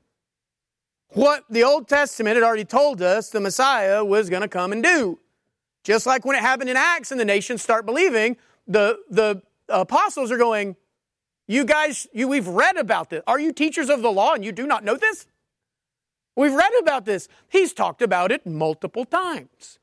what 1.09 1.43
the 1.49 1.63
Old 1.63 1.87
Testament 1.87 2.35
had 2.35 2.43
already 2.43 2.65
told 2.65 3.01
us 3.01 3.29
the 3.29 3.39
Messiah 3.39 4.03
was 4.03 4.29
going 4.29 4.41
to 4.41 4.47
come 4.47 4.71
and 4.71 4.83
do. 4.83 5.19
Just 5.83 6.05
like 6.05 6.25
when 6.25 6.35
it 6.35 6.41
happened 6.41 6.69
in 6.69 6.77
Acts 6.77 7.11
and 7.11 7.19
the 7.19 7.25
nations 7.25 7.61
start 7.61 7.85
believing, 7.85 8.37
the, 8.67 8.99
the 9.09 9.41
apostles 9.69 10.31
are 10.31 10.37
going, 10.37 10.75
You 11.47 11.63
guys, 11.63 12.07
you, 12.11 12.27
we've 12.27 12.47
read 12.47 12.77
about 12.77 13.09
this. 13.09 13.21
Are 13.27 13.39
you 13.39 13.53
teachers 13.53 13.89
of 13.89 14.01
the 14.01 14.11
law 14.11 14.33
and 14.33 14.43
you 14.43 14.51
do 14.51 14.67
not 14.67 14.83
know 14.83 14.97
this? 14.97 15.25
We've 16.35 16.53
read 16.53 16.71
about 16.79 17.05
this. 17.05 17.27
He's 17.49 17.73
talked 17.73 18.01
about 18.01 18.31
it 18.31 18.45
multiple 18.45 19.05
times. 19.05 19.79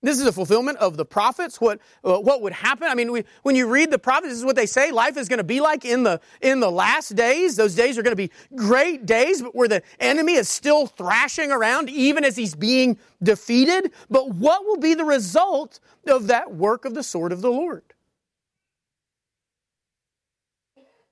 This 0.00 0.20
is 0.20 0.26
a 0.26 0.32
fulfillment 0.32 0.78
of 0.78 0.96
the 0.96 1.04
prophets. 1.04 1.60
What, 1.60 1.80
uh, 2.04 2.18
what 2.18 2.40
would 2.42 2.52
happen? 2.52 2.86
I 2.86 2.94
mean, 2.94 3.10
we, 3.10 3.24
when 3.42 3.56
you 3.56 3.66
read 3.66 3.90
the 3.90 3.98
prophets, 3.98 4.28
this 4.28 4.38
is 4.38 4.44
what 4.44 4.54
they 4.54 4.66
say 4.66 4.92
life 4.92 5.16
is 5.16 5.28
going 5.28 5.38
to 5.38 5.44
be 5.44 5.60
like 5.60 5.84
in 5.84 6.04
the, 6.04 6.20
in 6.40 6.60
the 6.60 6.70
last 6.70 7.16
days. 7.16 7.56
Those 7.56 7.74
days 7.74 7.98
are 7.98 8.02
going 8.02 8.12
to 8.12 8.16
be 8.16 8.30
great 8.54 9.06
days, 9.06 9.42
but 9.42 9.56
where 9.56 9.66
the 9.66 9.82
enemy 9.98 10.34
is 10.34 10.48
still 10.48 10.86
thrashing 10.86 11.50
around, 11.50 11.90
even 11.90 12.24
as 12.24 12.36
he's 12.36 12.54
being 12.54 12.96
defeated. 13.20 13.90
But 14.08 14.30
what 14.30 14.64
will 14.64 14.76
be 14.76 14.94
the 14.94 15.04
result 15.04 15.80
of 16.06 16.28
that 16.28 16.54
work 16.54 16.84
of 16.84 16.94
the 16.94 17.02
sword 17.02 17.32
of 17.32 17.40
the 17.40 17.50
Lord? 17.50 17.82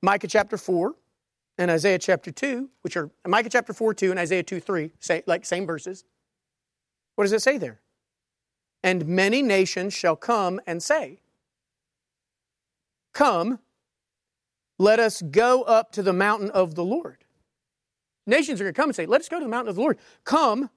Micah 0.01 0.29
chapter 0.29 0.57
4 0.57 0.95
and 1.59 1.73
Isaiah 1.73 1.99
chapter 1.99 2.31
2, 2.31 2.71
which 2.83 2.97
are 2.97 3.11
Micah 3.27 3.49
chapter 3.49 3.73
4, 3.73 3.95
2 3.95 4.13
and 4.13 4.21
Isaiah 4.21 4.45
2, 4.45 4.61
3, 4.61 4.93
say, 5.01 5.25
like 5.27 5.45
same 5.45 5.67
verses. 5.67 6.05
What 7.17 7.25
does 7.25 7.33
it 7.33 7.43
say 7.43 7.59
there? 7.59 7.81
And 8.83 9.07
many 9.07 9.43
nations 9.43 9.95
shall 9.95 10.17
come 10.17 10.61
and 10.67 10.83
say, 10.83 11.21
Come, 13.13 13.61
let 14.79 15.01
us 15.01 15.23
go 15.23 15.63
up 15.63 15.91
to 15.93 16.03
the 16.03 16.13
mountain 16.13 16.51
of 16.51 16.75
the 16.75 16.85
Lord. 16.85 17.25
Nations 18.27 18.61
are 18.61 18.65
going 18.65 18.75
to 18.75 18.81
come 18.81 18.91
and 18.91 18.97
say, 18.97 19.07
Let 19.07 19.21
us 19.21 19.29
go 19.29 19.39
to 19.39 19.45
the 19.45 19.51
mountain 19.51 19.71
of 19.71 19.77
the 19.77 19.81
Lord. 19.81 19.99
Come, 20.25 20.71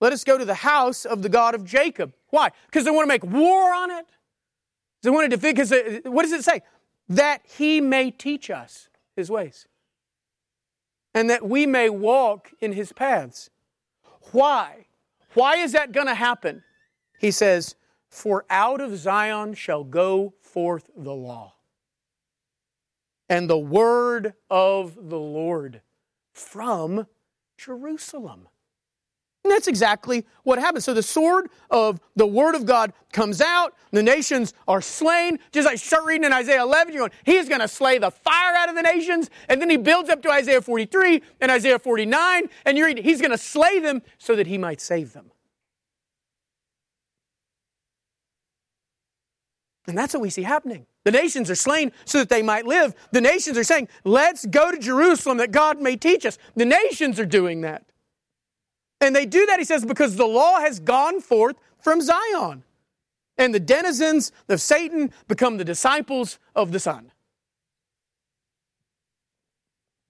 let 0.00 0.12
us 0.12 0.24
go 0.24 0.38
to 0.38 0.44
the 0.44 0.54
house 0.54 1.04
of 1.04 1.22
the 1.22 1.28
God 1.28 1.54
of 1.54 1.64
Jacob. 1.64 2.12
Why? 2.30 2.50
Because 2.66 2.84
they 2.84 2.90
want 2.90 3.04
to 3.04 3.08
make 3.08 3.24
war 3.24 3.72
on 3.72 3.90
it. 3.90 4.06
They 5.02 5.10
want 5.10 5.30
to 5.30 5.36
defeat, 5.36 5.56
because 5.56 5.72
uh, 5.72 6.00
what 6.04 6.22
does 6.22 6.32
it 6.32 6.44
say? 6.44 6.62
That 7.08 7.42
he 7.44 7.80
may 7.80 8.10
teach 8.10 8.50
us 8.50 8.88
his 9.16 9.30
ways 9.30 9.66
and 11.14 11.28
that 11.28 11.46
we 11.46 11.66
may 11.66 11.88
walk 11.88 12.52
in 12.60 12.72
his 12.72 12.92
paths. 12.92 13.50
Why? 14.32 14.86
Why 15.34 15.56
is 15.56 15.72
that 15.72 15.92
going 15.92 16.06
to 16.06 16.14
happen? 16.14 16.62
He 17.22 17.30
says, 17.30 17.76
For 18.10 18.44
out 18.50 18.80
of 18.80 18.98
Zion 18.98 19.54
shall 19.54 19.84
go 19.84 20.34
forth 20.40 20.90
the 20.94 21.14
law 21.14 21.54
and 23.28 23.48
the 23.48 23.56
word 23.56 24.34
of 24.50 24.96
the 25.08 25.18
Lord 25.18 25.82
from 26.32 27.06
Jerusalem. 27.56 28.48
And 29.44 29.52
that's 29.52 29.68
exactly 29.68 30.26
what 30.42 30.58
happens. 30.58 30.84
So 30.84 30.94
the 30.94 31.02
sword 31.02 31.48
of 31.70 32.00
the 32.16 32.26
word 32.26 32.56
of 32.56 32.66
God 32.66 32.92
comes 33.12 33.40
out, 33.40 33.74
the 33.92 34.02
nations 34.02 34.52
are 34.66 34.80
slain. 34.80 35.38
Just 35.52 35.66
like 35.66 35.78
start 35.78 36.04
reading 36.04 36.24
in 36.24 36.32
Isaiah 36.32 36.62
11, 36.62 36.92
you're 36.92 37.08
going, 37.08 37.18
he's 37.24 37.48
going 37.48 37.60
to 37.60 37.68
slay 37.68 37.98
the 37.98 38.10
fire 38.10 38.54
out 38.56 38.68
of 38.68 38.74
the 38.74 38.82
nations. 38.82 39.30
And 39.48 39.60
then 39.60 39.70
he 39.70 39.76
builds 39.76 40.10
up 40.10 40.22
to 40.22 40.30
Isaiah 40.30 40.60
43 40.60 41.22
and 41.40 41.52
Isaiah 41.52 41.78
49, 41.78 42.48
and 42.64 42.76
you 42.76 42.84
read, 42.84 42.98
he's 42.98 43.20
going 43.20 43.30
to 43.30 43.38
slay 43.38 43.78
them 43.78 44.02
so 44.18 44.34
that 44.34 44.48
he 44.48 44.58
might 44.58 44.80
save 44.80 45.12
them. 45.12 45.30
And 49.86 49.98
that's 49.98 50.14
what 50.14 50.22
we 50.22 50.30
see 50.30 50.42
happening. 50.42 50.86
The 51.04 51.10
nations 51.10 51.50
are 51.50 51.56
slain 51.56 51.90
so 52.04 52.18
that 52.18 52.28
they 52.28 52.42
might 52.42 52.66
live. 52.66 52.94
The 53.10 53.20
nations 53.20 53.58
are 53.58 53.64
saying, 53.64 53.88
let's 54.04 54.46
go 54.46 54.70
to 54.70 54.78
Jerusalem 54.78 55.38
that 55.38 55.50
God 55.50 55.80
may 55.80 55.96
teach 55.96 56.24
us. 56.24 56.38
The 56.54 56.64
nations 56.64 57.18
are 57.18 57.26
doing 57.26 57.62
that. 57.62 57.84
And 59.00 59.16
they 59.16 59.26
do 59.26 59.44
that, 59.46 59.58
he 59.58 59.64
says, 59.64 59.84
because 59.84 60.14
the 60.14 60.26
law 60.26 60.60
has 60.60 60.78
gone 60.78 61.20
forth 61.20 61.56
from 61.80 62.00
Zion. 62.00 62.62
And 63.36 63.52
the 63.52 63.58
denizens 63.58 64.30
of 64.48 64.60
Satan 64.60 65.10
become 65.26 65.56
the 65.56 65.64
disciples 65.64 66.38
of 66.54 66.70
the 66.70 66.78
Son. 66.78 67.10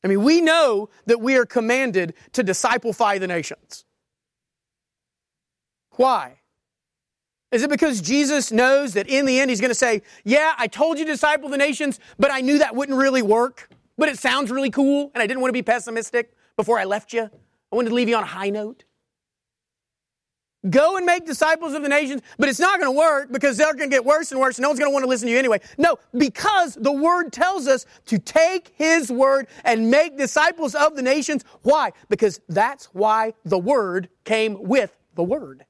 I 0.04 0.08
mean, 0.08 0.22
we 0.22 0.42
know 0.42 0.90
that 1.06 1.20
we 1.20 1.36
are 1.36 1.46
commanded 1.46 2.12
to 2.32 2.44
disciplefy 2.44 3.18
the 3.18 3.28
nations. 3.28 3.86
Why? 5.92 6.41
Is 7.52 7.62
it 7.62 7.70
because 7.70 8.00
Jesus 8.00 8.50
knows 8.50 8.94
that 8.94 9.06
in 9.08 9.26
the 9.26 9.38
end 9.38 9.50
he's 9.50 9.60
going 9.60 9.70
to 9.70 9.74
say, 9.74 10.02
Yeah, 10.24 10.54
I 10.58 10.66
told 10.66 10.98
you 10.98 11.04
to 11.04 11.12
disciple 11.12 11.48
the 11.48 11.58
nations, 11.58 12.00
but 12.18 12.32
I 12.32 12.40
knew 12.40 12.58
that 12.58 12.74
wouldn't 12.74 12.98
really 12.98 13.22
work? 13.22 13.68
but 14.02 14.08
it 14.08 14.18
sounds 14.18 14.50
really 14.50 14.70
cool, 14.70 15.10
and 15.14 15.22
I 15.22 15.26
didn't 15.26 15.40
want 15.40 15.50
to 15.50 15.52
be 15.52 15.62
pessimistic 15.62 16.34
before 16.56 16.78
I 16.78 16.84
left 16.84 17.12
you. 17.12 17.22
I 17.22 17.76
wanted 17.76 17.90
to 17.90 17.94
leave 17.94 18.08
you 18.08 18.16
on 18.16 18.22
a 18.22 18.26
high 18.26 18.50
note. 18.50 18.84
Go 20.68 20.96
and 20.96 21.04
make 21.04 21.26
disciples 21.26 21.74
of 21.74 21.82
the 21.82 21.88
nations, 21.88 22.22
but 22.38 22.48
it's 22.48 22.60
not 22.60 22.80
going 22.80 22.92
to 22.92 22.98
work 22.98 23.32
because 23.32 23.56
they're 23.56 23.74
going 23.74 23.90
to 23.90 23.94
get 23.94 24.04
worse 24.04 24.30
and 24.30 24.40
worse. 24.40 24.58
And 24.58 24.62
no 24.62 24.68
one's 24.68 24.78
going 24.78 24.90
to 24.90 24.92
want 24.92 25.04
to 25.04 25.08
listen 25.08 25.26
to 25.26 25.32
you 25.32 25.38
anyway. 25.38 25.60
No, 25.76 25.96
because 26.16 26.74
the 26.74 26.92
word 26.92 27.32
tells 27.32 27.66
us 27.66 27.84
to 28.06 28.18
take 28.18 28.72
his 28.76 29.10
word 29.10 29.48
and 29.64 29.90
make 29.90 30.16
disciples 30.16 30.76
of 30.76 30.94
the 30.94 31.02
nations. 31.02 31.44
Why? 31.62 31.92
Because 32.08 32.40
that's 32.48 32.86
why 32.86 33.34
the 33.44 33.58
word 33.58 34.08
came 34.24 34.62
with 34.62 34.96
the 35.14 35.24
word. 35.24 35.64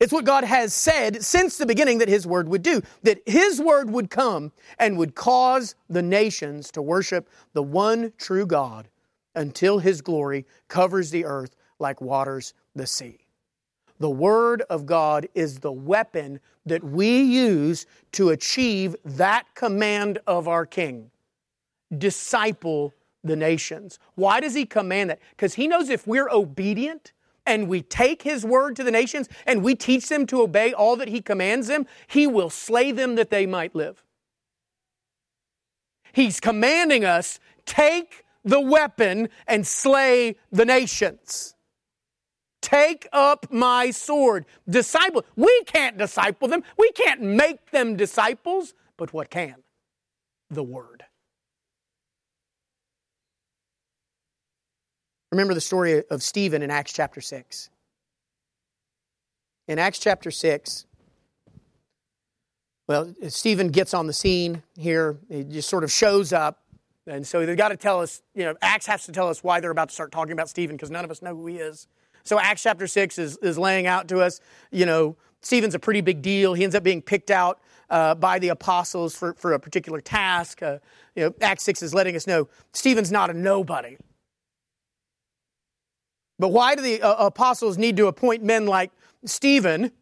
It's 0.00 0.14
what 0.14 0.24
God 0.24 0.44
has 0.44 0.72
said 0.72 1.22
since 1.22 1.58
the 1.58 1.66
beginning 1.66 1.98
that 1.98 2.08
His 2.08 2.26
Word 2.26 2.48
would 2.48 2.62
do. 2.62 2.80
That 3.02 3.20
His 3.26 3.60
Word 3.60 3.90
would 3.90 4.08
come 4.08 4.50
and 4.78 4.96
would 4.96 5.14
cause 5.14 5.74
the 5.90 6.02
nations 6.02 6.70
to 6.72 6.80
worship 6.80 7.28
the 7.52 7.62
one 7.62 8.14
true 8.16 8.46
God 8.46 8.88
until 9.34 9.78
His 9.78 10.00
glory 10.00 10.46
covers 10.68 11.10
the 11.10 11.26
earth 11.26 11.54
like 11.78 12.00
waters 12.00 12.54
the 12.74 12.86
sea. 12.86 13.18
The 13.98 14.10
Word 14.10 14.62
of 14.70 14.86
God 14.86 15.28
is 15.34 15.58
the 15.58 15.70
weapon 15.72 16.40
that 16.64 16.82
we 16.82 17.20
use 17.20 17.84
to 18.12 18.30
achieve 18.30 18.96
that 19.04 19.54
command 19.54 20.18
of 20.26 20.48
our 20.48 20.64
King 20.64 21.10
disciple 21.98 22.94
the 23.22 23.36
nations. 23.36 23.98
Why 24.14 24.40
does 24.40 24.54
He 24.54 24.64
command 24.64 25.10
that? 25.10 25.18
Because 25.32 25.54
He 25.54 25.68
knows 25.68 25.90
if 25.90 26.06
we're 26.06 26.30
obedient, 26.30 27.12
and 27.50 27.66
we 27.66 27.82
take 27.82 28.22
his 28.22 28.44
word 28.44 28.76
to 28.76 28.84
the 28.84 28.92
nations 28.92 29.28
and 29.44 29.64
we 29.64 29.74
teach 29.74 30.08
them 30.08 30.24
to 30.24 30.40
obey 30.40 30.72
all 30.72 30.94
that 30.94 31.08
he 31.08 31.20
commands 31.20 31.66
them, 31.66 31.84
he 32.06 32.24
will 32.24 32.48
slay 32.48 32.92
them 32.92 33.16
that 33.16 33.30
they 33.30 33.44
might 33.44 33.74
live. 33.74 34.04
He's 36.12 36.38
commanding 36.38 37.04
us 37.04 37.40
take 37.66 38.24
the 38.44 38.60
weapon 38.60 39.28
and 39.48 39.66
slay 39.66 40.36
the 40.52 40.64
nations. 40.64 41.56
Take 42.62 43.08
up 43.12 43.46
my 43.50 43.90
sword. 43.90 44.46
Disciple. 44.68 45.24
We 45.34 45.62
can't 45.64 45.98
disciple 45.98 46.46
them. 46.46 46.62
We 46.78 46.92
can't 46.92 47.20
make 47.20 47.72
them 47.72 47.96
disciples. 47.96 48.74
But 48.96 49.12
what 49.12 49.28
can? 49.28 49.56
The 50.50 50.62
word. 50.62 51.04
Remember 55.30 55.54
the 55.54 55.60
story 55.60 56.02
of 56.10 56.22
Stephen 56.22 56.62
in 56.62 56.70
Acts 56.70 56.92
chapter 56.92 57.20
6. 57.20 57.70
In 59.68 59.78
Acts 59.78 60.00
chapter 60.00 60.30
6, 60.30 60.86
well, 62.88 63.14
Stephen 63.28 63.68
gets 63.68 63.94
on 63.94 64.08
the 64.08 64.12
scene 64.12 64.64
here. 64.76 65.16
He 65.28 65.44
just 65.44 65.68
sort 65.68 65.84
of 65.84 65.92
shows 65.92 66.32
up. 66.32 66.64
And 67.06 67.24
so 67.24 67.46
they've 67.46 67.56
got 67.56 67.68
to 67.68 67.76
tell 67.76 68.00
us, 68.00 68.22
you 68.34 68.44
know, 68.44 68.56
Acts 68.62 68.86
has 68.86 69.06
to 69.06 69.12
tell 69.12 69.28
us 69.28 69.44
why 69.44 69.60
they're 69.60 69.70
about 69.70 69.90
to 69.90 69.94
start 69.94 70.10
talking 70.10 70.32
about 70.32 70.48
Stephen 70.48 70.74
because 70.74 70.90
none 70.90 71.04
of 71.04 71.10
us 71.10 71.22
know 71.22 71.36
who 71.36 71.46
he 71.46 71.56
is. 71.56 71.86
So 72.24 72.40
Acts 72.40 72.64
chapter 72.64 72.88
6 72.88 73.18
is, 73.18 73.36
is 73.38 73.56
laying 73.56 73.86
out 73.86 74.08
to 74.08 74.20
us, 74.20 74.40
you 74.72 74.86
know, 74.86 75.16
Stephen's 75.40 75.74
a 75.74 75.78
pretty 75.78 76.00
big 76.00 76.20
deal. 76.20 76.52
He 76.52 76.64
ends 76.64 76.74
up 76.74 76.82
being 76.82 77.00
picked 77.00 77.30
out 77.30 77.60
uh, 77.88 78.14
by 78.16 78.38
the 78.40 78.48
apostles 78.48 79.16
for, 79.16 79.34
for 79.34 79.52
a 79.52 79.60
particular 79.60 80.00
task. 80.00 80.62
Uh, 80.62 80.78
you 81.14 81.24
know, 81.24 81.34
Acts 81.40 81.62
6 81.62 81.82
is 81.82 81.94
letting 81.94 82.16
us 82.16 82.26
know 82.26 82.48
Stephen's 82.72 83.12
not 83.12 83.30
a 83.30 83.34
nobody. 83.34 83.96
But 86.40 86.48
why 86.48 86.74
do 86.74 86.80
the 86.80 87.02
uh, 87.02 87.26
apostles 87.26 87.76
need 87.76 87.98
to 87.98 88.06
appoint 88.06 88.42
men 88.42 88.66
like 88.66 88.90
Stephen 89.26 89.92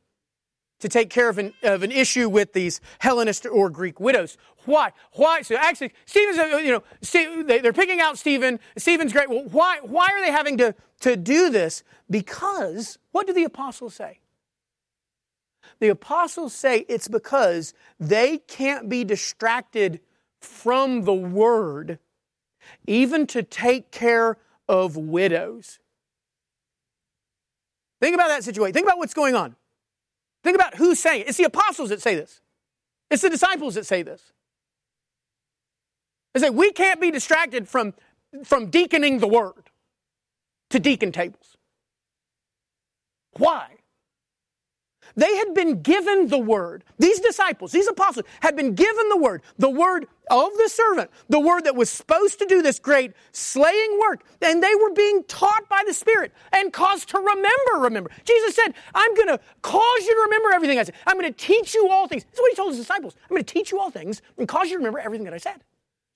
to 0.78 0.88
take 0.88 1.10
care 1.10 1.28
of 1.28 1.36
an, 1.38 1.52
of 1.64 1.82
an 1.82 1.90
issue 1.90 2.28
with 2.28 2.52
these 2.52 2.80
Hellenist 3.00 3.44
or 3.44 3.68
Greek 3.68 3.98
widows? 3.98 4.38
Why? 4.64 4.92
Why? 5.14 5.42
So 5.42 5.56
actually, 5.56 5.92
Stephen's, 6.06 6.38
uh, 6.38 6.58
you 6.58 6.70
know, 6.70 7.42
they're 7.42 7.72
picking 7.72 8.00
out 8.00 8.18
Stephen. 8.18 8.60
Stephen's 8.76 9.12
great. 9.12 9.28
Well, 9.28 9.46
why, 9.50 9.80
why 9.82 10.06
are 10.12 10.20
they 10.20 10.30
having 10.30 10.56
to, 10.58 10.76
to 11.00 11.16
do 11.16 11.50
this? 11.50 11.82
Because, 12.08 12.98
what 13.10 13.26
do 13.26 13.32
the 13.32 13.44
apostles 13.44 13.94
say? 13.94 14.20
The 15.80 15.88
apostles 15.88 16.54
say 16.54 16.86
it's 16.88 17.08
because 17.08 17.74
they 17.98 18.38
can't 18.38 18.88
be 18.88 19.02
distracted 19.02 19.98
from 20.40 21.02
the 21.02 21.14
word, 21.14 21.98
even 22.86 23.26
to 23.26 23.42
take 23.42 23.90
care 23.90 24.38
of 24.68 24.96
widows. 24.96 25.80
Think 28.00 28.14
about 28.14 28.28
that 28.28 28.44
situation. 28.44 28.72
Think 28.72 28.86
about 28.86 28.98
what's 28.98 29.14
going 29.14 29.34
on. 29.34 29.56
Think 30.44 30.54
about 30.54 30.76
who's 30.76 31.00
saying 31.00 31.22
it. 31.22 31.28
It's 31.28 31.38
the 31.38 31.44
apostles 31.44 31.88
that 31.88 32.00
say 32.00 32.14
this. 32.14 32.40
It's 33.10 33.22
the 33.22 33.30
disciples 33.30 33.74
that 33.74 33.86
say 33.86 34.02
this. 34.02 34.32
They 36.34 36.40
say 36.40 36.50
we 36.50 36.72
can't 36.72 37.00
be 37.00 37.10
distracted 37.10 37.68
from, 37.68 37.94
from 38.44 38.66
deaconing 38.70 39.18
the 39.18 39.26
word 39.26 39.70
to 40.70 40.78
deacon 40.78 41.10
tables. 41.10 41.56
Why? 43.36 43.77
They 45.18 45.36
had 45.38 45.52
been 45.52 45.82
given 45.82 46.28
the 46.28 46.38
word. 46.38 46.84
These 47.00 47.18
disciples, 47.18 47.72
these 47.72 47.88
apostles, 47.88 48.24
had 48.38 48.54
been 48.54 48.76
given 48.76 49.08
the 49.08 49.16
word, 49.16 49.42
the 49.58 49.68
word 49.68 50.06
of 50.30 50.50
the 50.56 50.68
servant, 50.68 51.10
the 51.28 51.40
word 51.40 51.64
that 51.64 51.74
was 51.74 51.90
supposed 51.90 52.38
to 52.38 52.46
do 52.46 52.62
this 52.62 52.78
great 52.78 53.14
slaying 53.32 53.98
work. 53.98 54.22
And 54.40 54.62
they 54.62 54.76
were 54.76 54.92
being 54.92 55.24
taught 55.24 55.68
by 55.68 55.82
the 55.84 55.92
Spirit 55.92 56.32
and 56.52 56.72
caused 56.72 57.08
to 57.08 57.18
remember, 57.18 57.80
remember. 57.80 58.12
Jesus 58.24 58.54
said, 58.54 58.74
I'm 58.94 59.12
going 59.16 59.26
to 59.26 59.40
cause 59.62 60.06
you 60.06 60.14
to 60.14 60.20
remember 60.20 60.52
everything 60.54 60.78
I 60.78 60.84
said. 60.84 60.94
I'm 61.04 61.18
going 61.18 61.32
to 61.32 61.36
teach 61.36 61.74
you 61.74 61.88
all 61.88 62.06
things. 62.06 62.22
That's 62.22 62.38
what 62.38 62.52
he 62.52 62.54
told 62.54 62.70
his 62.70 62.78
disciples. 62.78 63.16
I'm 63.24 63.30
going 63.30 63.42
to 63.42 63.52
teach 63.52 63.72
you 63.72 63.80
all 63.80 63.90
things 63.90 64.22
and 64.38 64.46
cause 64.46 64.68
you 64.68 64.74
to 64.74 64.78
remember 64.78 65.00
everything 65.00 65.24
that 65.24 65.34
I 65.34 65.38
said. 65.38 65.64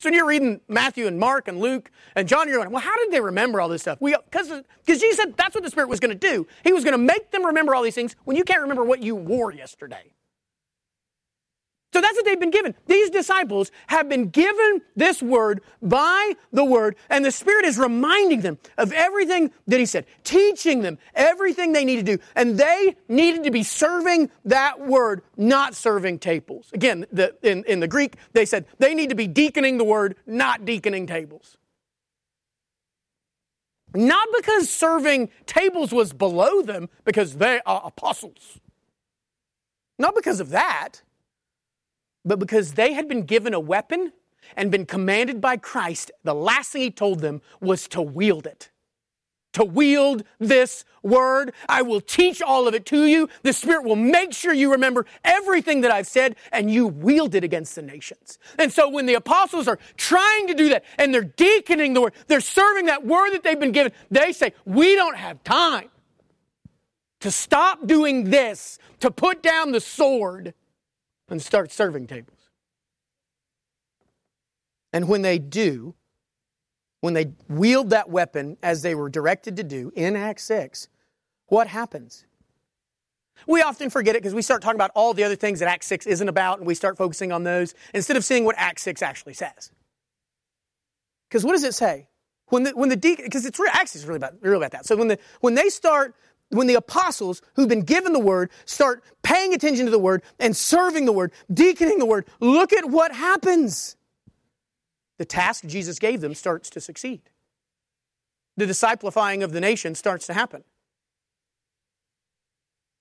So 0.03 0.09
when 0.09 0.14
you're 0.14 0.26
reading 0.26 0.61
Matthew 0.66 1.07
and 1.07 1.16
Mark 1.16 1.46
and 1.46 1.61
Luke 1.61 1.88
and 2.16 2.26
John, 2.26 2.48
you're 2.48 2.57
going, 2.57 2.72
well, 2.72 2.82
how 2.82 2.96
did 2.96 3.12
they 3.12 3.20
remember 3.20 3.61
all 3.61 3.68
this 3.68 3.82
stuff? 3.82 4.00
Because 4.00 4.48
Jesus 4.84 5.16
said 5.16 5.36
that's 5.36 5.55
what 5.55 5.62
the 5.62 5.70
Spirit 5.70 5.88
was 5.88 6.00
going 6.00 6.11
to 6.11 6.16
do. 6.18 6.44
He 6.64 6.72
was 6.72 6.82
going 6.82 6.94
to 6.94 6.98
make 6.98 7.30
them 7.30 7.46
remember 7.46 7.72
all 7.72 7.84
these 7.84 7.94
things 7.94 8.16
when 8.24 8.36
you 8.36 8.42
can't 8.42 8.62
remember 8.62 8.82
what 8.82 9.00
you 9.00 9.14
wore 9.14 9.53
yesterday. 9.53 10.12
So 11.93 12.01
that's 12.01 12.14
what 12.14 12.24
they've 12.24 12.40
been 12.40 12.51
given. 12.51 12.74
These 12.86 13.11
disciples 13.11 13.70
have 13.88 14.09
been 14.09 14.30
given 14.30 14.80
this 14.97 15.22
word 15.22 15.61
by 15.82 16.32
the 16.51 16.64
word, 16.64 16.97
and 17.11 17.22
the 17.22 17.30
Spirit 17.30 17.66
is 17.66 17.78
reminding 17.78 18.40
them 18.40 18.59
of 18.78 18.93
everything 18.93 19.51
that 19.66 19.78
He 19.78 19.84
said, 19.84 20.07
teaching 20.24 20.80
them 20.80 20.99
everything 21.14 21.72
they 21.72 21.84
need 21.84 21.97
to 21.97 22.16
do. 22.16 22.22
And 22.34 22.59
they 22.59 22.97
needed 23.09 23.45
to 23.45 23.51
be 23.51 23.62
serving 23.62 24.30
that 24.47 24.80
word, 24.80 25.22
not 25.36 25.74
serving 25.74 26.20
tables. 26.20 26.70
Again, 26.72 27.05
the, 27.12 27.36
in, 27.43 27.62
in 27.64 27.80
the 27.80 27.88
Greek, 27.88 28.16
they 28.32 28.47
said 28.47 28.64
they 28.78 28.95
need 28.95 29.11
to 29.11 29.14
be 29.14 29.26
deaconing 29.26 29.76
the 29.76 29.84
word, 29.84 30.16
not 30.26 30.64
deaconing 30.64 31.07
tables. 31.07 31.59
Not 33.95 34.26
because 34.34 34.70
serving 34.70 35.28
tables 35.45 35.93
was 35.93 36.14
below 36.14 36.62
them, 36.62 36.88
because 37.05 37.36
they 37.36 37.61
are 37.66 37.82
apostles. 37.84 38.59
Not 39.99 40.14
because 40.14 40.40
of 40.40 40.49
that 40.49 41.03
but 42.25 42.39
because 42.39 42.75
they 42.75 42.93
had 42.93 43.09
been 43.09 43.23
given 43.23 43.55
a 43.55 43.61
weapon 43.61 44.12
and 44.57 44.70
been 44.70 44.87
commanded 44.87 45.41
by 45.41 45.57
Christ, 45.57 46.11
the 46.25 46.35
last 46.35 46.73
thing 46.73 46.83
he 46.83 46.91
told 46.91 47.20
them 47.20 47.41
was 47.61 47.89
to 47.89 48.03
wield 48.03 48.47
it. 48.47 48.70
To 49.55 49.64
wield 49.64 50.25
this 50.39 50.85
word. 51.03 51.53
I 51.68 51.83
will 51.83 52.01
teach 52.01 52.41
all 52.41 52.66
of 52.66 52.75
it 52.75 52.87
to 52.87 53.05
you. 53.05 53.29
The 53.43 53.53
Spirit 53.53 53.85
will 53.85 53.97
make 53.97 54.33
sure 54.33 54.55
you 54.55 54.73
remember 54.73 55.05
everything 55.25 55.83
that 55.83 55.91
I've 55.91 56.07
said 56.07 56.37
and 56.53 56.70
you 56.70 56.87
wield 56.87 57.35
it 57.35 57.45
against 57.45 57.75
the 57.75 57.83
nations. 57.83 58.39
And 58.59 58.73
so 58.73 58.89
when 58.89 59.05
the 59.05 59.14
apostles 59.14 59.68
are 59.68 59.79
trying 59.97 60.47
to 60.47 60.55
do 60.55 60.70
that 60.70 60.85
and 60.99 61.12
they're 61.12 61.23
deaconing 61.23 61.93
the 61.93 62.01
word, 62.01 62.14
they're 62.29 62.41
serving 62.41 62.87
that 62.87 63.05
word 63.05 63.31
that 63.33 63.43
they've 63.43 63.61
been 63.61 63.73
given, 63.73 63.93
they 64.11 64.33
say, 64.33 64.55
We 64.64 64.95
don't 64.95 65.16
have 65.16 65.45
time 65.45 65.91
to 67.20 67.31
stop 67.31 67.87
doing 67.87 68.31
this, 68.31 68.79
to 69.01 69.11
put 69.11 69.43
down 69.43 69.73
the 69.73 69.81
sword 69.81 70.55
and 71.33 71.43
start 71.43 71.72
serving 71.72 72.07
tables. 72.07 72.51
And 74.93 75.09
when 75.09 75.22
they 75.22 75.39
do, 75.39 75.95
when 77.01 77.14
they 77.14 77.33
wield 77.49 77.91
that 77.91 78.11
weapon 78.11 78.59
as 78.62 78.83
they 78.83 78.95
were 78.95 79.09
directed 79.09 79.57
to 79.57 79.64
do 79.64 79.91
in 79.97 80.14
Acts 80.14 80.45
6, 80.45 80.89
what 81.47 81.66
happens? 81.66 82.26
We 83.47 83.62
often 83.62 83.89
forget 83.89 84.14
it 84.14 84.22
because 84.22 84.35
we 84.35 84.43
start 84.43 84.61
talking 84.62 84.76
about 84.76 84.93
all 84.95 85.14
the 85.14 85.24
other 85.24 85.35
things 85.35 85.61
that 85.61 85.68
Acts 85.68 85.87
6 85.87 86.07
isn't 86.07 86.28
about 86.28 86.59
and 86.59 86.66
we 86.66 86.74
start 86.74 86.99
focusing 86.99 87.33
on 87.33 87.45
those 87.45 87.74
instead 87.95 88.18
of 88.18 88.24
seeing 88.24 88.45
what 88.45 88.55
Acts 88.59 88.83
6 88.83 89.01
actually 89.01 89.35
says. 89.35 89.72
Because 91.28 91.45
what 91.45 91.53
does 91.53 91.64
it 91.64 91.74
say? 91.74 92.09
When 92.49 92.64
the, 92.64 92.70
when 92.72 92.91
the 92.91 92.97
deacon, 92.97 93.24
because 93.24 93.47
it's 93.47 93.59
Acts 93.72 93.97
is 93.97 94.05
really 94.05 94.18
about, 94.18 94.35
really 94.43 94.59
about 94.59 94.72
that. 94.72 94.85
So 94.85 94.97
when, 94.97 95.09
the, 95.09 95.18
when 95.41 95.55
they 95.55 95.70
start 95.70 96.14
when 96.53 96.66
the 96.66 96.74
apostles 96.74 97.42
who've 97.55 97.68
been 97.68 97.82
given 97.82 98.12
the 98.12 98.18
word 98.18 98.50
start 98.64 99.03
paying 99.22 99.55
attention 99.55 99.86
to 99.86 99.90
the 99.90 99.98
word 99.98 100.22
and 100.38 100.57
serving 100.57 101.07
the 101.07 101.12
word, 101.12 101.32
deaconing 101.53 101.98
the 101.98 102.07
word, 102.07 102.26
look 102.40 102.72
at 102.72 102.90
what 102.90 103.12
happens. 103.12 103.96
The 105.18 105.24
task 105.24 105.64
Jesus 105.66 105.98
gave 105.98 106.20
them 106.20 106.34
starts 106.34 106.70
to 106.70 106.80
succeed. 106.80 107.22
The 108.57 108.66
disciplifying 108.66 109.42
of 109.42 109.53
the 109.53 109.61
nation 109.61 109.94
starts 109.94 110.26
to 110.26 110.34
happen. 110.34 110.64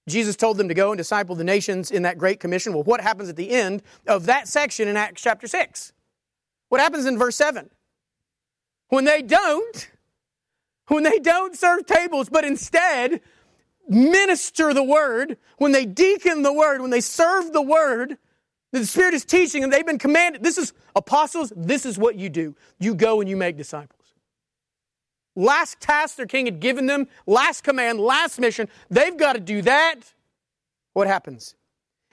Jesus 0.07 0.35
told 0.35 0.57
them 0.57 0.67
to 0.67 0.73
go 0.73 0.91
and 0.91 0.97
disciple 0.97 1.35
the 1.35 1.43
nations 1.43 1.91
in 1.91 2.03
that 2.03 2.17
Great 2.17 2.39
Commission. 2.39 2.73
Well, 2.73 2.83
what 2.83 3.01
happens 3.01 3.29
at 3.29 3.35
the 3.35 3.51
end 3.51 3.83
of 4.07 4.25
that 4.25 4.47
section 4.47 4.87
in 4.87 4.97
Acts 4.97 5.21
chapter 5.21 5.47
6? 5.47 5.93
What 6.69 6.81
happens 6.81 7.05
in 7.05 7.17
verse 7.17 7.35
7? 7.35 7.69
When 8.89 9.05
they 9.05 9.21
don't, 9.21 9.89
when 10.87 11.03
they 11.03 11.19
don't 11.19 11.55
serve 11.55 11.85
tables, 11.85 12.29
but 12.29 12.43
instead 12.43 13.21
minister 13.87 14.73
the 14.73 14.83
word, 14.83 15.37
when 15.57 15.71
they 15.71 15.85
deacon 15.85 16.43
the 16.43 16.53
word, 16.53 16.81
when 16.81 16.91
they 16.91 17.01
serve 17.01 17.53
the 17.53 17.61
word, 17.61 18.17
the 18.71 18.85
Spirit 18.85 19.13
is 19.13 19.25
teaching 19.25 19.63
and 19.63 19.71
they've 19.71 19.85
been 19.85 19.99
commanded. 19.99 20.43
This 20.43 20.57
is 20.57 20.73
apostles, 20.95 21.51
this 21.55 21.85
is 21.85 21.97
what 21.97 22.15
you 22.15 22.29
do. 22.29 22.55
You 22.79 22.95
go 22.95 23.19
and 23.19 23.29
you 23.29 23.35
make 23.35 23.57
disciples. 23.57 24.13
Last 25.35 25.79
task 25.79 26.17
their 26.17 26.25
king 26.25 26.45
had 26.45 26.59
given 26.59 26.87
them, 26.87 27.07
last 27.25 27.63
command, 27.63 27.99
last 27.99 28.39
mission. 28.39 28.67
They've 28.89 29.15
got 29.15 29.33
to 29.33 29.39
do 29.39 29.61
that. 29.61 30.13
What 30.93 31.07
happens? 31.07 31.55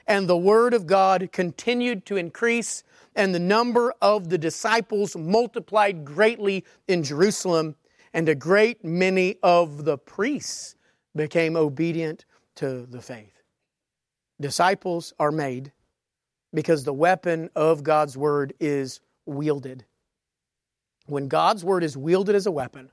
And 0.07 0.29
the 0.29 0.37
word 0.37 0.73
of 0.73 0.87
God 0.87 1.31
continued 1.33 2.07
to 2.07 2.17
increase, 2.17 2.83
and 3.15 3.35
the 3.35 3.41
number 3.41 3.93
of 4.01 4.31
the 4.31 4.39
disciples 4.39 5.17
multiplied 5.17 6.05
greatly 6.05 6.65
in 6.87 7.03
Jerusalem, 7.03 7.77
and 8.15 8.29
a 8.29 8.35
great 8.35 8.85
many 8.85 9.37
of 9.43 9.85
the 9.85 9.99
priests 9.99 10.77
became 11.15 11.57
obedient 11.57 12.25
to 12.57 12.87
the 12.87 13.01
faith. 13.01 13.43
Disciples 14.41 15.13
are 15.19 15.33
made 15.33 15.73
because 16.55 16.85
the 16.85 16.93
weapon 16.93 17.51
of 17.55 17.83
God's 17.83 18.17
word 18.17 18.55
is 18.61 19.01
wielded. 19.27 19.85
When 21.07 21.29
God's 21.29 21.65
word 21.65 21.85
is 21.85 21.97
wielded 21.97 22.35
as 22.35 22.47
a 22.47 22.51
weapon, 22.51 22.91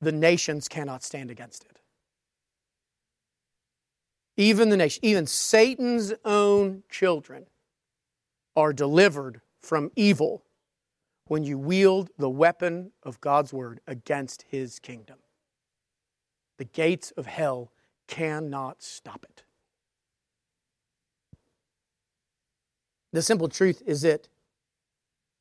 the 0.00 0.12
nations 0.12 0.68
cannot 0.68 1.02
stand 1.02 1.30
against 1.30 1.64
it. 1.64 1.78
Even 4.36 4.70
the 4.70 4.76
nation, 4.76 5.04
even 5.04 5.26
Satan's 5.26 6.12
own 6.24 6.82
children 6.88 7.46
are 8.56 8.72
delivered 8.72 9.40
from 9.60 9.90
evil 9.94 10.42
when 11.26 11.44
you 11.44 11.58
wield 11.58 12.10
the 12.18 12.30
weapon 12.30 12.92
of 13.02 13.20
God's 13.20 13.52
word 13.52 13.80
against 13.86 14.42
his 14.48 14.78
kingdom. 14.78 15.18
The 16.62 16.68
gates 16.68 17.10
of 17.16 17.26
hell 17.26 17.72
cannot 18.06 18.84
stop 18.84 19.26
it. 19.28 19.42
The 23.12 23.20
simple 23.20 23.48
truth 23.48 23.82
is 23.84 24.02
that 24.02 24.28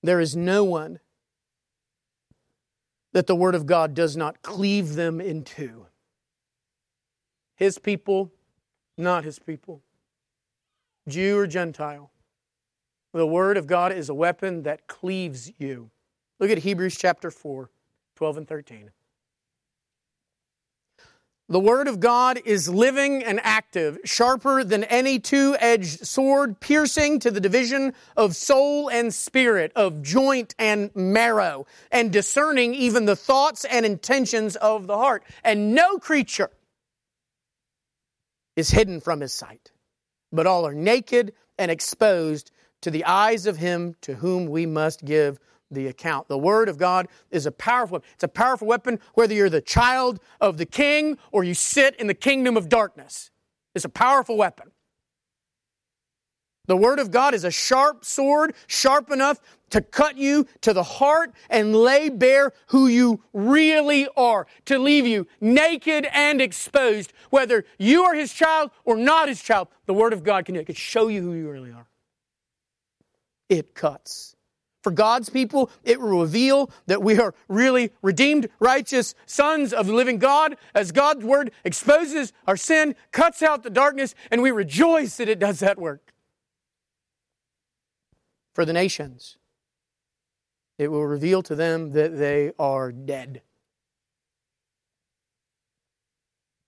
there 0.01 0.19
is 0.19 0.35
no 0.35 0.63
one 0.63 0.99
that 3.13 3.27
the 3.27 3.35
Word 3.35 3.53
of 3.53 3.67
God 3.67 3.93
does 3.93 4.17
not 4.17 4.41
cleave 4.41 4.95
them 4.95 5.21
in 5.21 5.43
two. 5.43 5.85
His 7.53 7.77
people, 7.77 8.31
not 8.97 9.23
His 9.23 9.37
people, 9.37 9.83
Jew 11.07 11.37
or 11.37 11.45
Gentile. 11.45 12.09
The 13.13 13.27
Word 13.27 13.57
of 13.57 13.67
God 13.67 13.91
is 13.91 14.09
a 14.09 14.15
weapon 14.15 14.63
that 14.63 14.87
cleaves 14.87 15.51
you. 15.59 15.91
Look 16.39 16.49
at 16.49 16.57
Hebrews 16.57 16.97
chapter 16.97 17.29
4, 17.29 17.69
12 18.15 18.37
and 18.37 18.47
13. 18.47 18.89
The 21.51 21.59
Word 21.59 21.89
of 21.89 21.99
God 21.99 22.39
is 22.45 22.69
living 22.69 23.25
and 23.25 23.37
active, 23.43 23.97
sharper 24.05 24.63
than 24.63 24.85
any 24.85 25.19
two 25.19 25.57
edged 25.59 26.07
sword, 26.07 26.61
piercing 26.61 27.19
to 27.19 27.29
the 27.29 27.41
division 27.41 27.93
of 28.15 28.37
soul 28.37 28.87
and 28.87 29.13
spirit, 29.13 29.73
of 29.75 30.01
joint 30.01 30.55
and 30.57 30.95
marrow, 30.95 31.67
and 31.91 32.09
discerning 32.09 32.73
even 32.73 33.03
the 33.03 33.17
thoughts 33.17 33.65
and 33.65 33.85
intentions 33.85 34.55
of 34.55 34.87
the 34.87 34.95
heart. 34.95 35.25
And 35.43 35.75
no 35.75 35.97
creature 35.97 36.51
is 38.55 38.69
hidden 38.69 39.01
from 39.01 39.19
his 39.19 39.33
sight, 39.33 39.71
but 40.31 40.47
all 40.47 40.65
are 40.65 40.73
naked 40.73 41.33
and 41.57 41.69
exposed 41.69 42.49
to 42.79 42.89
the 42.89 43.03
eyes 43.03 43.45
of 43.45 43.57
him 43.57 43.97
to 44.03 44.15
whom 44.15 44.45
we 44.45 44.65
must 44.65 45.03
give 45.03 45.37
the 45.71 45.87
account. 45.87 46.27
The 46.27 46.37
Word 46.37 46.69
of 46.69 46.77
God 46.77 47.07
is 47.31 47.45
a 47.45 47.51
powerful 47.51 47.95
weapon. 47.95 48.09
It's 48.13 48.23
a 48.23 48.27
powerful 48.27 48.67
weapon 48.67 48.99
whether 49.13 49.33
you're 49.33 49.49
the 49.49 49.61
child 49.61 50.19
of 50.39 50.57
the 50.57 50.65
king 50.65 51.17
or 51.31 51.43
you 51.43 51.53
sit 51.53 51.95
in 51.95 52.07
the 52.07 52.13
kingdom 52.13 52.57
of 52.57 52.69
darkness. 52.69 53.31
It's 53.73 53.85
a 53.85 53.89
powerful 53.89 54.37
weapon. 54.37 54.71
The 56.67 56.77
Word 56.77 56.99
of 56.99 57.11
God 57.11 57.33
is 57.33 57.43
a 57.43 57.51
sharp 57.51 58.05
sword, 58.05 58.53
sharp 58.67 59.11
enough 59.11 59.41
to 59.71 59.81
cut 59.81 60.17
you 60.17 60.45
to 60.61 60.73
the 60.73 60.83
heart 60.83 61.33
and 61.49 61.75
lay 61.75 62.09
bare 62.09 62.53
who 62.67 62.87
you 62.87 63.23
really 63.33 64.07
are, 64.15 64.45
to 64.65 64.77
leave 64.77 65.07
you 65.07 65.27
naked 65.39 66.07
and 66.13 66.41
exposed. 66.41 67.13
Whether 67.29 67.65
you 67.77 68.03
are 68.03 68.13
His 68.13 68.33
child 68.33 68.71
or 68.85 68.95
not 68.95 69.27
His 69.27 69.41
child, 69.41 69.69
the 69.85 69.93
Word 69.93 70.13
of 70.13 70.23
God 70.23 70.45
can, 70.45 70.55
it 70.55 70.65
can 70.65 70.75
show 70.75 71.07
you 71.07 71.21
who 71.21 71.33
you 71.33 71.49
really 71.49 71.71
are. 71.71 71.87
It 73.49 73.73
cuts. 73.73 74.35
For 74.81 74.91
God's 74.91 75.29
people, 75.29 75.69
it 75.83 76.01
will 76.01 76.21
reveal 76.21 76.71
that 76.87 77.03
we 77.03 77.19
are 77.19 77.35
really 77.47 77.91
redeemed, 78.01 78.49
righteous 78.59 79.13
sons 79.25 79.73
of 79.73 79.85
the 79.85 79.93
living 79.93 80.17
God 80.17 80.57
as 80.73 80.91
God's 80.91 81.23
word 81.23 81.51
exposes 81.63 82.33
our 82.47 82.57
sin, 82.57 82.95
cuts 83.11 83.43
out 83.43 83.63
the 83.63 83.69
darkness, 83.69 84.15
and 84.31 84.41
we 84.41 84.49
rejoice 84.49 85.17
that 85.17 85.29
it 85.29 85.39
does 85.39 85.59
that 85.59 85.77
work. 85.77 86.13
For 88.53 88.65
the 88.65 88.73
nations, 88.73 89.37
it 90.77 90.89
will 90.89 91.05
reveal 91.05 91.43
to 91.43 91.55
them 91.55 91.91
that 91.91 92.17
they 92.17 92.51
are 92.57 92.91
dead 92.91 93.43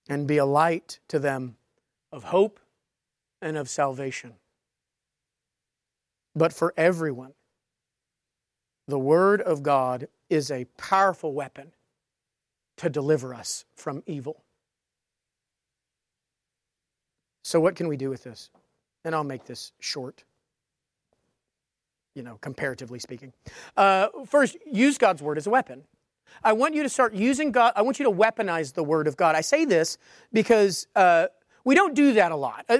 and 0.08 0.28
be 0.28 0.36
a 0.36 0.44
light 0.44 1.00
to 1.08 1.18
them 1.18 1.56
of 2.12 2.24
hope 2.24 2.60
and 3.42 3.56
of 3.56 3.68
salvation. 3.68 4.34
But 6.36 6.52
for 6.52 6.72
everyone, 6.76 7.32
the 8.86 8.98
Word 8.98 9.40
of 9.40 9.62
God 9.62 10.08
is 10.28 10.50
a 10.50 10.64
powerful 10.76 11.32
weapon 11.32 11.72
to 12.76 12.90
deliver 12.90 13.34
us 13.34 13.64
from 13.76 14.02
evil. 14.06 14.42
So, 17.42 17.60
what 17.60 17.76
can 17.76 17.88
we 17.88 17.96
do 17.96 18.10
with 18.10 18.24
this? 18.24 18.50
And 19.04 19.14
I'll 19.14 19.24
make 19.24 19.44
this 19.44 19.72
short, 19.80 20.24
you 22.14 22.22
know, 22.22 22.38
comparatively 22.40 22.98
speaking. 22.98 23.32
Uh, 23.76 24.08
first, 24.26 24.56
use 24.70 24.98
God's 24.98 25.22
Word 25.22 25.38
as 25.38 25.46
a 25.46 25.50
weapon. 25.50 25.84
I 26.42 26.52
want 26.52 26.74
you 26.74 26.82
to 26.82 26.88
start 26.88 27.14
using 27.14 27.52
God, 27.52 27.74
I 27.76 27.82
want 27.82 27.98
you 27.98 28.04
to 28.06 28.10
weaponize 28.10 28.72
the 28.72 28.82
Word 28.82 29.06
of 29.06 29.16
God. 29.16 29.36
I 29.36 29.40
say 29.40 29.64
this 29.64 29.98
because 30.32 30.86
uh, 30.96 31.26
we 31.64 31.74
don't 31.74 31.94
do 31.94 32.14
that 32.14 32.32
a 32.32 32.36
lot. 32.36 32.64
Uh, 32.68 32.78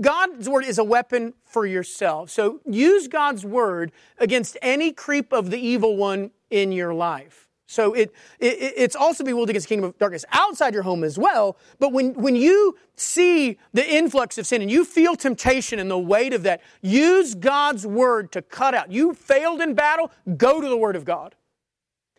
God's 0.00 0.48
word 0.48 0.64
is 0.64 0.78
a 0.78 0.84
weapon 0.84 1.34
for 1.44 1.64
yourself. 1.66 2.30
So 2.30 2.60
use 2.66 3.08
God's 3.08 3.44
word 3.44 3.92
against 4.18 4.58
any 4.60 4.92
creep 4.92 5.32
of 5.32 5.50
the 5.50 5.58
evil 5.58 5.96
one 5.96 6.32
in 6.50 6.72
your 6.72 6.92
life. 6.92 7.46
So 7.68 7.94
it, 7.94 8.12
it, 8.38 8.74
it's 8.76 8.94
also 8.94 9.24
be 9.24 9.32
bewildered 9.32 9.50
against 9.50 9.66
the 9.66 9.74
kingdom 9.74 9.88
of 9.88 9.98
darkness 9.98 10.24
outside 10.32 10.72
your 10.72 10.84
home 10.84 11.02
as 11.02 11.18
well. 11.18 11.56
But 11.80 11.92
when, 11.92 12.14
when 12.14 12.36
you 12.36 12.76
see 12.94 13.58
the 13.72 13.88
influx 13.88 14.38
of 14.38 14.46
sin 14.46 14.62
and 14.62 14.70
you 14.70 14.84
feel 14.84 15.16
temptation 15.16 15.78
and 15.80 15.90
the 15.90 15.98
weight 15.98 16.32
of 16.32 16.44
that, 16.44 16.62
use 16.80 17.34
God's 17.34 17.84
word 17.86 18.30
to 18.32 18.42
cut 18.42 18.74
out. 18.74 18.92
You 18.92 19.14
failed 19.14 19.60
in 19.60 19.74
battle, 19.74 20.12
go 20.36 20.60
to 20.60 20.68
the 20.68 20.76
word 20.76 20.94
of 20.94 21.04
God. 21.04 21.34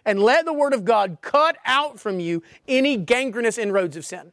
And 0.03 0.21
let 0.21 0.45
the 0.45 0.53
word 0.53 0.73
of 0.73 0.85
God 0.85 1.17
cut 1.21 1.57
out 1.65 1.99
from 1.99 2.19
you 2.19 2.41
any 2.67 2.97
gangrenous 2.97 3.57
inroads 3.57 3.97
of 3.97 4.05
sin. 4.05 4.31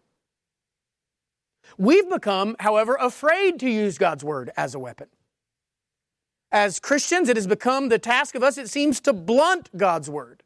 We've 1.78 2.08
become, 2.08 2.56
however, 2.60 2.96
afraid 3.00 3.58
to 3.60 3.68
use 3.68 3.98
God's 3.98 4.24
word 4.24 4.50
as 4.56 4.74
a 4.74 4.78
weapon. 4.78 5.08
As 6.52 6.78
Christians, 6.78 7.28
it 7.28 7.36
has 7.36 7.46
become 7.46 7.88
the 7.88 7.98
task 7.98 8.34
of 8.34 8.42
us, 8.42 8.58
it 8.58 8.70
seems, 8.70 9.00
to 9.00 9.12
blunt 9.12 9.76
God's 9.76 10.08
word, 10.08 10.42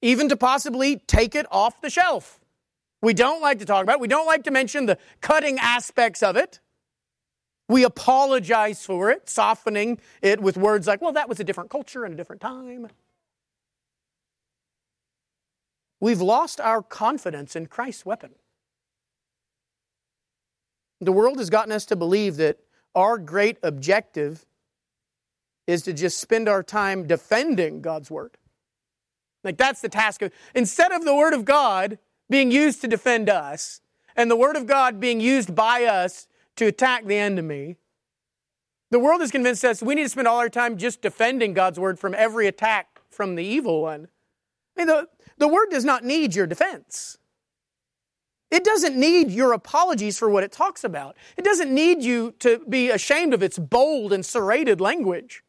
even 0.00 0.28
to 0.28 0.36
possibly 0.36 0.96
take 0.96 1.34
it 1.34 1.46
off 1.50 1.80
the 1.80 1.90
shelf. 1.90 2.40
We 3.02 3.14
don't 3.14 3.40
like 3.40 3.58
to 3.58 3.64
talk 3.64 3.82
about 3.82 3.94
it. 3.94 4.00
We 4.00 4.08
don't 4.08 4.26
like 4.26 4.44
to 4.44 4.50
mention 4.50 4.86
the 4.86 4.98
cutting 5.20 5.58
aspects 5.58 6.22
of 6.22 6.36
it. 6.36 6.60
We 7.68 7.84
apologize 7.84 8.84
for 8.84 9.10
it, 9.10 9.28
softening 9.28 10.00
it 10.22 10.40
with 10.40 10.56
words 10.56 10.86
like, 10.86 11.00
well, 11.00 11.12
that 11.12 11.28
was 11.28 11.40
a 11.40 11.44
different 11.44 11.70
culture 11.70 12.04
and 12.04 12.14
a 12.14 12.16
different 12.16 12.42
time. 12.42 12.88
We've 16.00 16.20
lost 16.20 16.60
our 16.60 16.82
confidence 16.82 17.54
in 17.54 17.66
Christ's 17.66 18.06
weapon. 18.06 18.32
The 21.00 21.12
world 21.12 21.38
has 21.38 21.50
gotten 21.50 21.72
us 21.72 21.86
to 21.86 21.96
believe 21.96 22.36
that 22.36 22.58
our 22.94 23.16
great 23.18 23.58
objective 23.62 24.44
is 25.66 25.82
to 25.82 25.92
just 25.92 26.18
spend 26.18 26.48
our 26.48 26.62
time 26.62 27.06
defending 27.06 27.80
God's 27.80 28.10
word. 28.10 28.36
Like 29.44 29.56
that's 29.56 29.80
the 29.80 29.88
task 29.88 30.22
of, 30.22 30.32
instead 30.54 30.92
of 30.92 31.04
the 31.04 31.14
word 31.14 31.32
of 31.32 31.44
God 31.44 31.98
being 32.28 32.50
used 32.50 32.80
to 32.82 32.88
defend 32.88 33.30
us 33.30 33.80
and 34.16 34.30
the 34.30 34.36
word 34.36 34.56
of 34.56 34.66
God 34.66 35.00
being 35.00 35.20
used 35.20 35.54
by 35.54 35.84
us 35.84 36.26
to 36.56 36.66
attack 36.66 37.06
the 37.06 37.16
enemy, 37.16 37.76
the 38.90 38.98
world 38.98 39.20
has 39.20 39.30
convinced 39.30 39.64
us 39.64 39.82
we 39.82 39.94
need 39.94 40.02
to 40.02 40.08
spend 40.08 40.28
all 40.28 40.38
our 40.38 40.50
time 40.50 40.76
just 40.76 41.00
defending 41.00 41.54
God's 41.54 41.78
word 41.78 41.98
from 41.98 42.14
every 42.14 42.46
attack 42.46 43.00
from 43.08 43.36
the 43.36 43.44
evil 43.44 43.82
one. 43.82 44.08
I 44.76 44.80
mean, 44.80 44.88
the, 44.88 45.08
the 45.38 45.48
word 45.48 45.70
does 45.70 45.84
not 45.84 46.04
need 46.04 46.34
your 46.34 46.46
defense. 46.46 47.18
It 48.50 48.64
doesn't 48.64 48.96
need 48.96 49.30
your 49.30 49.52
apologies 49.52 50.18
for 50.18 50.28
what 50.28 50.42
it 50.42 50.50
talks 50.50 50.82
about. 50.82 51.16
It 51.36 51.44
doesn't 51.44 51.72
need 51.72 52.02
you 52.02 52.34
to 52.40 52.60
be 52.68 52.90
ashamed 52.90 53.32
of 53.32 53.42
its 53.42 53.58
bold 53.58 54.12
and 54.12 54.26
serrated 54.26 54.80
language. 54.80 55.44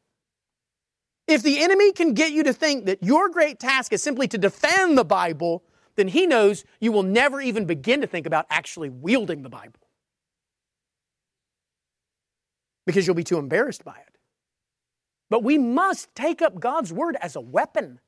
If 1.27 1.41
the 1.41 1.59
enemy 1.59 1.93
can 1.93 2.13
get 2.13 2.31
you 2.31 2.43
to 2.43 2.53
think 2.53 2.85
that 2.85 3.01
your 3.01 3.29
great 3.29 3.59
task 3.59 3.93
is 3.93 4.03
simply 4.03 4.27
to 4.27 4.37
defend 4.37 4.97
the 4.97 5.05
Bible, 5.05 5.63
then 5.95 6.09
he 6.09 6.27
knows 6.27 6.63
you 6.79 6.91
will 6.91 7.03
never 7.03 7.41
even 7.41 7.65
begin 7.65 8.01
to 8.01 8.07
think 8.07 8.25
about 8.25 8.45
actually 8.49 8.89
wielding 8.89 9.41
the 9.41 9.49
Bible. 9.49 9.79
Because 12.85 13.07
you'll 13.07 13.15
be 13.15 13.23
too 13.23 13.37
embarrassed 13.37 13.83
by 13.83 13.95
it. 13.95 14.17
But 15.29 15.43
we 15.43 15.57
must 15.57 16.13
take 16.13 16.41
up 16.41 16.59
God's 16.59 16.91
word 16.91 17.15
as 17.21 17.35
a 17.35 17.41
weapon. 17.41 17.99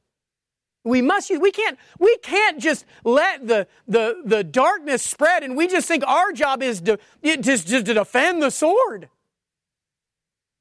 We 0.83 1.01
must 1.01 1.29
use, 1.29 1.39
we 1.39 1.51
can't, 1.51 1.77
we 1.97 2.17
can't 2.17 2.59
just 2.59 2.85
let 3.05 3.47
the, 3.47 3.67
the, 3.87 4.21
the 4.25 4.43
darkness 4.43 5.01
spread 5.01 5.43
and 5.43 5.55
we 5.55 5.67
just 5.67 5.87
think 5.87 6.05
our 6.05 6.33
job 6.33 6.61
is 6.61 6.81
to, 6.81 6.99
just, 7.23 7.67
just 7.67 7.85
to 7.85 7.93
defend 7.93 8.43
the 8.43 8.51
sword. 8.51 9.09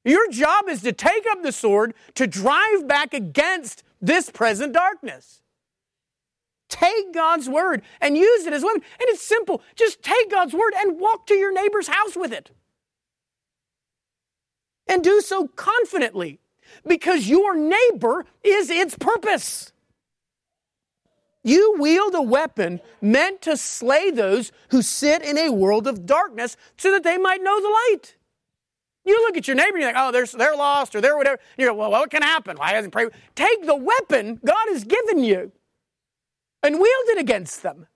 Your 0.05 0.29
job 0.29 0.67
is 0.69 0.81
to 0.81 0.93
take 0.93 1.25
up 1.29 1.43
the 1.43 1.51
sword 1.51 1.93
to 2.15 2.27
drive 2.27 2.87
back 2.87 3.13
against 3.13 3.83
this 4.01 4.29
present 4.29 4.73
darkness. 4.73 5.41
Take 6.69 7.13
God's 7.13 7.49
word 7.49 7.83
and 8.01 8.17
use 8.17 8.45
it 8.45 8.53
as 8.53 8.63
weapon. 8.63 8.81
And 8.81 9.09
it's 9.09 9.21
simple. 9.21 9.61
Just 9.75 10.01
take 10.01 10.31
God's 10.31 10.53
word 10.53 10.73
and 10.77 10.99
walk 10.99 11.27
to 11.27 11.35
your 11.35 11.53
neighbor's 11.53 11.87
house 11.87 12.15
with 12.15 12.33
it. 12.33 12.51
And 14.87 15.03
do 15.03 15.21
so 15.21 15.47
confidently 15.47 16.39
because 16.85 17.27
your 17.27 17.55
neighbor 17.55 18.25
is 18.43 18.69
its 18.69 18.97
purpose. 18.97 19.72
You 21.43 21.75
wield 21.77 22.15
a 22.15 22.21
weapon 22.21 22.79
meant 23.01 23.41
to 23.41 23.57
slay 23.57 24.11
those 24.11 24.51
who 24.69 24.81
sit 24.81 25.21
in 25.21 25.37
a 25.37 25.51
world 25.51 25.87
of 25.87 26.05
darkness 26.05 26.55
so 26.77 26.91
that 26.91 27.03
they 27.03 27.17
might 27.17 27.43
know 27.43 27.61
the 27.61 27.67
light. 27.67 28.15
You 29.05 29.21
look 29.25 29.35
at 29.35 29.47
your 29.47 29.55
neighbor 29.55 29.75
and 29.75 29.81
you're 29.81 29.93
like, 29.93 30.01
oh, 30.01 30.11
they're, 30.13 30.25
they're 30.25 30.55
lost 30.55 30.95
or 30.95 31.01
they're 31.01 31.17
whatever. 31.17 31.39
You 31.57 31.67
go, 31.67 31.73
well, 31.73 31.91
what 31.91 32.09
can 32.09 32.21
happen? 32.21 32.55
Why 32.55 32.71
hasn't 32.71 32.93
prayed? 32.93 33.09
Take 33.35 33.65
the 33.65 33.75
weapon 33.75 34.39
God 34.45 34.65
has 34.69 34.85
given 34.85 35.23
you 35.23 35.51
and 36.61 36.75
wield 36.75 37.07
it 37.09 37.17
against 37.19 37.61
them. 37.61 37.87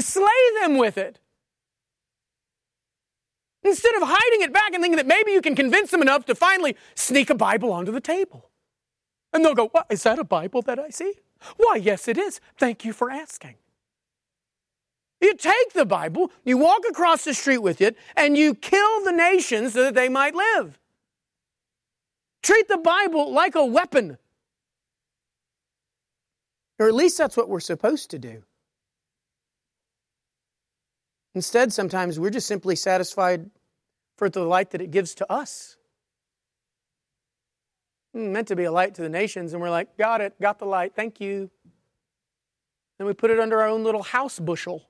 Slay 0.00 0.24
them 0.60 0.78
with 0.78 0.96
it. 0.96 1.20
Instead 3.62 3.94
of 3.96 4.02
hiding 4.04 4.42
it 4.42 4.52
back 4.52 4.72
and 4.72 4.82
thinking 4.82 4.96
that 4.96 5.06
maybe 5.06 5.32
you 5.32 5.42
can 5.42 5.54
convince 5.54 5.90
them 5.90 6.02
enough 6.02 6.24
to 6.26 6.34
finally 6.34 6.76
sneak 6.94 7.28
a 7.28 7.34
Bible 7.34 7.72
onto 7.72 7.92
the 7.92 8.00
table. 8.00 8.50
And 9.32 9.44
they'll 9.44 9.54
go, 9.54 9.68
what, 9.68 9.86
is 9.90 10.02
that 10.04 10.18
a 10.18 10.24
Bible 10.24 10.62
that 10.62 10.78
I 10.78 10.88
see? 10.88 11.14
Why, 11.56 11.76
yes, 11.76 12.08
it 12.08 12.18
is. 12.18 12.40
Thank 12.58 12.84
you 12.84 12.92
for 12.92 13.10
asking. 13.10 13.54
You 15.20 15.34
take 15.34 15.72
the 15.72 15.86
Bible, 15.86 16.30
you 16.44 16.58
walk 16.58 16.82
across 16.88 17.24
the 17.24 17.32
street 17.32 17.58
with 17.58 17.80
it, 17.80 17.96
and 18.16 18.36
you 18.36 18.54
kill 18.54 19.04
the 19.04 19.12
nations 19.12 19.72
so 19.72 19.84
that 19.84 19.94
they 19.94 20.08
might 20.08 20.34
live. 20.34 20.78
Treat 22.42 22.68
the 22.68 22.76
Bible 22.76 23.32
like 23.32 23.54
a 23.54 23.64
weapon. 23.64 24.18
Or 26.78 26.88
at 26.88 26.94
least 26.94 27.16
that's 27.16 27.36
what 27.36 27.48
we're 27.48 27.60
supposed 27.60 28.10
to 28.10 28.18
do. 28.18 28.42
Instead, 31.34 31.72
sometimes 31.72 32.20
we're 32.20 32.30
just 32.30 32.46
simply 32.46 32.76
satisfied 32.76 33.50
for 34.16 34.28
the 34.28 34.44
light 34.44 34.70
that 34.70 34.80
it 34.80 34.90
gives 34.90 35.14
to 35.16 35.32
us. 35.32 35.76
Hmm, 38.14 38.32
meant 38.32 38.48
to 38.48 38.56
be 38.56 38.64
a 38.64 38.72
light 38.72 38.94
to 38.94 39.02
the 39.02 39.08
nations, 39.08 39.52
and 39.52 39.60
we're 39.60 39.70
like, 39.70 39.98
got 39.98 40.20
it, 40.20 40.40
got 40.40 40.60
the 40.60 40.64
light, 40.64 40.94
thank 40.94 41.20
you. 41.20 41.50
Then 42.96 43.08
we 43.08 43.12
put 43.12 43.30
it 43.30 43.40
under 43.40 43.60
our 43.60 43.68
own 43.68 43.82
little 43.82 44.04
house 44.04 44.38
bushel, 44.38 44.88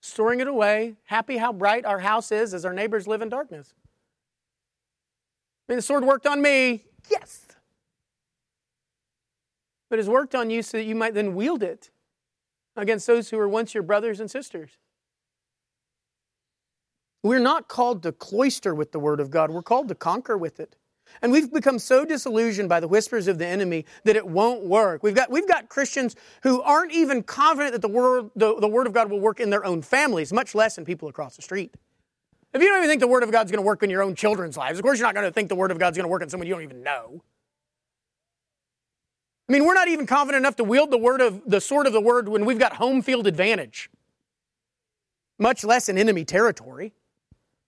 storing 0.00 0.38
it 0.38 0.46
away, 0.46 0.94
happy 1.04 1.36
how 1.36 1.52
bright 1.52 1.84
our 1.84 1.98
house 1.98 2.30
is 2.30 2.54
as 2.54 2.64
our 2.64 2.72
neighbors 2.72 3.08
live 3.08 3.22
in 3.22 3.28
darkness. 3.28 3.74
I 5.68 5.72
mean, 5.72 5.78
the 5.78 5.82
sword 5.82 6.04
worked 6.04 6.26
on 6.26 6.40
me, 6.40 6.84
yes. 7.10 7.44
But 9.90 9.98
it's 9.98 10.08
worked 10.08 10.36
on 10.36 10.50
you 10.50 10.62
so 10.62 10.76
that 10.76 10.84
you 10.84 10.94
might 10.94 11.14
then 11.14 11.34
wield 11.34 11.64
it 11.64 11.90
against 12.76 13.06
those 13.08 13.30
who 13.30 13.36
were 13.36 13.48
once 13.48 13.74
your 13.74 13.82
brothers 13.82 14.20
and 14.20 14.30
sisters. 14.30 14.78
We're 17.24 17.40
not 17.40 17.66
called 17.66 18.02
to 18.04 18.12
cloister 18.12 18.74
with 18.74 18.92
the 18.92 19.00
Word 19.00 19.18
of 19.18 19.30
God, 19.30 19.50
we're 19.50 19.62
called 19.62 19.88
to 19.88 19.96
conquer 19.96 20.38
with 20.38 20.60
it. 20.60 20.76
And 21.22 21.32
we've 21.32 21.52
become 21.52 21.78
so 21.78 22.04
disillusioned 22.04 22.68
by 22.68 22.80
the 22.80 22.88
whispers 22.88 23.28
of 23.28 23.38
the 23.38 23.46
enemy 23.46 23.86
that 24.04 24.16
it 24.16 24.26
won't 24.26 24.64
work. 24.64 25.02
We've 25.02 25.14
got, 25.14 25.30
we've 25.30 25.48
got 25.48 25.68
Christians 25.68 26.16
who 26.42 26.60
aren't 26.62 26.92
even 26.92 27.22
confident 27.22 27.72
that 27.72 27.82
the 27.82 27.88
word, 27.88 28.30
the, 28.36 28.58
the 28.60 28.68
word 28.68 28.86
of 28.86 28.92
God 28.92 29.10
will 29.10 29.20
work 29.20 29.40
in 29.40 29.50
their 29.50 29.64
own 29.64 29.82
families, 29.82 30.32
much 30.32 30.54
less 30.54 30.78
in 30.78 30.84
people 30.84 31.08
across 31.08 31.36
the 31.36 31.42
street. 31.42 31.74
If 32.54 32.62
you 32.62 32.68
don't 32.68 32.78
even 32.78 32.88
think 32.88 33.00
the 33.00 33.08
Word 33.08 33.24
of 33.24 33.32
God's 33.32 33.50
going 33.50 33.62
to 33.62 33.66
work 33.66 33.82
in 33.82 33.90
your 33.90 34.02
own 34.02 34.14
children's 34.14 34.56
lives, 34.56 34.78
of 34.78 34.84
course 34.84 34.98
you're 34.98 35.08
not 35.08 35.14
going 35.14 35.26
to 35.26 35.32
think 35.32 35.48
the 35.48 35.56
Word 35.56 35.72
of 35.72 35.78
God's 35.78 35.96
going 35.96 36.04
to 36.04 36.08
work 36.08 36.22
in 36.22 36.30
someone 36.30 36.46
you 36.46 36.54
don't 36.54 36.62
even 36.62 36.84
know. 36.84 37.20
I 39.48 39.52
mean, 39.52 39.64
we're 39.64 39.74
not 39.74 39.88
even 39.88 40.06
confident 40.06 40.40
enough 40.40 40.56
to 40.56 40.64
wield 40.64 40.90
the 40.90 40.98
word 40.98 41.20
of 41.20 41.42
the 41.46 41.60
sword 41.60 41.86
of 41.86 41.92
the 41.92 42.00
word 42.00 42.28
when 42.28 42.46
we've 42.46 42.58
got 42.58 42.76
home 42.76 43.02
field 43.02 43.26
advantage, 43.26 43.90
much 45.38 45.64
less 45.64 45.88
in 45.90 45.98
enemy 45.98 46.24
territory. 46.24 46.94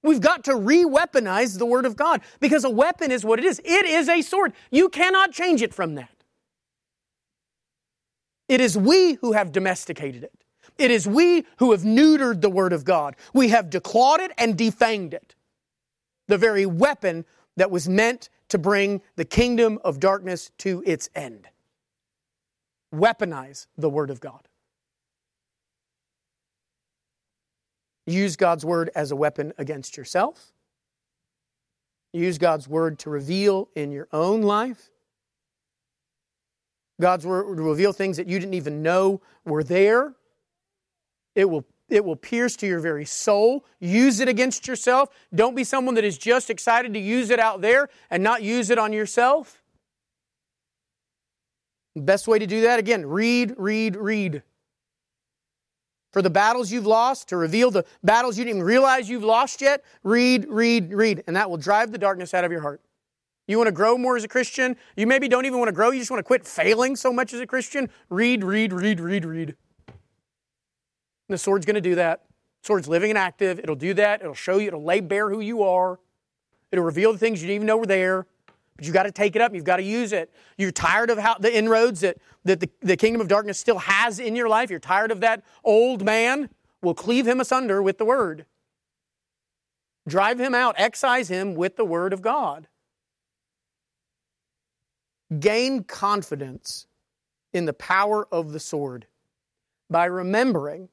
We've 0.07 0.21
got 0.21 0.45
to 0.45 0.55
re 0.55 0.85
weaponize 0.85 1.59
the 1.59 1.67
Word 1.67 1.85
of 1.85 1.97
God 1.97 2.21
because 2.39 2.65
a 2.65 2.71
weapon 2.71 3.11
is 3.11 3.25
what 3.25 3.39
it 3.41 3.45
is. 3.45 3.61
It 3.65 3.85
is 3.85 4.09
a 4.09 4.23
sword. 4.23 4.53
You 4.71 4.89
cannot 4.89 5.33
change 5.33 5.63
it 5.63 5.75
from 5.75 5.97
that. 5.97 6.11
It 8.49 8.61
is 8.61 8.79
we 8.79 9.15
who 9.15 9.33
have 9.33 9.51
domesticated 9.51 10.23
it. 10.23 10.33
It 10.79 10.91
is 10.91 11.09
we 11.09 11.45
who 11.59 11.73
have 11.73 11.83
neutered 11.83 12.41
the 12.41 12.51
Word 12.51 12.73
of 12.73 12.85
God. 12.85 13.17
We 13.35 13.49
have 13.49 13.69
declawed 13.69 14.21
it 14.21 14.31
and 14.39 14.57
defanged 14.57 15.13
it. 15.13 15.35
The 16.29 16.39
very 16.39 16.67
weapon 16.67 17.25
that 17.57 17.71
was 17.71 17.89
meant 17.89 18.29
to 18.49 18.59
bring 18.59 19.03
the 19.17 19.25
kingdom 19.25 19.81
of 19.83 19.99
darkness 19.99 20.53
to 20.59 20.85
its 20.87 21.11
end. 21.15 21.49
Weaponize 22.95 23.67
the 23.77 23.91
Word 23.91 24.11
of 24.11 24.21
God. 24.21 24.46
Use 28.07 28.37
God's 28.37 28.65
word 28.65 28.91
as 28.95 29.11
a 29.11 29.17
weapon 29.17 29.53
against 29.59 29.97
yourself. 29.97 30.53
Use 32.13 32.39
God's 32.39 32.69
word 32.69 32.99
to 33.01 33.11
reveal 33.11 33.69
in 33.75 33.91
your 33.91 34.09
own 34.13 34.43
life. 34.43 34.91
God's 37.01 37.27
word 37.27 37.59
will 37.59 37.69
reveal 37.69 37.93
things 37.93 38.17
that 38.17 38.27
you 38.27 38.39
didn't 38.39 38.55
even 38.55 38.83
know 38.83 39.21
were 39.45 39.65
there. 39.65 40.15
It 41.35 41.51
will, 41.51 41.67
it 41.91 42.05
will 42.05 42.17
pierce 42.17 42.57
to 42.57 42.67
your 42.67 42.81
very 42.81 43.05
soul. 43.05 43.67
Use 43.81 44.21
it 44.21 44.29
against 44.29 44.67
yourself. 44.67 45.11
Don't 45.35 45.55
be 45.55 45.65
someone 45.65 45.95
that 45.97 46.05
is 46.05 46.17
just 46.17 46.49
excited 46.49 46.95
to 46.95 47.01
use 47.01 47.29
it 47.29 47.39
out 47.39 47.61
there 47.61 47.91
and 48.09 48.23
not 48.23 48.43
use 48.43 48.71
it 48.71 48.79
on 48.79 48.93
yourself. 48.93 49.63
best 51.95 52.29
way 52.29 52.39
to 52.39 52.47
do 52.47 52.63
that, 52.63 52.79
again, 52.79 53.05
read, 53.05 53.55
read, 53.59 53.97
read 53.97 54.43
for 56.17 56.23
the 56.23 56.31
battles 56.31 56.73
you've 56.73 56.87
lost, 56.87 57.29
to 57.29 57.37
reveal 57.37 57.71
the 57.71 57.85
battles 58.03 58.39
you 58.39 58.45
didn't 58.47 58.57
even 58.57 58.67
realize 58.67 59.07
you've 59.07 59.23
lost 59.23 59.61
yet, 59.61 59.85
read, 60.03 60.47
read, 60.49 60.91
read. 60.91 61.23
And 61.27 61.37
that 61.37 61.51
will 61.51 61.59
drive 61.59 61.93
the 61.93 61.99
darkness 61.99 62.33
out 62.33 62.43
of 62.43 62.51
your 62.51 62.63
heart. 62.63 62.81
You 63.47 63.59
want 63.59 63.69
to 63.69 63.73
grow 63.73 63.99
more 63.99 64.17
as 64.17 64.25
a 64.25 64.29
Christian? 64.29 64.77
You 64.97 65.07
maybe 65.07 65.29
don't 65.29 65.45
even 65.45 65.59
want 65.59 65.69
to 65.69 65.75
grow, 65.75 65.91
you 65.91 65.99
just 65.99 66.11
want 66.11 66.21
to 66.21 66.25
quit 66.25 66.47
failing 66.47 66.97
so 66.97 67.13
much 67.13 67.35
as 67.35 67.41
a 67.41 67.47
Christian? 67.47 67.91
Read, 68.09 68.45
read, 68.45 68.73
read, 68.73 68.99
read, 68.99 69.27
read. 69.27 69.57
And 69.89 69.97
the 71.35 71.37
sword's 71.37 71.67
going 71.67 71.75
to 71.75 71.83
do 71.83 71.97
that. 71.97 72.25
Sword's 72.63 72.89
living 72.89 73.11
and 73.11 73.19
active. 73.19 73.59
It'll 73.59 73.77
do 73.77 73.93
that. 73.93 74.23
It'll 74.23 74.33
show 74.33 74.57
you, 74.57 74.69
it'll 74.69 74.83
lay 74.83 75.01
bare 75.01 75.29
who 75.29 75.41
you 75.41 75.65
are. 75.65 76.01
It'll 76.73 76.87
reveal 76.87 77.13
the 77.13 77.19
things 77.19 77.43
you 77.43 77.49
didn't 77.49 77.57
even 77.57 77.67
know 77.67 77.77
were 77.77 77.85
there. 77.85 78.27
But 78.77 78.85
you've 78.85 78.95
got 78.95 79.05
to 79.05 79.13
take 79.13 79.37
it 79.37 79.43
up. 79.43 79.55
You've 79.55 79.65
got 79.65 79.77
to 79.77 79.83
use 79.83 80.13
it. 80.13 80.33
You're 80.59 80.71
tired 80.71 81.11
of 81.11 81.19
how 81.19 81.37
the 81.39 81.55
inroads 81.55 82.01
that, 82.01 82.19
that 82.45 82.61
the, 82.61 82.69
the 82.81 82.97
kingdom 82.97 83.21
of 83.21 83.29
darkness 83.29 83.59
still 83.59 83.79
has 83.79 84.19
in 84.19 84.37
your 84.37 84.49
life. 84.49 84.71
You're 84.71 84.79
tired 84.79 85.11
of 85.11 85.21
that 85.21 85.43
old 85.65 86.05
man. 86.05 86.51
We'll 86.83 86.95
cleave 86.95 87.27
him 87.27 87.41
asunder 87.41 87.83
with 87.83 87.99
the 87.99 88.05
word. 88.05 88.45
Drive 90.07 90.39
him 90.39 90.55
out, 90.55 90.77
excise 90.79 91.29
him 91.29 91.55
with 91.55 91.77
the 91.77 91.85
word 91.85 92.13
of 92.13 92.23
God. 92.23 92.69
Gain 95.41 95.83
confidence 95.83 96.87
in 97.53 97.65
the 97.65 97.73
power 97.73 98.29
of 98.31 98.53
the 98.53 98.61
sword 98.61 99.07
by 99.91 100.05
remembering 100.05 100.89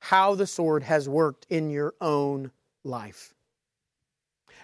how 0.00 0.34
the 0.34 0.46
sword 0.46 0.82
has 0.82 1.08
worked 1.08 1.46
in 1.48 1.70
your 1.70 1.94
own 2.00 2.50
life. 2.84 3.34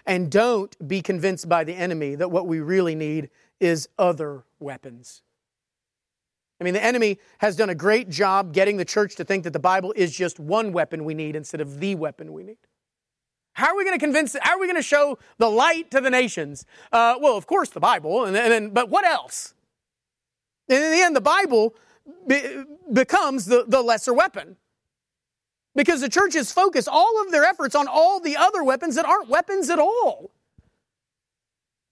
And 0.05 0.31
don't 0.31 0.87
be 0.87 1.01
convinced 1.01 1.49
by 1.49 1.63
the 1.63 1.73
enemy 1.73 2.15
that 2.15 2.29
what 2.29 2.47
we 2.47 2.59
really 2.59 2.95
need 2.95 3.29
is 3.59 3.89
other 3.97 4.43
weapons. 4.59 5.23
I 6.59 6.63
mean, 6.63 6.73
the 6.73 6.83
enemy 6.83 7.17
has 7.39 7.55
done 7.55 7.69
a 7.69 7.75
great 7.75 8.09
job 8.09 8.53
getting 8.53 8.77
the 8.77 8.85
church 8.85 9.15
to 9.15 9.25
think 9.25 9.43
that 9.43 9.53
the 9.53 9.59
Bible 9.59 9.93
is 9.95 10.15
just 10.15 10.39
one 10.39 10.71
weapon 10.71 11.03
we 11.03 11.13
need 11.13 11.35
instead 11.35 11.59
of 11.59 11.79
the 11.79 11.95
weapon 11.95 12.33
we 12.33 12.43
need. 12.43 12.57
How 13.53 13.67
are 13.67 13.77
we 13.77 13.83
going 13.83 13.97
to 13.97 14.05
convince, 14.05 14.35
how 14.41 14.55
are 14.55 14.59
we 14.59 14.67
going 14.67 14.75
to 14.75 14.81
show 14.81 15.17
the 15.37 15.49
light 15.49 15.89
to 15.91 16.01
the 16.01 16.09
nations? 16.09 16.65
Uh, 16.91 17.15
well, 17.19 17.37
of 17.37 17.47
course, 17.47 17.69
the 17.69 17.79
Bible, 17.79 18.25
and 18.25 18.35
then, 18.35 18.69
but 18.69 18.89
what 18.89 19.05
else? 19.05 19.53
And 20.69 20.83
in 20.83 20.91
the 20.91 21.01
end, 21.01 21.15
the 21.15 21.21
Bible 21.21 21.75
be, 22.27 22.63
becomes 22.91 23.45
the, 23.45 23.65
the 23.67 23.81
lesser 23.81 24.13
weapon. 24.13 24.57
Because 25.75 26.01
the 26.01 26.09
churches 26.09 26.51
focus 26.51 26.87
all 26.87 27.21
of 27.21 27.31
their 27.31 27.43
efforts 27.43 27.75
on 27.75 27.87
all 27.87 28.19
the 28.19 28.37
other 28.37 28.63
weapons 28.63 28.95
that 28.95 29.05
aren't 29.05 29.27
weapons 29.27 29.69
at 29.69 29.77
all. 29.77 30.31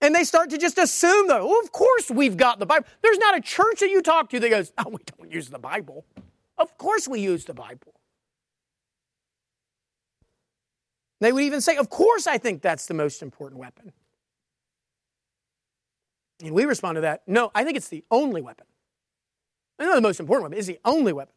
And 0.00 0.14
they 0.14 0.24
start 0.24 0.50
to 0.50 0.58
just 0.58 0.78
assume 0.78 1.28
that, 1.28 1.42
well, 1.42 1.60
of 1.62 1.72
course 1.72 2.10
we've 2.10 2.36
got 2.36 2.58
the 2.58 2.66
Bible. 2.66 2.86
There's 3.02 3.18
not 3.18 3.36
a 3.36 3.40
church 3.40 3.80
that 3.80 3.90
you 3.90 4.02
talk 4.02 4.30
to 4.30 4.40
that 4.40 4.48
goes, 4.48 4.72
oh, 4.78 4.88
we 4.88 4.98
don't 5.16 5.30
use 5.30 5.48
the 5.48 5.58
Bible. 5.58 6.04
Of 6.58 6.76
course 6.78 7.06
we 7.06 7.20
use 7.20 7.44
the 7.44 7.54
Bible. 7.54 7.94
They 11.20 11.32
would 11.32 11.42
even 11.42 11.60
say, 11.60 11.76
of 11.76 11.88
course 11.90 12.26
I 12.26 12.38
think 12.38 12.60
that's 12.60 12.86
the 12.86 12.94
most 12.94 13.22
important 13.22 13.60
weapon. 13.60 13.92
And 16.42 16.52
we 16.52 16.64
respond 16.64 16.96
to 16.96 17.00
that, 17.02 17.22
no, 17.26 17.50
I 17.54 17.64
think 17.64 17.76
it's 17.76 17.88
the 17.88 18.04
only 18.10 18.42
weapon. 18.42 18.66
I 19.78 19.84
know 19.84 19.94
the 19.94 20.00
most 20.00 20.20
important 20.20 20.44
weapon, 20.44 20.58
it's 20.58 20.66
the 20.66 20.80
only 20.84 21.12
weapon. 21.12 21.34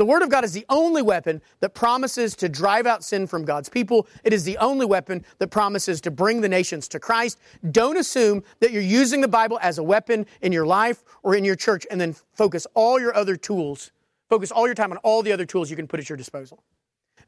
The 0.00 0.06
Word 0.06 0.22
of 0.22 0.30
God 0.30 0.44
is 0.44 0.54
the 0.54 0.64
only 0.70 1.02
weapon 1.02 1.42
that 1.60 1.74
promises 1.74 2.34
to 2.36 2.48
drive 2.48 2.86
out 2.86 3.04
sin 3.04 3.26
from 3.26 3.44
God's 3.44 3.68
people. 3.68 4.06
It 4.24 4.32
is 4.32 4.44
the 4.44 4.56
only 4.56 4.86
weapon 4.86 5.26
that 5.40 5.48
promises 5.48 6.00
to 6.00 6.10
bring 6.10 6.40
the 6.40 6.48
nations 6.48 6.88
to 6.88 6.98
Christ. 6.98 7.38
Don't 7.70 7.98
assume 7.98 8.42
that 8.60 8.70
you're 8.70 8.80
using 8.80 9.20
the 9.20 9.28
Bible 9.28 9.58
as 9.60 9.76
a 9.76 9.82
weapon 9.82 10.24
in 10.40 10.52
your 10.52 10.64
life 10.64 11.04
or 11.22 11.34
in 11.34 11.44
your 11.44 11.54
church 11.54 11.86
and 11.90 12.00
then 12.00 12.16
focus 12.32 12.66
all 12.72 12.98
your 12.98 13.14
other 13.14 13.36
tools, 13.36 13.92
focus 14.30 14.50
all 14.50 14.64
your 14.64 14.74
time 14.74 14.90
on 14.90 14.96
all 15.02 15.20
the 15.20 15.32
other 15.32 15.44
tools 15.44 15.68
you 15.68 15.76
can 15.76 15.86
put 15.86 16.00
at 16.00 16.08
your 16.08 16.16
disposal. 16.16 16.62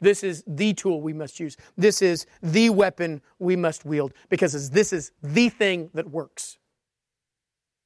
This 0.00 0.24
is 0.24 0.42
the 0.46 0.72
tool 0.72 1.02
we 1.02 1.12
must 1.12 1.38
use. 1.38 1.58
This 1.76 2.00
is 2.00 2.24
the 2.42 2.70
weapon 2.70 3.20
we 3.38 3.54
must 3.54 3.84
wield 3.84 4.14
because 4.30 4.70
this 4.70 4.94
is 4.94 5.12
the 5.22 5.50
thing 5.50 5.90
that 5.92 6.08
works. 6.08 6.56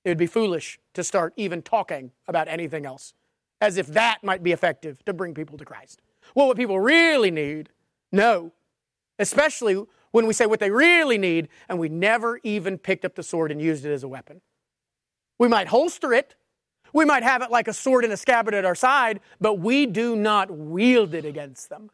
It 0.05 0.11
would 0.11 0.16
be 0.16 0.28
foolish 0.28 0.78
to 0.95 1.03
start 1.03 1.32
even 1.34 1.61
talking 1.61 2.12
about 2.28 2.47
anything 2.47 2.87
else 2.87 3.14
as 3.61 3.76
if 3.76 3.86
that 3.88 4.18
might 4.22 4.42
be 4.42 4.52
effective 4.52 5.04
to 5.04 5.12
bring 5.12 5.34
people 5.34 5.59
to 5.59 5.64
Christ. 5.64 6.02
Well, 6.34 6.48
what 6.48 6.57
people 6.57 6.78
really 6.78 7.30
need, 7.30 7.70
no. 8.12 8.52
Especially 9.18 9.82
when 10.11 10.26
we 10.26 10.32
say 10.32 10.46
what 10.46 10.61
they 10.61 10.70
really 10.70 11.18
need, 11.18 11.48
and 11.68 11.78
we 11.78 11.88
never 11.88 12.40
even 12.42 12.78
picked 12.78 13.04
up 13.04 13.14
the 13.14 13.22
sword 13.22 13.50
and 13.50 13.61
used 13.61 13.84
it 13.84 13.92
as 13.92 14.02
a 14.02 14.09
weapon. 14.09 14.40
We 15.38 15.48
might 15.48 15.68
holster 15.68 16.12
it, 16.12 16.34
we 16.92 17.04
might 17.04 17.22
have 17.22 17.42
it 17.42 17.50
like 17.50 17.68
a 17.68 17.72
sword 17.72 18.04
in 18.04 18.12
a 18.12 18.16
scabbard 18.16 18.54
at 18.54 18.64
our 18.64 18.74
side, 18.74 19.20
but 19.40 19.54
we 19.54 19.86
do 19.86 20.16
not 20.16 20.50
wield 20.50 21.14
it 21.14 21.24
against 21.24 21.68
them. 21.68 21.90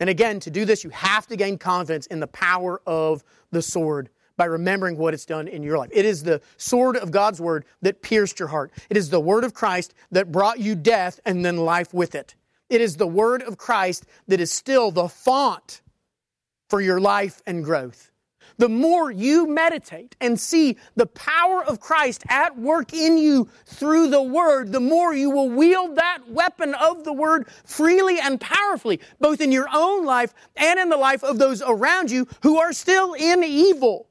And 0.00 0.08
again, 0.08 0.40
to 0.40 0.50
do 0.50 0.64
this, 0.64 0.84
you 0.84 0.90
have 0.90 1.26
to 1.28 1.36
gain 1.36 1.58
confidence 1.58 2.06
in 2.06 2.20
the 2.20 2.26
power 2.26 2.80
of 2.86 3.24
the 3.50 3.62
sword 3.62 4.10
by 4.38 4.46
remembering 4.46 4.96
what 4.96 5.12
it's 5.12 5.26
done 5.26 5.48
in 5.48 5.62
your 5.62 5.76
life. 5.76 5.90
It 5.92 6.06
is 6.06 6.22
the 6.22 6.40
sword 6.56 6.96
of 6.96 7.10
God's 7.10 7.40
word 7.40 7.66
that 7.82 8.00
pierced 8.00 8.38
your 8.38 8.48
heart. 8.48 8.72
It 8.88 8.96
is 8.96 9.10
the 9.10 9.20
word 9.20 9.44
of 9.44 9.52
Christ 9.52 9.92
that 10.12 10.32
brought 10.32 10.60
you 10.60 10.74
death 10.74 11.20
and 11.26 11.44
then 11.44 11.58
life 11.58 11.92
with 11.92 12.14
it. 12.14 12.34
It 12.70 12.80
is 12.80 12.96
the 12.96 13.06
word 13.06 13.42
of 13.42 13.58
Christ 13.58 14.06
that 14.28 14.40
is 14.40 14.52
still 14.52 14.90
the 14.90 15.08
font 15.08 15.82
for 16.70 16.80
your 16.80 17.00
life 17.00 17.42
and 17.46 17.64
growth. 17.64 18.10
The 18.58 18.68
more 18.68 19.10
you 19.10 19.46
meditate 19.46 20.16
and 20.20 20.38
see 20.38 20.76
the 20.96 21.06
power 21.06 21.64
of 21.64 21.78
Christ 21.78 22.24
at 22.28 22.58
work 22.58 22.92
in 22.92 23.16
you 23.16 23.48
through 23.66 24.10
the 24.10 24.22
Word, 24.22 24.72
the 24.72 24.80
more 24.80 25.14
you 25.14 25.30
will 25.30 25.48
wield 25.48 25.94
that 25.94 26.28
weapon 26.28 26.74
of 26.74 27.04
the 27.04 27.12
Word 27.12 27.46
freely 27.64 28.18
and 28.18 28.40
powerfully, 28.40 29.00
both 29.20 29.40
in 29.40 29.52
your 29.52 29.68
own 29.72 30.04
life 30.04 30.34
and 30.56 30.80
in 30.80 30.88
the 30.88 30.96
life 30.96 31.22
of 31.22 31.38
those 31.38 31.62
around 31.62 32.10
you 32.10 32.26
who 32.42 32.58
are 32.58 32.72
still 32.72 33.14
in 33.14 33.44
evil 33.44 34.07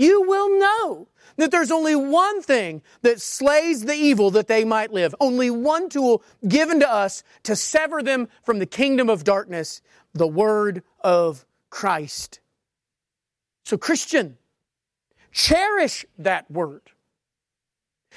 you 0.00 0.22
will 0.22 0.58
know 0.58 1.08
that 1.36 1.50
there's 1.50 1.70
only 1.70 1.94
one 1.94 2.40
thing 2.40 2.80
that 3.02 3.20
slays 3.20 3.84
the 3.84 3.92
evil 3.94 4.30
that 4.30 4.46
they 4.46 4.64
might 4.64 4.92
live. 4.92 5.14
Only 5.20 5.50
one 5.50 5.90
tool 5.90 6.22
given 6.48 6.80
to 6.80 6.90
us 6.90 7.22
to 7.42 7.54
sever 7.54 8.02
them 8.02 8.28
from 8.42 8.60
the 8.60 8.66
kingdom 8.66 9.10
of 9.10 9.24
darkness, 9.24 9.82
the 10.14 10.26
word 10.26 10.82
of 11.00 11.44
Christ. 11.68 12.40
So, 13.66 13.76
Christian, 13.76 14.38
cherish 15.32 16.06
that 16.18 16.50
word 16.50 16.82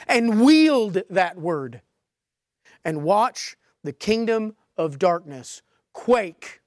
and 0.07 0.41
wield 0.41 1.03
that 1.09 1.37
word 1.37 1.81
and 2.85 3.03
watch 3.03 3.57
the 3.83 3.93
kingdom 3.93 4.55
of 4.77 4.99
darkness 4.99 5.61
quake 5.91 6.61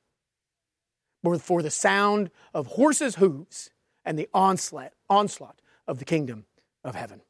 for 1.41 1.63
the 1.63 1.71
sound 1.71 2.31
of 2.55 2.67
horses' 2.67 3.17
hooves 3.17 3.71
and 4.07 4.19
the 4.19 4.29
onslaught, 4.33 4.93
onslaught 5.11 5.61
of 5.87 5.99
the 5.99 6.05
kingdom 6.05 6.47
of 6.85 6.95
heaven. 6.95 7.21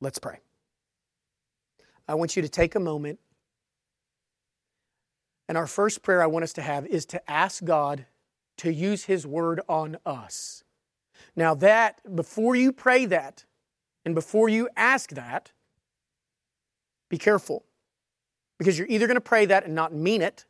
Let's 0.00 0.18
pray. 0.18 0.40
I 2.08 2.14
want 2.14 2.34
you 2.34 2.42
to 2.42 2.48
take 2.48 2.74
a 2.74 2.80
moment. 2.80 3.20
And 5.48 5.58
our 5.58 5.66
first 5.66 6.02
prayer 6.02 6.22
I 6.22 6.26
want 6.26 6.42
us 6.42 6.52
to 6.54 6.62
have 6.62 6.86
is 6.86 7.06
to 7.06 7.30
ask 7.30 7.62
God 7.62 8.06
to 8.58 8.72
use 8.72 9.04
His 9.04 9.26
word 9.26 9.60
on 9.68 9.98
us. 10.06 10.64
Now, 11.36 11.54
that, 11.56 12.00
before 12.16 12.56
you 12.56 12.72
pray 12.72 13.04
that, 13.06 13.44
and 14.04 14.14
before 14.14 14.48
you 14.48 14.68
ask 14.76 15.10
that, 15.10 15.52
be 17.08 17.18
careful. 17.18 17.64
Because 18.58 18.78
you're 18.78 18.88
either 18.88 19.06
going 19.06 19.16
to 19.16 19.20
pray 19.20 19.46
that 19.46 19.64
and 19.64 19.74
not 19.74 19.94
mean 19.94 20.22
it, 20.22 20.46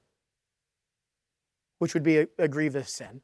which 1.79 1.95
would 1.95 2.03
be 2.03 2.19
a, 2.19 2.29
a 2.39 2.49
grievous 2.49 2.93
sin, 2.93 3.23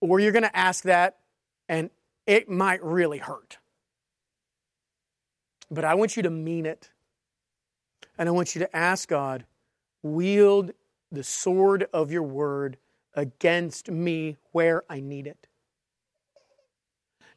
or 0.00 0.20
you're 0.20 0.32
going 0.32 0.42
to 0.42 0.56
ask 0.56 0.84
that 0.84 1.18
and 1.68 1.90
it 2.26 2.48
might 2.48 2.82
really 2.82 3.18
hurt. 3.18 3.58
But 5.70 5.84
I 5.84 5.94
want 5.94 6.16
you 6.16 6.22
to 6.22 6.30
mean 6.30 6.66
it. 6.66 6.90
And 8.16 8.28
I 8.28 8.32
want 8.32 8.54
you 8.54 8.60
to 8.60 8.76
ask 8.76 9.08
God, 9.08 9.44
wield 10.02 10.72
the 11.12 11.22
sword 11.22 11.86
of 11.92 12.10
your 12.10 12.22
word 12.22 12.76
against 13.14 13.90
me 13.90 14.36
where 14.52 14.82
I 14.90 15.00
need 15.00 15.26
it. 15.26 15.46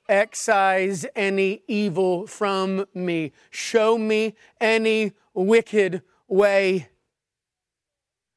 Excise 0.09 1.05
any 1.15 1.61
evil 1.67 2.27
from 2.27 2.85
me. 2.93 3.31
Show 3.49 3.97
me 3.97 4.35
any 4.59 5.13
wicked 5.33 6.01
way 6.27 6.89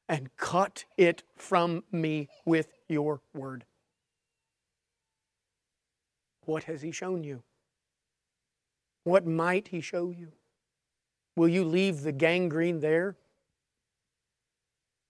and 0.07 0.35
cut 0.37 0.85
it 0.97 1.23
from 1.35 1.83
me 1.91 2.29
with 2.45 2.67
your 2.87 3.21
word. 3.33 3.65
What 6.45 6.63
has 6.65 6.81
He 6.81 6.91
shown 6.91 7.23
you? 7.23 7.43
What 9.03 9.25
might 9.25 9.69
He 9.69 9.81
show 9.81 10.09
you? 10.09 10.31
Will 11.35 11.47
you 11.47 11.63
leave 11.63 12.01
the 12.01 12.11
gangrene 12.11 12.79
there? 12.79 13.17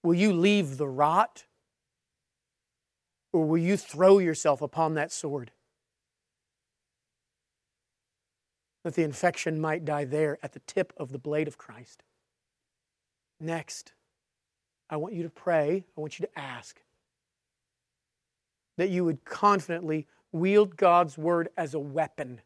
Will 0.04 0.16
you 0.16 0.34
leave 0.34 0.78
the 0.78 0.88
rot? 0.88 1.46
Or 3.32 3.46
will 3.46 3.58
you 3.58 3.78
throw 3.78 4.20
yourself 4.20 4.62
upon 4.62 4.94
that 4.94 5.12
sword? 5.12 5.52
That 8.84 8.96
the 8.96 9.04
infection 9.04 9.60
might 9.60 9.84
die 9.84 10.06
there 10.06 10.38
at 10.42 10.54
the 10.54 10.62
tip 10.62 10.94
of 10.98 11.12
the 11.12 11.20
blade 11.20 11.48
of 11.48 11.58
Christ. 11.58 12.04
Next, 13.40 13.94
I 14.90 14.98
want 14.98 15.14
you 15.14 15.24
to 15.24 15.30
pray, 15.30 15.84
I 15.98 16.02
want 16.02 16.20
you 16.20 16.26
to 16.26 16.40
ask 16.40 16.82
that 18.78 18.90
you 18.90 19.04
would 19.04 19.26
confidently 19.26 20.08
wield 20.36 20.78
God's 20.78 21.18
word 21.18 21.50
as 21.58 21.74
a 21.74 21.80
weapon 21.80 22.42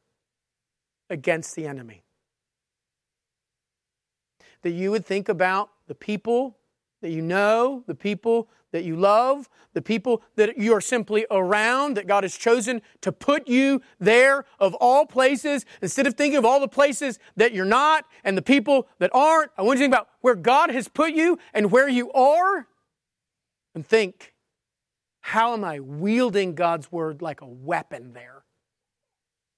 against 1.09 1.55
the 1.55 1.65
enemy. 1.65 2.03
That 4.61 4.71
you 4.71 4.91
would 4.91 5.05
think 5.05 5.29
about 5.29 5.69
the 5.87 5.95
people 5.95 6.57
that 7.01 7.11
you 7.11 7.21
know, 7.21 7.83
the 7.87 7.95
people 7.95 8.49
that 8.71 8.83
you 8.83 8.95
love, 8.95 9.49
the 9.73 9.81
people 9.81 10.21
that 10.35 10.57
you 10.57 10.73
are 10.73 10.81
simply 10.81 11.25
around, 11.31 11.95
that 11.95 12.07
God 12.07 12.23
has 12.23 12.35
chosen 12.35 12.81
to 13.01 13.11
put 13.11 13.47
you 13.47 13.81
there 13.99 14.45
of 14.59 14.75
all 14.75 15.05
places. 15.05 15.65
Instead 15.81 16.05
of 16.05 16.15
thinking 16.15 16.37
of 16.37 16.45
all 16.45 16.59
the 16.59 16.67
places 16.67 17.17
that 17.35 17.53
you're 17.53 17.65
not 17.65 18.05
and 18.23 18.37
the 18.37 18.41
people 18.41 18.87
that 18.99 19.09
aren't, 19.13 19.51
I 19.57 19.61
want 19.61 19.79
you 19.79 19.85
to 19.85 19.89
think 19.89 19.93
about 19.93 20.09
where 20.21 20.35
God 20.35 20.71
has 20.71 20.87
put 20.87 21.13
you 21.13 21.39
and 21.53 21.71
where 21.71 21.89
you 21.89 22.11
are 22.11 22.67
and 23.73 23.85
think 23.85 24.33
how 25.29 25.53
am 25.53 25.63
I 25.63 25.79
wielding 25.79 26.55
God's 26.55 26.91
word 26.91 27.21
like 27.21 27.41
a 27.41 27.45
weapon 27.45 28.13
there? 28.13 28.45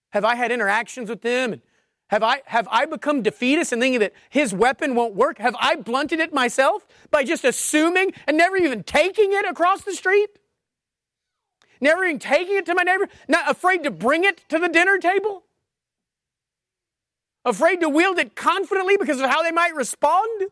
Have 0.10 0.26
I 0.26 0.36
had 0.36 0.52
interactions 0.52 1.10
with 1.10 1.22
them? 1.22 1.54
And 1.54 1.62
have 2.08 2.24
I, 2.24 2.42
have 2.48 2.68
I 2.70 2.86
become 2.86 3.22
defeatist 3.22 3.72
and 3.72 3.82
thinking 3.82 4.02
that 4.02 4.12
his 4.30 4.54
weapon 4.54 4.96
won't 4.96 5.16
work? 5.16 5.38
Have 5.38 5.56
I 5.58 5.78
blunted 5.78 6.20
it 6.20 6.34
myself 6.34 6.86
by 7.10 7.24
just 7.24 7.46
assuming 7.46 8.12
and 8.28 8.36
never 8.36 8.58
even 8.58 8.84
taking 8.84 9.32
it 9.32 9.46
across 9.46 9.84
the 9.84 9.94
street? 9.94 10.40
Never 11.80 12.04
even 12.04 12.20
taking 12.20 12.58
it 12.58 12.66
to 12.66 12.76
my 12.76 12.84
neighbor? 12.84 13.08
Not 13.30 13.50
afraid 13.50 13.84
to 13.84 13.92
bring 13.92 14.26
it 14.26 14.44
to 14.50 14.60
the 14.60 14.68
dinner 14.68 14.98
table? 14.98 15.46
Afraid 17.46 17.80
to 17.80 17.88
wield 17.88 18.20
it 18.20 18.36
confidently 18.36 18.98
because 18.98 19.22
of 19.22 19.30
how 19.30 19.42
they 19.42 19.54
might 19.54 19.74
respond? 19.74 20.52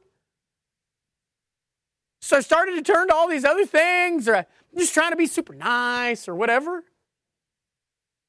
So 2.30 2.38
I 2.38 2.42
started 2.42 2.76
to 2.76 2.84
turn 2.84 3.08
to 3.08 3.16
all 3.16 3.28
these 3.28 3.44
other 3.44 3.66
things, 3.66 4.28
or 4.28 4.36
I'm 4.36 4.46
just 4.78 4.94
trying 4.94 5.10
to 5.10 5.18
be 5.18 5.26
super 5.26 5.56
nice, 5.56 6.28
or 6.28 6.36
whatever. 6.36 6.84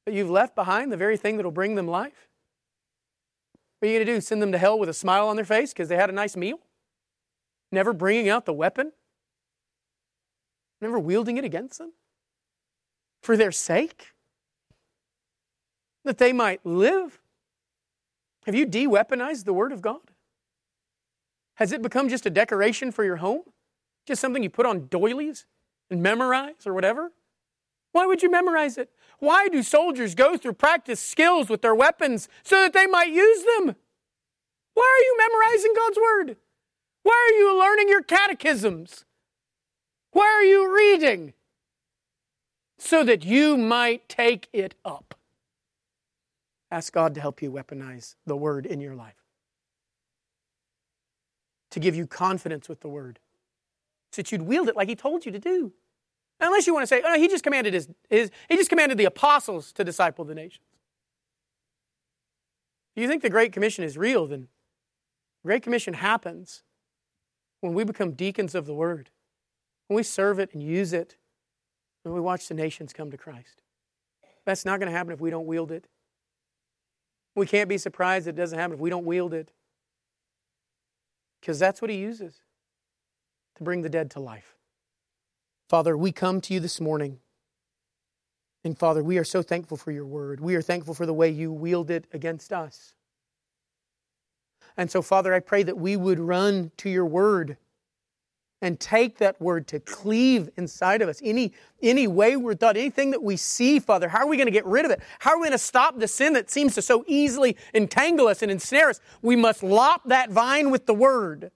But 0.05 0.15
you've 0.15 0.27
left 0.27 0.55
behind 0.55 0.91
the 0.91 0.97
very 0.97 1.17
thing 1.17 1.37
that 1.37 1.43
will 1.43 1.51
bring 1.51 1.75
them 1.75 1.87
life. 1.87 2.27
What 3.77 3.89
are 3.89 3.91
you 3.91 3.99
going 3.99 4.07
to 4.07 4.13
do? 4.15 4.19
Send 4.19 4.41
them 4.41 4.51
to 4.53 4.57
hell 4.57 4.79
with 4.79 4.89
a 4.89 4.93
smile 4.93 5.27
on 5.27 5.35
their 5.35 5.45
face 5.45 5.71
because 5.71 5.87
they 5.87 5.97
had 5.97 6.09
a 6.09 6.13
nice 6.13 6.35
meal? 6.35 6.57
Never 7.71 7.93
bringing 7.93 8.27
out 8.27 8.47
the 8.47 8.53
weapon? 8.53 8.91
Never 10.81 10.97
wielding 10.97 11.37
it 11.37 11.45
against 11.45 11.77
them? 11.77 11.93
For 13.21 13.37
their 13.37 13.51
sake? 13.51 14.13
That 16.05 16.17
they 16.17 16.33
might 16.33 16.65
live? 16.65 17.21
Have 18.47 18.55
you 18.55 18.65
de 18.65 18.87
weaponized 18.87 19.45
the 19.45 19.53
Word 19.53 19.71
of 19.71 19.83
God? 19.83 20.01
Has 21.57 21.71
it 21.71 21.83
become 21.83 22.09
just 22.09 22.25
a 22.25 22.31
decoration 22.31 22.91
for 22.91 23.03
your 23.03 23.17
home? 23.17 23.43
Just 24.05 24.21
something 24.21 24.43
you 24.43 24.49
put 24.49 24.65
on 24.65 24.87
doilies 24.87 25.45
and 25.89 26.01
memorize 26.01 26.65
or 26.65 26.73
whatever? 26.73 27.11
Why 27.91 28.05
would 28.05 28.23
you 28.23 28.31
memorize 28.31 28.77
it? 28.77 28.89
Why 29.19 29.47
do 29.47 29.61
soldiers 29.61 30.15
go 30.15 30.37
through 30.37 30.53
practice 30.53 30.99
skills 30.99 31.49
with 31.49 31.61
their 31.61 31.75
weapons 31.75 32.27
so 32.43 32.61
that 32.61 32.73
they 32.73 32.87
might 32.87 33.09
use 33.09 33.43
them? 33.43 33.75
Why 34.73 34.83
are 34.83 35.03
you 35.03 35.17
memorizing 35.17 35.73
God's 35.75 35.97
Word? 35.97 36.37
Why 37.03 37.29
are 37.29 37.37
you 37.37 37.59
learning 37.59 37.89
your 37.89 38.01
catechisms? 38.01 39.05
Why 40.11 40.25
are 40.25 40.43
you 40.43 40.73
reading? 40.73 41.33
So 42.77 43.03
that 43.03 43.23
you 43.23 43.57
might 43.57 44.09
take 44.09 44.47
it 44.53 44.75
up. 44.83 45.15
Ask 46.71 46.93
God 46.93 47.13
to 47.15 47.21
help 47.21 47.41
you 47.41 47.51
weaponize 47.51 48.15
the 48.25 48.35
Word 48.35 48.65
in 48.65 48.79
your 48.79 48.95
life, 48.95 49.25
to 51.69 51.79
give 51.79 51.95
you 51.95 52.07
confidence 52.07 52.69
with 52.69 52.79
the 52.79 52.87
Word, 52.87 53.19
that 54.17 54.31
you'd 54.31 54.43
wield 54.43 54.67
it 54.67 54.75
like 54.75 54.89
He 54.89 54.95
told 54.95 55.25
you 55.25 55.31
to 55.31 55.39
do. 55.39 55.73
Unless 56.39 56.65
you 56.65 56.73
want 56.73 56.83
to 56.83 56.87
say, 56.87 57.01
oh, 57.05 57.09
no, 57.09 57.19
He 57.19 57.27
just 57.27 57.43
commanded 57.43 57.73
his, 57.73 57.89
his 58.09 58.31
He 58.49 58.55
just 58.55 58.69
commanded 58.69 58.97
the 58.97 59.05
apostles 59.05 59.71
to 59.73 59.83
disciple 59.83 60.25
the 60.25 60.35
nations. 60.35 60.65
If 62.95 63.01
you 63.01 63.07
think 63.07 63.21
the 63.21 63.29
Great 63.29 63.53
Commission 63.53 63.83
is 63.83 63.97
real, 63.97 64.27
then 64.27 64.47
the 65.43 65.47
Great 65.47 65.63
Commission 65.63 65.93
happens 65.93 66.63
when 67.61 67.73
we 67.73 67.83
become 67.83 68.11
deacons 68.11 68.53
of 68.53 68.65
the 68.65 68.73
Word, 68.73 69.09
when 69.87 69.95
we 69.95 70.03
serve 70.03 70.39
it 70.39 70.53
and 70.53 70.61
use 70.61 70.93
it, 70.93 71.15
when 72.03 72.13
we 72.13 72.19
watch 72.19 72.47
the 72.47 72.53
nations 72.53 72.91
come 72.91 73.11
to 73.11 73.17
Christ. 73.17 73.61
That's 74.45 74.65
not 74.65 74.79
going 74.79 74.91
to 74.91 74.97
happen 74.97 75.13
if 75.13 75.21
we 75.21 75.29
don't 75.29 75.45
wield 75.45 75.71
it. 75.71 75.87
We 77.35 77.45
can't 77.45 77.69
be 77.69 77.77
surprised 77.77 78.27
it 78.27 78.35
doesn't 78.35 78.57
happen 78.57 78.73
if 78.73 78.79
we 78.79 78.89
don't 78.89 79.05
wield 79.05 79.33
it. 79.33 79.51
Because 81.39 81.59
that's 81.59 81.81
what 81.81 81.89
he 81.89 81.97
uses 81.97 82.41
to 83.55 83.63
bring 83.63 83.81
the 83.81 83.89
dead 83.89 84.11
to 84.11 84.19
life. 84.19 84.55
Father, 85.69 85.95
we 85.97 86.11
come 86.11 86.41
to 86.41 86.53
you 86.53 86.59
this 86.59 86.81
morning. 86.81 87.19
And 88.63 88.77
Father, 88.77 89.03
we 89.03 89.17
are 89.17 89.23
so 89.23 89.41
thankful 89.41 89.77
for 89.77 89.91
your 89.91 90.05
word. 90.05 90.39
We 90.39 90.55
are 90.55 90.61
thankful 90.61 90.93
for 90.93 91.05
the 91.05 91.13
way 91.13 91.29
you 91.29 91.51
wield 91.51 91.89
it 91.89 92.05
against 92.13 92.53
us. 92.53 92.93
And 94.77 94.91
so, 94.91 95.01
Father, 95.01 95.33
I 95.33 95.39
pray 95.39 95.63
that 95.63 95.77
we 95.77 95.95
would 95.95 96.19
run 96.19 96.71
to 96.77 96.89
your 96.89 97.05
word 97.05 97.57
and 98.61 98.79
take 98.79 99.17
that 99.17 99.41
word 99.41 99.67
to 99.69 99.79
cleave 99.79 100.49
inside 100.55 101.01
of 101.01 101.09
us. 101.09 101.19
Any, 101.23 101.53
any 101.81 102.07
wayward 102.07 102.59
thought, 102.59 102.77
anything 102.77 103.11
that 103.11 103.23
we 103.23 103.35
see, 103.35 103.79
Father, 103.79 104.07
how 104.07 104.19
are 104.19 104.27
we 104.27 104.37
going 104.37 104.47
to 104.47 104.51
get 104.51 104.65
rid 104.65 104.85
of 104.85 104.91
it? 104.91 105.01
How 105.19 105.31
are 105.31 105.37
we 105.37 105.43
going 105.43 105.51
to 105.53 105.57
stop 105.57 105.97
the 105.97 106.07
sin 106.07 106.33
that 106.33 106.51
seems 106.51 106.75
to 106.75 106.81
so 106.81 107.03
easily 107.07 107.57
entangle 107.73 108.27
us 108.27 108.43
and 108.43 108.51
ensnare 108.51 108.89
us? 108.89 108.99
We 109.21 109.35
must 109.35 109.63
lop 109.63 110.03
that 110.05 110.29
vine 110.29 110.69
with 110.69 110.85
the 110.85 110.93
word. 110.93 111.51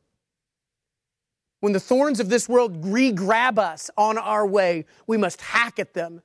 When 1.66 1.74
the 1.74 1.80
thorns 1.80 2.20
of 2.20 2.30
this 2.30 2.48
world 2.48 2.86
re 2.86 3.12
grab 3.12 3.58
us 3.58 3.90
on 3.98 4.20
our 4.20 4.46
way, 4.46 4.86
we 5.08 5.18
must 5.18 5.42
hack 5.42 5.80
at 5.80 5.96
them 5.96 6.22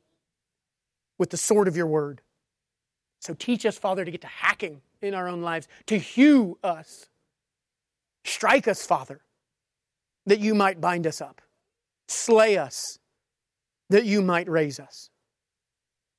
with 1.19 1.31
the 1.31 1.39
sword 1.39 1.67
of 1.67 1.75
your 1.75 1.87
word. 1.87 2.21
So 3.21 3.33
teach 3.33 3.65
us, 3.65 3.79
Father, 3.79 4.05
to 4.05 4.11
get 4.11 4.21
to 4.21 4.27
hacking 4.27 4.83
in 5.01 5.15
our 5.15 5.29
own 5.29 5.41
lives, 5.41 5.67
to 5.87 5.99
hew 5.99 6.59
us. 6.63 7.07
Strike 8.23 8.69
us, 8.69 8.87
Father 8.87 9.23
that 10.27 10.39
you 10.39 10.55
might 10.55 10.81
bind 10.81 11.07
us 11.07 11.23
up, 11.23 11.41
slay 12.07 12.57
us 12.59 12.99
that 13.89 14.05
you 14.05 14.21
might 14.21 14.49
raise 14.49 14.79
us. 14.79 15.09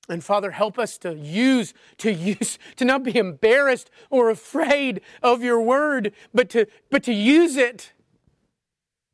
And 0.10 0.24
Father, 0.24 0.52
help 0.52 0.80
us 0.80 0.98
to 0.98 1.16
use, 1.16 1.74
to 2.00 2.12
use, 2.12 2.58
to 2.78 2.84
not 2.84 3.04
be 3.04 3.16
embarrassed 3.16 3.92
or 4.10 4.32
afraid 4.32 5.00
of 5.22 5.44
your 5.44 5.62
word, 5.62 6.12
but 6.34 6.50
to, 6.50 6.66
but 6.90 7.04
to 7.04 7.14
use 7.14 7.56
it, 7.56 7.94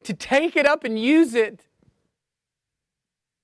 to 0.04 0.14
take 0.14 0.56
it 0.56 0.66
up 0.66 0.84
and 0.84 1.00
use 1.00 1.34
it 1.34 1.68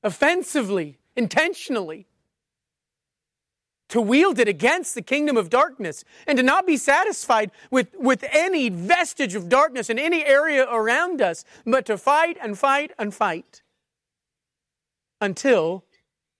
offensively, 0.03 0.99
intentionally 1.15 2.07
to 3.93 4.01
wield 4.01 4.39
it 4.39 4.47
against 4.47 4.95
the 4.95 5.03
kingdom 5.03 5.37
of 5.37 5.51
darkness 5.51 6.03
and 6.25 6.35
to 6.35 6.43
not 6.43 6.65
be 6.65 6.77
satisfied 6.77 7.51
with, 7.69 7.89
with 7.99 8.25
any 8.31 8.67
vestige 8.67 9.35
of 9.35 9.47
darkness 9.47 9.87
in 9.87 9.99
any 9.99 10.25
area 10.25 10.67
around 10.67 11.21
us, 11.21 11.45
but 11.63 11.85
to 11.85 11.95
fight 11.95 12.35
and 12.41 12.57
fight 12.57 12.91
and 12.97 13.13
fight 13.13 13.61
until 15.21 15.83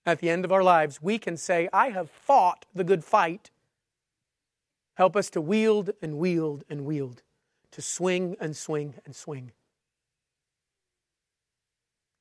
at 0.04 0.18
the 0.18 0.32
end 0.32 0.44
of 0.44 0.52
our 0.52 0.64
lives 0.64 1.00
we 1.00 1.20
can 1.20 1.38
say, 1.38 1.70
I 1.72 1.90
have 1.90 2.10
fought 2.10 2.66
the 2.74 2.84
good 2.84 3.04
fight. 3.04 3.52
Help 4.96 5.16
us 5.16 5.30
to 5.30 5.40
wield 5.40 5.92
and 6.02 6.18
wield 6.18 6.64
and 6.72 6.86
wield, 6.86 7.22
to 7.70 7.84
swing 7.84 8.36
and 8.40 8.58
swing 8.58 8.96
and 9.06 9.16
swing. 9.16 9.52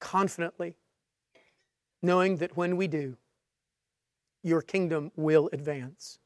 Confidently, 0.02 0.74
knowing 2.02 2.38
that 2.38 2.56
when 2.56 2.76
we 2.76 2.88
do, 2.88 3.16
your 4.42 4.60
kingdom 4.60 5.12
will 5.14 5.48
advance. 5.52 6.18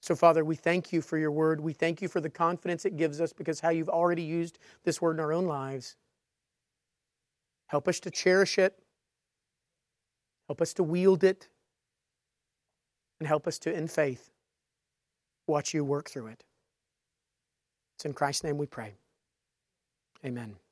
So, 0.00 0.16
Father, 0.16 0.44
we 0.44 0.56
thank 0.56 0.92
you 0.92 1.00
for 1.00 1.18
your 1.18 1.30
word. 1.30 1.60
We 1.60 1.72
thank 1.72 2.02
you 2.02 2.08
for 2.08 2.20
the 2.20 2.28
confidence 2.28 2.84
it 2.84 2.96
gives 2.96 3.20
us 3.20 3.32
because 3.32 3.60
how 3.60 3.70
you've 3.70 3.88
already 3.88 4.24
used 4.24 4.58
this 4.82 5.00
word 5.00 5.12
in 5.12 5.20
our 5.20 5.32
own 5.32 5.46
lives. 5.46 5.94
Help 7.68 7.86
us 7.86 8.00
to 8.00 8.10
cherish 8.10 8.58
it, 8.58 8.76
help 10.48 10.60
us 10.60 10.74
to 10.74 10.82
wield 10.82 11.22
it, 11.22 11.48
and 13.20 13.28
help 13.28 13.46
us 13.46 13.58
to, 13.60 13.72
in 13.72 13.86
faith, 13.86 14.32
watch 15.46 15.72
you 15.72 15.84
work 15.84 16.10
through 16.10 16.26
it. 16.26 16.42
It's 17.96 18.04
in 18.04 18.12
Christ's 18.12 18.42
name 18.42 18.58
we 18.58 18.66
pray. 18.66 18.94
Amen. 20.24 20.63